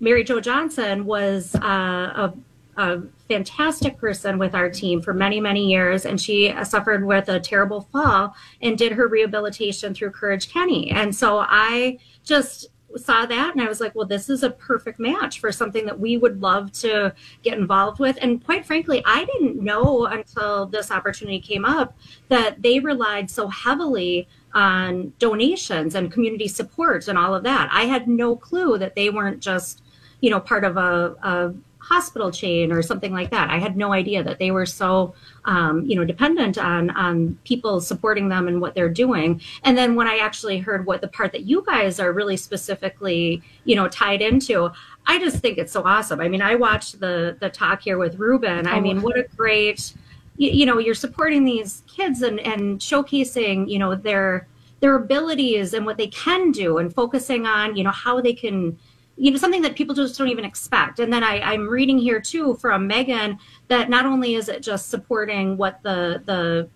Mary 0.00 0.24
Jo 0.24 0.40
Johnson, 0.40 1.04
was 1.04 1.54
uh, 1.56 2.30
a, 2.78 2.82
a 2.82 3.02
fantastic 3.28 3.98
person 3.98 4.38
with 4.38 4.54
our 4.54 4.70
team 4.70 5.00
for 5.00 5.14
many 5.14 5.40
many 5.40 5.66
years, 5.70 6.04
and 6.06 6.20
she 6.20 6.50
uh, 6.50 6.64
suffered 6.64 7.04
with 7.04 7.28
a 7.28 7.40
terrible 7.40 7.82
fall 7.92 8.34
and 8.62 8.78
did 8.78 8.92
her 8.92 9.08
rehabilitation 9.08 9.94
through 9.94 10.10
Courage 10.10 10.50
Kenny. 10.52 10.90
And 10.90 11.14
so 11.14 11.38
I 11.38 11.98
just 12.24 12.68
saw 12.96 13.26
that 13.26 13.52
and 13.52 13.62
I 13.62 13.68
was 13.68 13.80
like, 13.80 13.94
well, 13.94 14.06
this 14.06 14.30
is 14.30 14.42
a 14.42 14.50
perfect 14.50 14.98
match 14.98 15.40
for 15.40 15.52
something 15.52 15.84
that 15.86 15.98
we 15.98 16.16
would 16.16 16.40
love 16.40 16.72
to 16.72 17.14
get 17.42 17.58
involved 17.58 17.98
with. 17.98 18.18
And 18.20 18.44
quite 18.44 18.64
frankly, 18.64 19.02
I 19.04 19.24
didn't 19.24 19.62
know 19.62 20.06
until 20.06 20.66
this 20.66 20.90
opportunity 20.90 21.40
came 21.40 21.64
up 21.64 21.96
that 22.28 22.62
they 22.62 22.78
relied 22.78 23.30
so 23.30 23.48
heavily 23.48 24.28
on 24.54 25.12
donations 25.18 25.94
and 25.94 26.12
community 26.12 26.48
support 26.48 27.08
and 27.08 27.18
all 27.18 27.34
of 27.34 27.42
that. 27.42 27.68
I 27.72 27.82
had 27.82 28.08
no 28.08 28.36
clue 28.36 28.78
that 28.78 28.94
they 28.94 29.10
weren't 29.10 29.40
just, 29.40 29.82
you 30.20 30.30
know, 30.30 30.40
part 30.40 30.64
of 30.64 30.76
a, 30.76 31.14
a 31.22 31.54
hospital 31.88 32.32
chain 32.32 32.72
or 32.72 32.82
something 32.82 33.12
like 33.12 33.30
that. 33.30 33.48
I 33.48 33.58
had 33.58 33.76
no 33.76 33.92
idea 33.92 34.22
that 34.24 34.38
they 34.40 34.50
were 34.50 34.66
so, 34.66 35.14
um, 35.44 35.86
you 35.86 35.94
know, 35.94 36.04
dependent 36.04 36.58
on 36.58 36.90
on 36.90 37.38
people 37.44 37.80
supporting 37.80 38.28
them 38.28 38.48
and 38.48 38.60
what 38.60 38.74
they're 38.74 38.88
doing. 38.88 39.40
And 39.62 39.78
then 39.78 39.94
when 39.94 40.08
I 40.08 40.18
actually 40.18 40.58
heard 40.58 40.84
what 40.84 41.00
the 41.00 41.08
part 41.08 41.30
that 41.32 41.42
you 41.42 41.62
guys 41.64 42.00
are 42.00 42.12
really 42.12 42.36
specifically, 42.36 43.40
you 43.64 43.76
know, 43.76 43.88
tied 43.88 44.20
into, 44.20 44.70
I 45.06 45.20
just 45.20 45.38
think 45.38 45.58
it's 45.58 45.72
so 45.72 45.84
awesome. 45.84 46.20
I 46.20 46.28
mean, 46.28 46.42
I 46.42 46.56
watched 46.56 46.98
the 46.98 47.36
the 47.40 47.50
talk 47.50 47.82
here 47.82 47.98
with 47.98 48.18
Ruben. 48.18 48.66
I 48.66 48.80
mean, 48.80 49.00
what 49.00 49.16
a 49.16 49.24
great, 49.36 49.94
you, 50.36 50.50
you 50.50 50.66
know, 50.66 50.78
you're 50.78 50.94
supporting 50.94 51.44
these 51.44 51.84
kids 51.86 52.22
and 52.22 52.40
and 52.40 52.80
showcasing, 52.80 53.70
you 53.70 53.78
know, 53.78 53.94
their 53.94 54.48
their 54.80 54.96
abilities 54.96 55.72
and 55.72 55.86
what 55.86 55.96
they 55.96 56.08
can 56.08 56.50
do 56.50 56.78
and 56.78 56.92
focusing 56.92 57.46
on, 57.46 57.76
you 57.76 57.84
know, 57.84 57.92
how 57.92 58.20
they 58.20 58.34
can 58.34 58.76
you 59.16 59.30
know 59.30 59.38
something 59.38 59.62
that 59.62 59.76
people 59.76 59.94
just 59.94 60.18
don't 60.18 60.28
even 60.28 60.44
expect. 60.44 60.98
And 61.00 61.12
then 61.12 61.24
I, 61.24 61.40
i'm 61.40 61.68
reading 61.68 61.98
here 61.98 62.20
too 62.20 62.56
from 62.56 62.86
megan 62.86 63.38
that 63.68 63.88
not 63.88 64.06
only 64.06 64.34
is 64.34 64.48
it 64.48 64.62
just 64.62 64.88
supporting 64.88 65.56
what 65.56 65.82
the 65.82 66.22
the 66.24 66.68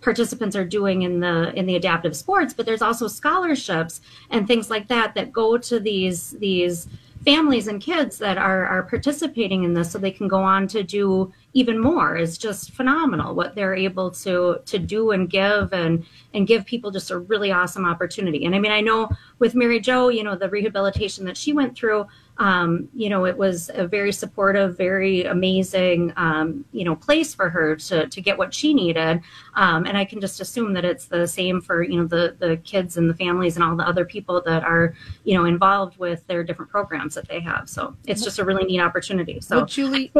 participants 0.00 0.54
are 0.54 0.64
doing 0.64 1.02
in 1.02 1.20
the 1.20 1.52
in 1.58 1.66
the 1.66 1.76
adaptive 1.76 2.14
sports 2.14 2.54
but 2.54 2.66
there's 2.66 2.82
also 2.82 3.08
scholarships 3.08 4.00
and 4.30 4.46
things 4.46 4.70
like 4.70 4.88
that 4.88 5.14
that 5.14 5.32
go 5.32 5.58
to 5.58 5.80
these 5.80 6.32
these 6.32 6.86
families 7.26 7.66
and 7.66 7.82
kids 7.82 8.18
that 8.18 8.38
are 8.38 8.64
are 8.64 8.84
participating 8.84 9.64
in 9.64 9.74
this 9.74 9.90
so 9.90 9.98
they 9.98 10.12
can 10.12 10.28
go 10.28 10.40
on 10.42 10.68
to 10.68 10.84
do 10.84 11.32
even 11.54 11.76
more 11.76 12.16
is 12.16 12.38
just 12.38 12.70
phenomenal 12.70 13.34
what 13.34 13.56
they're 13.56 13.74
able 13.74 14.12
to 14.12 14.60
to 14.64 14.78
do 14.78 15.10
and 15.10 15.28
give 15.28 15.72
and 15.72 16.06
and 16.34 16.46
give 16.46 16.64
people 16.64 16.92
just 16.92 17.10
a 17.10 17.18
really 17.18 17.50
awesome 17.50 17.84
opportunity. 17.84 18.44
And 18.44 18.54
i 18.54 18.60
mean 18.60 18.70
i 18.70 18.80
know 18.80 19.10
with 19.40 19.56
mary 19.56 19.80
jo 19.80 20.08
you 20.08 20.22
know 20.22 20.36
the 20.36 20.48
rehabilitation 20.48 21.24
that 21.24 21.36
she 21.36 21.52
went 21.52 21.76
through 21.76 22.06
um, 22.38 22.88
you 22.94 23.08
know 23.08 23.24
it 23.24 23.36
was 23.36 23.70
a 23.74 23.86
very 23.86 24.12
supportive 24.12 24.76
very 24.76 25.24
amazing 25.24 26.12
um, 26.16 26.64
you 26.72 26.84
know 26.84 26.96
place 26.96 27.34
for 27.34 27.48
her 27.48 27.76
to 27.76 28.06
to 28.08 28.20
get 28.20 28.38
what 28.38 28.54
she 28.54 28.74
needed. 28.74 29.20
Um, 29.54 29.86
and 29.86 29.96
i 29.96 30.04
can 30.04 30.20
just 30.20 30.40
assume 30.40 30.74
that 30.74 30.84
it's 30.84 31.06
the 31.06 31.26
same 31.26 31.60
for 31.60 31.82
you 31.82 31.96
know 31.96 32.06
the 32.06 32.36
the 32.38 32.56
kids 32.58 32.96
and 32.96 33.08
the 33.08 33.14
families 33.14 33.56
and 33.56 33.64
all 33.64 33.76
the 33.76 33.86
other 33.86 34.04
people 34.04 34.42
that 34.42 34.64
are 34.64 34.94
you 35.24 35.34
know 35.34 35.44
involved 35.44 35.98
with 35.98 36.26
their 36.26 36.44
different 36.44 36.70
programs 36.70 37.14
that 37.14 37.28
they 37.28 37.40
have. 37.40 37.68
So 37.68 37.94
it's 38.06 38.22
just 38.22 38.38
a 38.38 38.44
really 38.44 38.64
neat 38.64 38.80
opportunity. 38.80 39.40
So 39.40 39.58
well, 39.58 39.66
Julie, 39.66 40.10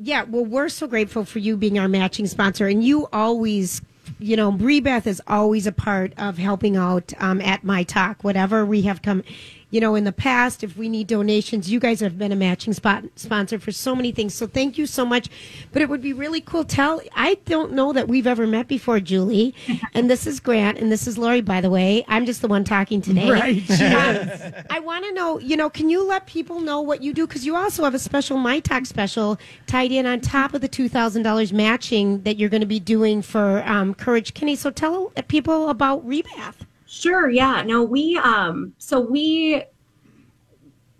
yeah, 0.00 0.22
well, 0.24 0.44
we're 0.44 0.68
so 0.68 0.86
grateful 0.86 1.24
for 1.24 1.38
you 1.38 1.56
being 1.56 1.78
our 1.78 1.88
matching 1.88 2.26
sponsor, 2.26 2.66
and 2.66 2.82
you 2.82 3.08
always, 3.12 3.82
you 4.18 4.36
know, 4.36 4.52
Rebath 4.52 5.06
is 5.06 5.22
always 5.26 5.66
a 5.66 5.72
part 5.72 6.12
of 6.18 6.38
helping 6.38 6.76
out 6.76 7.12
um, 7.18 7.40
at 7.40 7.64
My 7.64 7.82
Talk, 7.82 8.24
whatever 8.24 8.64
we 8.64 8.82
have 8.82 9.02
come. 9.02 9.22
You 9.70 9.80
know, 9.80 9.94
in 9.94 10.04
the 10.04 10.12
past, 10.12 10.64
if 10.64 10.78
we 10.78 10.88
need 10.88 11.08
donations, 11.08 11.70
you 11.70 11.78
guys 11.78 12.00
have 12.00 12.16
been 12.16 12.32
a 12.32 12.36
matching 12.36 12.72
spot 12.72 13.04
sponsor 13.16 13.58
for 13.58 13.70
so 13.70 13.94
many 13.94 14.12
things. 14.12 14.34
So 14.34 14.46
thank 14.46 14.78
you 14.78 14.86
so 14.86 15.04
much. 15.04 15.28
But 15.72 15.82
it 15.82 15.90
would 15.90 16.00
be 16.00 16.14
really 16.14 16.40
cool. 16.40 16.64
Tell, 16.64 17.02
I 17.14 17.34
don't 17.44 17.72
know 17.72 17.92
that 17.92 18.08
we've 18.08 18.26
ever 18.26 18.46
met 18.46 18.66
before, 18.66 18.98
Julie. 18.98 19.54
and 19.94 20.10
this 20.10 20.26
is 20.26 20.40
Grant, 20.40 20.78
and 20.78 20.90
this 20.90 21.06
is 21.06 21.18
Lori, 21.18 21.42
by 21.42 21.60
the 21.60 21.68
way. 21.68 22.04
I'm 22.08 22.24
just 22.24 22.40
the 22.40 22.48
one 22.48 22.64
talking 22.64 23.02
today. 23.02 23.30
Right, 23.30 23.70
Um, 23.70 24.54
I 24.70 24.80
want 24.80 25.04
to 25.04 25.12
know, 25.12 25.38
you 25.38 25.56
know, 25.56 25.68
can 25.68 25.90
you 25.90 26.02
let 26.06 26.26
people 26.26 26.60
know 26.60 26.80
what 26.80 27.02
you 27.02 27.12
do? 27.12 27.26
Because 27.26 27.44
you 27.44 27.56
also 27.56 27.84
have 27.84 27.94
a 27.94 27.98
special 27.98 28.38
My 28.38 28.60
Talk 28.60 28.86
special 28.86 29.38
tied 29.66 29.92
in 29.92 30.06
on 30.06 30.20
top 30.20 30.54
of 30.54 30.60
the 30.60 30.68
$2,000 30.68 31.52
matching 31.52 32.22
that 32.22 32.38
you're 32.38 32.48
going 32.48 32.60
to 32.60 32.66
be 32.66 32.80
doing 32.80 33.20
for 33.22 33.62
um, 33.66 33.94
Courage 33.94 34.34
Kenny. 34.34 34.56
So 34.56 34.70
tell 34.70 35.12
people 35.28 35.68
about 35.68 36.06
Rebath. 36.06 36.54
Sure. 36.88 37.28
Yeah. 37.28 37.62
No, 37.66 37.82
we, 37.84 38.16
um, 38.16 38.72
so 38.78 38.98
we, 38.98 39.62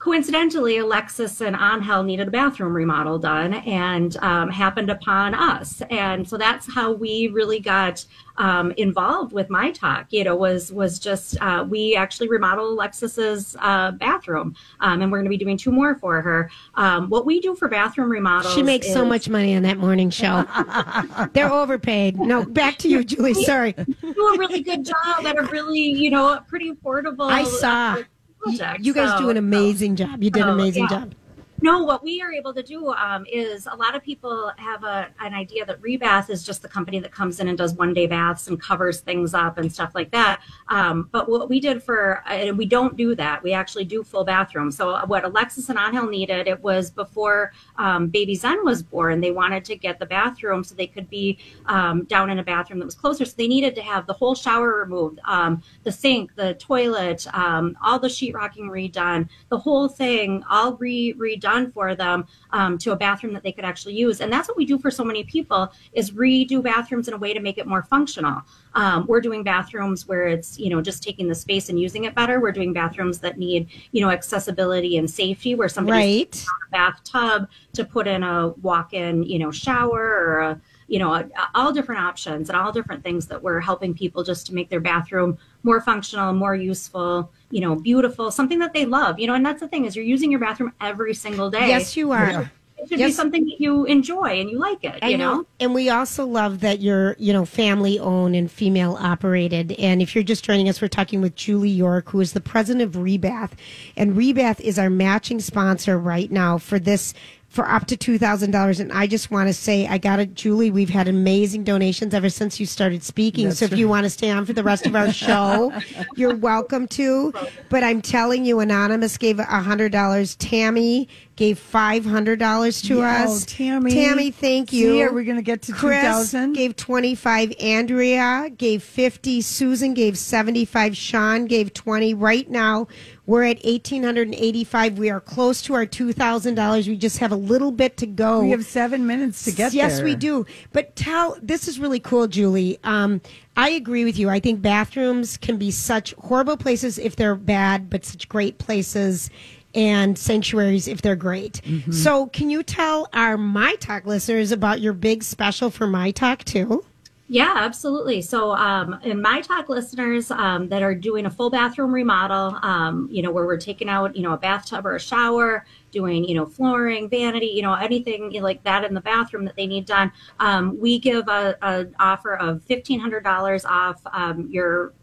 coincidentally, 0.09 0.79
Alexis 0.79 1.43
and 1.43 1.55
Angel 1.55 2.03
needed 2.03 2.29
a 2.29 2.31
bathroom 2.31 2.73
remodel 2.73 3.19
done 3.19 3.53
and 3.53 4.17
um, 4.23 4.49
happened 4.49 4.89
upon 4.89 5.35
us. 5.35 5.83
And 5.91 6.27
so 6.27 6.39
that's 6.39 6.73
how 6.73 6.93
we 6.93 7.29
really 7.29 7.61
got 7.61 8.07
um, 8.39 8.73
involved 8.79 9.35
with 9.35 9.51
My 9.51 9.71
Talk. 9.71 10.07
You 10.09 10.25
know, 10.25 10.35
was 10.35 10.73
was 10.73 10.99
just 10.99 11.39
uh, 11.43 11.67
we 11.69 11.95
actually 11.95 12.29
remodeled 12.29 12.73
Alexis's 12.73 13.55
uh, 13.61 13.91
bathroom, 13.93 14.55
um, 14.81 15.03
and 15.03 15.13
we're 15.13 15.19
going 15.19 15.27
to 15.27 15.31
be 15.31 15.37
doing 15.37 15.59
two 15.59 15.73
more 15.73 15.95
for 15.97 16.23
her. 16.23 16.51
Um, 16.75 17.11
what 17.11 17.27
we 17.27 17.41
do 17.41 17.55
for 17.55 17.69
bathroom 17.69 18.11
remodels, 18.11 18.55
She 18.55 18.63
makes 18.63 18.91
so 18.91 19.05
much 19.05 19.29
money 19.29 19.55
on 19.55 19.63
that 19.65 19.77
morning 19.77 20.09
show. 20.09 20.47
They're 21.35 21.53
overpaid. 21.53 22.19
No, 22.19 22.47
back 22.47 22.79
to 22.79 22.89
you, 22.89 23.05
Julie. 23.05 23.35
Sorry. 23.35 23.73
do 23.73 23.87
a 24.09 24.39
really 24.39 24.63
good 24.63 24.87
job 24.87 25.27
at 25.27 25.37
a 25.37 25.43
really, 25.43 25.81
you 25.81 26.11
know, 26.11 26.41
pretty 26.49 26.73
affordable. 26.73 27.31
I 27.31 27.45
saw. 27.45 27.97
uh, 27.99 28.03
project. 28.41 28.85
You 28.85 28.93
guys 28.95 29.11
So- 29.11 29.19
do 29.19 29.31
an 29.31 29.37
amazing 29.37 29.97
job. 29.97 30.23
You 30.23 30.31
did 30.31 30.43
an 30.43 30.49
Oh, 30.51 30.53
amazing 30.53 30.85
yeah. 30.91 31.01
job. 31.01 31.15
No, 31.61 31.83
what 31.83 32.05
we 32.05 32.23
are 32.23 32.33
able 32.33 32.55
to 32.55 32.63
do 32.63 32.93
um, 32.93 33.27
is 33.27 33.67
a 33.67 33.75
lot 33.75 33.97
of 33.97 34.03
people 34.05 34.53
have 34.59 34.85
a, 34.85 35.09
an 35.19 35.35
idea 35.35 35.67
that 35.67 35.83
Rebath 35.83 36.31
is 36.31 36.45
just 36.45 36.63
the 36.63 36.69
company 36.69 37.01
that 37.01 37.11
comes 37.11 37.41
in 37.41 37.49
and 37.49 37.59
does 37.59 37.73
one 37.73 37.93
day 37.93 38.07
baths 38.07 38.47
and 38.47 38.61
covers 38.61 39.01
things 39.01 39.35
up 39.35 39.59
and 39.59 39.73
stuff 39.73 39.91
like 39.93 40.13
that. 40.13 40.41
Um, 40.69 41.09
but 41.11 41.29
what 41.29 41.49
we 41.49 41.59
did 41.59 41.83
for, 41.83 42.23
and 42.29 42.57
we 42.57 42.65
don't 42.65 42.97
do 42.97 43.17
that. 43.17 43.43
We 43.43 43.55
actually 43.55 43.87
do 43.87 44.05
full 44.05 44.23
bathrooms. 44.23 44.77
So 44.77 45.05
what 45.07 45.25
Alexis 45.25 45.69
and 45.69 45.79
Angel 45.81 46.07
needed, 46.07 46.47
it 46.47 46.63
was 46.63 46.93
before 46.93 47.53
um, 47.77 48.07
baby 48.07 48.37
Zen 48.37 48.65
was 48.65 48.81
born. 48.81 49.21
They 49.21 49.33
wanted 49.33 49.65
to 49.65 49.75
get 49.75 49.99
the 49.99 50.07
bathroom 50.07 50.63
so 50.63 50.77
they 50.77 50.87
could 50.87 51.11
be 51.11 51.39
um, 51.67 52.05
down 52.05 52.31
in 52.31 52.39
a 52.39 52.45
bathroom 52.45 52.79
that 52.79 52.85
was 52.85 52.95
closer. 52.95 53.25
So 53.25 53.35
they 53.37 53.49
needed 53.49 53.75
to 53.75 53.83
have 53.83 54.07
the 54.07 54.13
whole 54.13 54.37
shower 54.37 54.79
removed, 54.79 55.19
um, 55.25 55.61
the 55.83 55.91
sink, 55.91 56.37
the 56.37 56.55
toilet, 56.55 57.27
um, 57.35 57.77
all 57.83 57.99
the 57.99 58.07
sheetrocking 58.07 58.71
redone, 58.71 59.29
the 59.49 59.59
whole 59.59 59.89
thing 59.89 60.45
all 60.49 60.75
re 60.77 61.15
redone 61.15 61.48
for 61.75 61.95
them 61.95 62.27
um, 62.51 62.79
to 62.79 62.93
a 62.93 62.97
bathroom 62.97 63.33
that 63.35 63.43
they 63.43 63.53
could 63.53 63.65
actually 63.65 63.95
use. 63.95 64.21
And 64.21 64.33
that's 64.33 64.49
what 64.49 64.57
we 64.57 64.65
do 64.65 64.79
for 64.79 64.91
so 64.91 65.05
many 65.05 65.25
people 65.25 65.73
is 65.93 66.11
redo 66.13 66.63
bathrooms 66.63 67.09
in 67.09 67.15
a 67.15 67.17
way 67.17 67.33
to 67.33 67.41
make 67.41 67.59
it 67.59 67.67
more 67.67 67.83
functional. 67.83 68.43
Um, 68.75 69.07
we're 69.07 69.21
doing 69.21 69.43
bathrooms 69.43 70.07
where 70.07 70.29
it's 70.29 70.59
you 70.59 70.71
know 70.71 70.81
just 70.81 71.03
taking 71.03 71.29
the 71.29 71.35
space 71.35 71.69
and 71.69 71.79
using 71.81 72.05
it 72.05 72.15
better. 72.15 72.41
We're 72.41 72.53
doing 72.53 72.73
bathrooms 72.73 73.19
that 73.21 73.39
need 73.39 73.69
you 73.93 74.01
know 74.01 74.11
accessibility 74.11 74.97
and 74.99 75.09
safety 75.11 75.55
where 75.55 75.69
somebody's 75.69 75.99
Right. 75.99 76.45
a 76.69 76.71
bathtub 76.71 77.49
to 77.75 77.85
put 77.85 78.07
in 78.07 78.23
a 78.23 78.49
walk-in 78.63 79.23
you 79.23 79.39
know 79.39 79.51
shower 79.51 80.01
or 80.01 80.41
a 80.41 80.61
you 80.89 80.99
know, 80.99 81.29
all 81.55 81.71
different 81.71 82.01
options 82.01 82.49
and 82.49 82.59
all 82.59 82.73
different 82.73 83.05
things 83.05 83.27
that 83.27 83.43
we're 83.43 83.61
helping 83.61 83.95
people 83.95 84.25
just 84.25 84.47
to 84.47 84.55
make 84.55 84.69
their 84.71 84.81
bathroom 84.81 85.39
more 85.63 85.81
functional, 85.81 86.33
more 86.33 86.55
useful, 86.55 87.31
you 87.51 87.61
know, 87.61 87.75
beautiful, 87.77 88.31
something 88.31 88.59
that 88.59 88.73
they 88.73 88.87
love, 88.87 89.21
you 89.21 89.27
know, 89.27 89.35
and 89.35 89.45
that's 89.45 89.61
the 89.61 89.69
thing 89.69 89.85
is 89.85 89.95
you're 89.95 90.05
using 90.05 90.31
your 90.31 90.41
bathroom 90.41 90.73
every 90.81 91.15
single 91.15 91.51
day. 91.51 91.69
Yes, 91.69 91.97
you 91.97 92.11
are. 92.13 92.51
It 92.81 92.89
should 92.89 92.99
be 92.99 93.11
something 93.11 93.45
that 93.45 93.61
you 93.61 93.87
enjoy 93.87 94.41
and 94.41 94.49
you 94.49 94.59
like 94.59 94.85
it, 94.85 95.03
you 95.03 95.19
know? 95.19 95.45
And 95.59 95.75
we 95.75 95.91
also 95.91 96.25
love 96.25 96.61
that 96.61 96.81
you're, 96.81 97.17
you 97.19 97.33
know, 97.33 97.45
family 97.45 97.99
owned 97.99 98.37
and 98.37 98.49
female 98.49 98.97
operated. 99.01 99.73
And 99.73 100.01
if 100.01 100.15
you're 100.15 100.23
just 100.23 100.45
joining 100.45 100.69
us, 100.69 100.81
we're 100.81 100.87
talking 100.87 101.21
with 101.21 101.35
Julie 101.35 101.71
York, 101.71 102.11
who 102.11 102.21
is 102.21 102.35
the 102.35 102.41
president 102.41 102.85
of 102.85 103.03
Rebath. 103.03 103.51
And 103.97 104.15
Rebath 104.15 104.61
is 104.61 104.79
our 104.79 104.91
matching 104.91 105.41
sponsor 105.41 105.99
right 105.99 106.31
now 106.31 106.57
for 106.57 106.79
this 106.79 107.15
for 107.49 107.69
up 107.69 107.87
to 107.87 107.97
$2,000. 107.97 108.81
And 108.81 108.93
I 108.93 109.07
just 109.07 109.31
want 109.31 109.49
to 109.49 109.55
say, 109.55 109.87
I 109.87 109.99
got 109.99 110.21
it, 110.21 110.35
Julie. 110.35 110.71
We've 110.71 110.91
had 110.91 111.09
amazing 111.09 111.65
donations 111.65 112.13
ever 112.13 112.29
since 112.29 112.61
you 112.61 112.67
started 112.67 113.03
speaking. 113.03 113.47
That's 113.47 113.61
so 113.61 113.65
if 113.65 113.77
you 113.77 113.89
want 113.89 114.05
to 114.05 114.11
stay 114.11 114.31
on 114.31 114.45
for 114.45 114.53
the 114.53 114.63
rest 114.63 114.87
of 114.87 114.95
our 114.95 115.13
show, 115.13 115.73
you're 116.17 116.37
welcome 116.37 116.87
to. 116.89 117.33
But 117.71 117.83
I'm 117.83 118.03
telling 118.03 118.45
you, 118.45 118.61
Anonymous 118.61 119.17
gave 119.17 119.37
$100. 119.37 120.37
Tammy 120.39 121.09
gave 121.39 121.57
$500 121.73 122.83
to 122.89 122.97
Yeah, 122.97 123.25
us. 123.25 123.43
oh, 123.43 123.45
Tammy. 123.47 123.93
Tammy, 123.93 124.31
thank 124.33 124.73
you. 124.73 124.91
See, 124.95 125.03
are 125.05 125.13
we 125.13 125.23
gonna 125.23 125.41
get 125.41 125.63
to 125.63 125.73
Chris 125.73 126.01
2,000? 126.01 126.53
gave 126.55 126.75
25. 126.75 127.53
Andrea 127.61 128.51
gave 128.59 128.83
50. 128.83 129.41
Susan 129.43 129.95
gave 129.95 130.19
75. 130.19 130.97
Sean 130.97 131.47
gave 131.47 131.73
20. 131.73 132.13
Right 132.13 132.51
now, 132.51 132.89
we're 133.25 133.45
at 133.45 133.65
1,885. 133.65 134.99
We 134.99 135.11
are 135.11 135.21
close 135.21 135.63
to 135.63 135.75
our 135.75 135.87
$2,000. 135.87 136.89
We 136.89 136.97
just 136.97 137.19
have 137.19 137.31
a 137.31 137.37
little 137.37 137.71
bit 137.71 137.97
to 137.99 138.07
go. 138.07 138.41
We 138.41 138.51
have 138.51 138.65
seven 138.65 139.07
minutes 139.07 139.45
to 139.45 139.53
get 139.53 139.73
yes, 139.73 139.97
there. 139.99 140.07
we 140.07 140.17
do. 140.17 140.45
But 140.73 140.97
tell 140.97 141.39
this 141.41 141.69
is 141.69 141.79
really 141.79 142.01
cool, 142.01 142.27
Julie. 142.27 142.81
Um, 142.83 143.21
I 143.57 143.71
agree 143.71 144.05
with 144.05 144.19
you. 144.19 144.29
I 144.29 144.41
think 144.41 144.61
bathrooms 144.61 145.37
can 145.37 145.57
be 145.57 145.71
such 145.71 146.15
horrible 146.15 146.57
places 146.57 146.99
if 146.99 147.15
they're 147.15 147.35
bad, 147.37 147.91
but 147.91 148.05
such 148.05 148.29
great 148.29 148.59
places 148.59 149.31
and 149.75 150.19
sanctuaries 150.19 150.89
if 150.89 151.03
they're 151.03 151.17
great. 151.17 151.61
Mm-hmm. 151.65 151.93
So, 151.93 152.27
can 152.27 152.51
you 152.51 152.63
tell 152.63 153.09
our 153.13 153.37
My 153.37 153.75
Talk 153.77 154.07
listeners 154.07 154.53
about 154.53 154.81
your 154.81 154.93
big 154.93 155.23
special 155.23 155.71
for 155.71 155.87
My 155.87 156.11
Talk 156.11 156.45
too? 156.45 156.85
Yeah, 157.31 157.53
absolutely. 157.57 158.23
So, 158.23 158.53
um, 158.53 158.99
in 159.03 159.21
my 159.21 159.43
talk 159.43 159.69
listeners 159.69 160.31
um, 160.31 160.71
that 160.71 160.83
are 160.83 160.95
doing 160.95 161.27
a 161.27 161.31
full 161.31 161.51
bathroom 161.51 161.93
remodel, 161.93 162.59
um, 162.63 163.07
you 163.13 163.21
know, 163.21 163.31
where 163.31 163.45
we're 163.45 163.59
taking 163.59 163.87
out, 163.87 164.17
you 164.17 164.23
know, 164.23 164.33
a 164.33 164.39
bathtub 164.39 164.87
or 164.87 164.97
a 164.97 165.01
shower, 165.01 165.67
doing, 165.91 166.25
you 166.25 166.35
know, 166.35 166.47
flooring, 166.47 167.07
vanity, 167.11 167.49
you 167.49 167.61
know, 167.61 167.75
anything 167.75 168.33
like 168.41 168.63
that 168.63 168.83
in 168.83 168.95
the 168.95 169.01
bathroom 169.03 169.45
that 169.45 169.57
they 169.57 169.67
need 169.67 169.85
done, 169.85 170.11
um, 170.41 170.81
we 170.81 170.99
give 170.99 171.29
a, 171.29 171.55
a 171.61 171.87
offer 172.01 172.35
of 172.35 172.63
fifteen 172.63 172.99
hundred 172.99 173.25
dollars 173.25 173.67
off 173.67 174.01
um, 174.11 174.49
your 174.51 174.95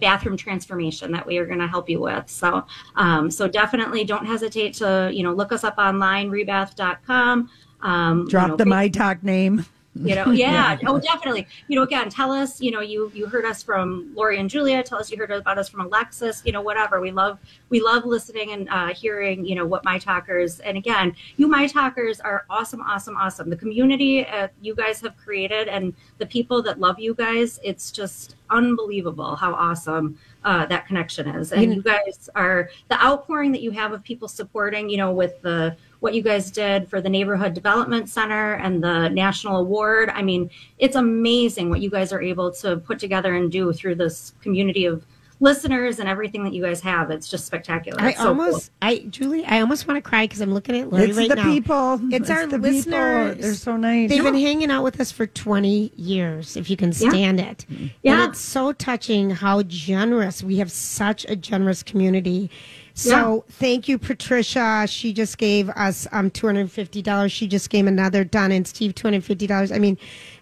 bathroom 0.00 0.36
transformation 0.36 1.12
that 1.12 1.26
we 1.26 1.38
are 1.38 1.46
going 1.46 1.58
to 1.58 1.66
help 1.66 1.88
you 1.88 2.00
with. 2.00 2.28
So, 2.28 2.64
um, 2.96 3.30
so 3.30 3.48
definitely 3.48 4.04
don't 4.04 4.26
hesitate 4.26 4.74
to, 4.74 5.10
you 5.12 5.22
know, 5.22 5.32
look 5.32 5.52
us 5.52 5.64
up 5.64 5.78
online, 5.78 6.30
rebath.com. 6.30 7.50
Um, 7.80 8.20
you 8.20 8.28
Drop 8.28 8.48
know, 8.48 8.56
the 8.56 8.66
My 8.66 8.88
Talk 8.88 9.22
name. 9.22 9.64
you 10.04 10.14
know 10.14 10.30
yeah 10.32 10.78
oh 10.86 10.98
definitely 10.98 11.46
you 11.66 11.76
know 11.76 11.82
again 11.82 12.08
tell 12.08 12.30
us 12.30 12.60
you 12.60 12.70
know 12.70 12.80
you 12.80 13.10
you 13.14 13.26
heard 13.26 13.44
us 13.44 13.62
from 13.62 14.12
lori 14.14 14.38
and 14.38 14.48
julia 14.48 14.82
tell 14.82 14.98
us 14.98 15.10
you 15.10 15.16
heard 15.16 15.30
about 15.30 15.58
us 15.58 15.68
from 15.68 15.80
alexis 15.80 16.42
you 16.44 16.52
know 16.52 16.60
whatever 16.60 17.00
we 17.00 17.10
love 17.10 17.38
we 17.68 17.80
love 17.80 18.04
listening 18.04 18.52
and 18.52 18.68
uh, 18.68 18.88
hearing 18.94 19.44
you 19.44 19.54
know 19.54 19.66
what 19.66 19.84
my 19.84 19.98
talkers 19.98 20.60
and 20.60 20.76
again 20.76 21.14
you 21.36 21.48
my 21.48 21.66
talkers 21.66 22.20
are 22.20 22.44
awesome 22.48 22.80
awesome 22.82 23.16
awesome 23.16 23.50
the 23.50 23.56
community 23.56 24.26
uh, 24.26 24.46
you 24.60 24.74
guys 24.74 25.00
have 25.00 25.16
created 25.16 25.68
and 25.68 25.94
the 26.18 26.26
people 26.26 26.62
that 26.62 26.78
love 26.78 26.98
you 26.98 27.14
guys 27.14 27.58
it's 27.64 27.90
just 27.90 28.36
unbelievable 28.50 29.36
how 29.36 29.52
awesome 29.54 30.18
uh, 30.44 30.66
that 30.66 30.86
connection 30.86 31.28
is. 31.28 31.52
And 31.52 31.62
You- 31.62 31.72
you 31.74 31.82
guys 31.82 32.30
are 32.34 32.70
the 32.88 33.02
outpouring 33.04 33.52
that 33.52 33.60
you 33.62 33.70
have 33.72 33.92
of 33.92 34.02
people 34.02 34.28
supporting 34.28 34.88
you 34.88 34.96
know 34.96 35.12
with 35.12 35.40
the 35.42 35.76
what 36.00 36.14
you 36.14 36.22
guys 36.22 36.50
did 36.50 36.88
for 36.88 37.00
the 37.00 37.08
neighborhood 37.08 37.54
development 37.54 38.08
center 38.08 38.54
and 38.54 38.82
the 38.82 39.08
national 39.08 39.56
award. 39.56 40.10
I 40.14 40.22
mean 40.22 40.50
it's 40.78 40.96
amazing 40.96 41.70
what 41.70 41.80
you 41.80 41.90
guys 41.90 42.12
are 42.12 42.22
able 42.22 42.52
to 42.62 42.76
put 42.78 42.98
together 42.98 43.34
and 43.34 43.50
do 43.50 43.72
through 43.72 43.96
this 43.96 44.32
community 44.40 44.84
of 44.84 45.04
listeners 45.40 46.00
and 46.00 46.08
everything 46.08 46.42
that 46.44 46.52
you 46.52 46.62
guys 46.62 46.80
have 46.80 47.10
it's 47.10 47.28
just 47.28 47.46
spectacular 47.46 48.00
I 48.00 48.08
It's 48.10 48.18
so 48.18 48.34
cool. 48.34 48.42
almost, 48.42 48.70
I 48.82 48.98
Julie, 49.10 49.44
I 49.44 49.60
almost 49.60 49.86
want 49.86 50.02
to 50.02 50.08
cry 50.08 50.24
because 50.24 50.40
I'm 50.40 50.52
looking 50.52 50.76
at 50.76 50.90
Lori 50.90 51.04
It's 51.10 51.16
right 51.18 51.28
the 51.28 51.36
now. 51.36 51.44
people. 51.44 51.94
It's, 52.12 52.14
It's 52.22 52.30
our 52.30 52.46
the 52.46 52.56
people. 52.56 52.70
listeners. 52.70 53.36
They're 53.40 53.54
so 53.54 53.76
nice. 53.76 54.10
They've 54.10 54.22
been 54.22 54.34
hanging 54.34 54.70
out 54.70 54.82
with 54.82 55.00
us 55.00 55.12
for 55.12 55.26
20 55.26 55.92
years, 55.96 56.56
if 56.56 56.68
you 56.68 56.76
can 56.76 56.88
Yeah. 56.90 57.10
stand 57.10 57.38
it. 57.40 57.66
Yeah. 58.02 58.22
And 58.24 58.30
it's 58.32 58.40
so 58.40 58.72
touching 58.72 59.30
how 59.30 59.62
generous. 59.62 60.42
We 60.42 60.56
have 60.56 60.72
such 60.72 61.24
a 61.28 61.36
generous 61.36 61.82
community. 61.84 62.50
So 62.98 63.44
thank 63.48 63.86
you, 63.88 63.96
Patricia. 63.98 64.86
She 64.88 65.12
just 65.12 65.38
gave 65.38 65.68
us 65.70 66.06
um 66.12 66.30
two 66.30 66.46
hundred 66.46 66.60
and 66.62 66.72
fifty 66.72 67.00
dollars. 67.02 67.30
She 67.32 67.46
just 67.46 67.70
gave 67.70 67.86
another 67.86 68.24
Don 68.24 68.50
and 68.52 68.66
Steve 68.66 68.94
two 68.94 69.06
hundred 69.06 69.16
and 69.16 69.24
fifty 69.24 69.46
dollars. 69.46 69.70
I 69.70 69.78
mean, 69.78 69.96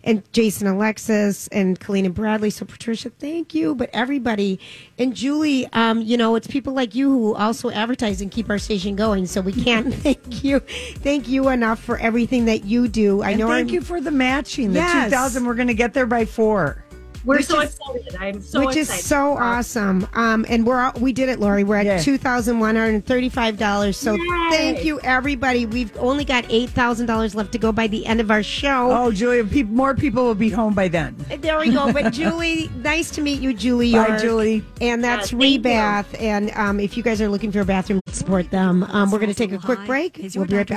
and 0.04 0.22
Jason 0.32 0.66
Alexis 0.66 1.48
and 1.48 1.78
Colleen 1.78 2.06
and 2.06 2.14
Bradley. 2.14 2.48
So 2.50 2.64
Patricia, 2.64 3.10
thank 3.10 3.54
you. 3.54 3.74
But 3.74 3.90
everybody 3.92 4.58
and 4.98 5.14
Julie, 5.14 5.66
um, 5.74 6.00
you 6.00 6.16
know, 6.16 6.34
it's 6.36 6.46
people 6.46 6.72
like 6.72 6.94
you 6.94 7.10
who 7.10 7.34
also 7.34 7.70
advertise 7.70 8.20
and 8.22 8.30
keep 8.30 8.48
our 8.48 8.58
station 8.58 8.96
going. 8.96 9.26
So 9.26 9.40
we 9.42 9.52
can't 9.52 9.92
thank 10.02 10.42
you, 10.44 10.60
thank 10.60 11.28
you 11.28 11.48
enough 11.50 11.82
for 11.82 11.98
everything 11.98 12.46
that 12.46 12.64
you 12.64 12.88
do. 12.88 13.20
I 13.22 13.30
And 13.30 13.40
know. 13.40 13.48
thank 13.48 13.68
our- 13.68 13.74
you 13.74 13.80
for 13.82 14.00
the 14.00 14.10
matching. 14.12 14.72
The 14.72 14.78
Yes. 14.78 15.10
2000, 15.10 15.44
we're 15.44 15.54
going 15.54 15.66
to 15.68 15.74
get 15.74 15.92
there 15.92 16.06
by 16.06 16.24
four. 16.24 16.82
We're 17.26 17.36
Which 17.38 17.46
so 17.46 17.60
is- 17.60 17.74
excited. 17.74 18.16
I'm 18.20 18.40
so 18.40 18.60
excited. 18.60 18.66
which 18.66 18.76
excited. 18.76 18.98
is 19.00 19.04
so 19.06 19.36
awesome. 19.36 20.06
Um, 20.14 20.46
and 20.48 20.66
we're 20.66 20.80
all, 20.80 20.92
we 21.00 21.12
did 21.12 21.28
it, 21.28 21.40
Lori. 21.40 21.64
We're 21.64 21.76
at 21.76 21.86
Yeah. 21.86 21.98
two 21.98 22.16
thousand 22.18 22.60
one 22.60 22.76
hundred 22.76 23.04
thirty-five 23.04 23.58
dollars. 23.58 23.96
So 23.96 24.14
Yay. 24.14 24.20
thank 24.50 24.84
you, 24.84 25.00
everybody. 25.00 25.66
We've 25.66 25.94
only 25.98 26.24
got 26.24 26.44
eight 26.48 26.70
thousand 26.70 27.06
dollars 27.06 27.34
left 27.34 27.52
to 27.52 27.58
go 27.58 27.72
by 27.72 27.86
the 27.88 28.06
end 28.06 28.20
of 28.20 28.30
our 28.30 28.42
show. 28.42 28.90
Oh, 28.92 29.10
Julia, 29.12 29.44
peop 29.44 29.66
more 29.68 29.94
people 29.94 30.24
will 30.24 30.34
be 30.34 30.48
home 30.50 30.72
by 30.74 30.88
then. 30.88 31.16
There 31.40 31.58
we 31.58 31.70
go. 31.72 31.92
But 31.92 32.12
Julie, 32.12 32.70
nice 32.82 33.10
to 33.12 33.20
meet 33.20 33.40
you, 33.40 33.52
Julie. 33.52 33.92
Bye, 33.92 34.06
York. 34.08 34.20
Julie. 34.20 34.64
And 34.80 35.02
that's 35.02 35.32
Yeah, 35.32 35.38
thank 35.38 35.52
you. 35.52 35.70
Rebath. 35.70 36.20
And 36.22 36.50
um, 36.52 36.80
if 36.80 36.96
you 36.96 37.02
guys 37.02 37.20
are 37.20 37.28
looking 37.28 37.50
for 37.50 37.60
a 37.60 37.64
bathroom, 37.64 38.00
support 38.08 38.50
them. 38.50 38.84
Um, 38.84 39.10
we're 39.10 39.18
going 39.18 39.30
to 39.32 39.34
take 39.34 39.52
a 39.52 39.58
quick 39.58 39.80
break. 39.86 40.16
We'll 40.34 40.44
be 40.44 40.56
right 40.56 40.66
back. 40.66 40.70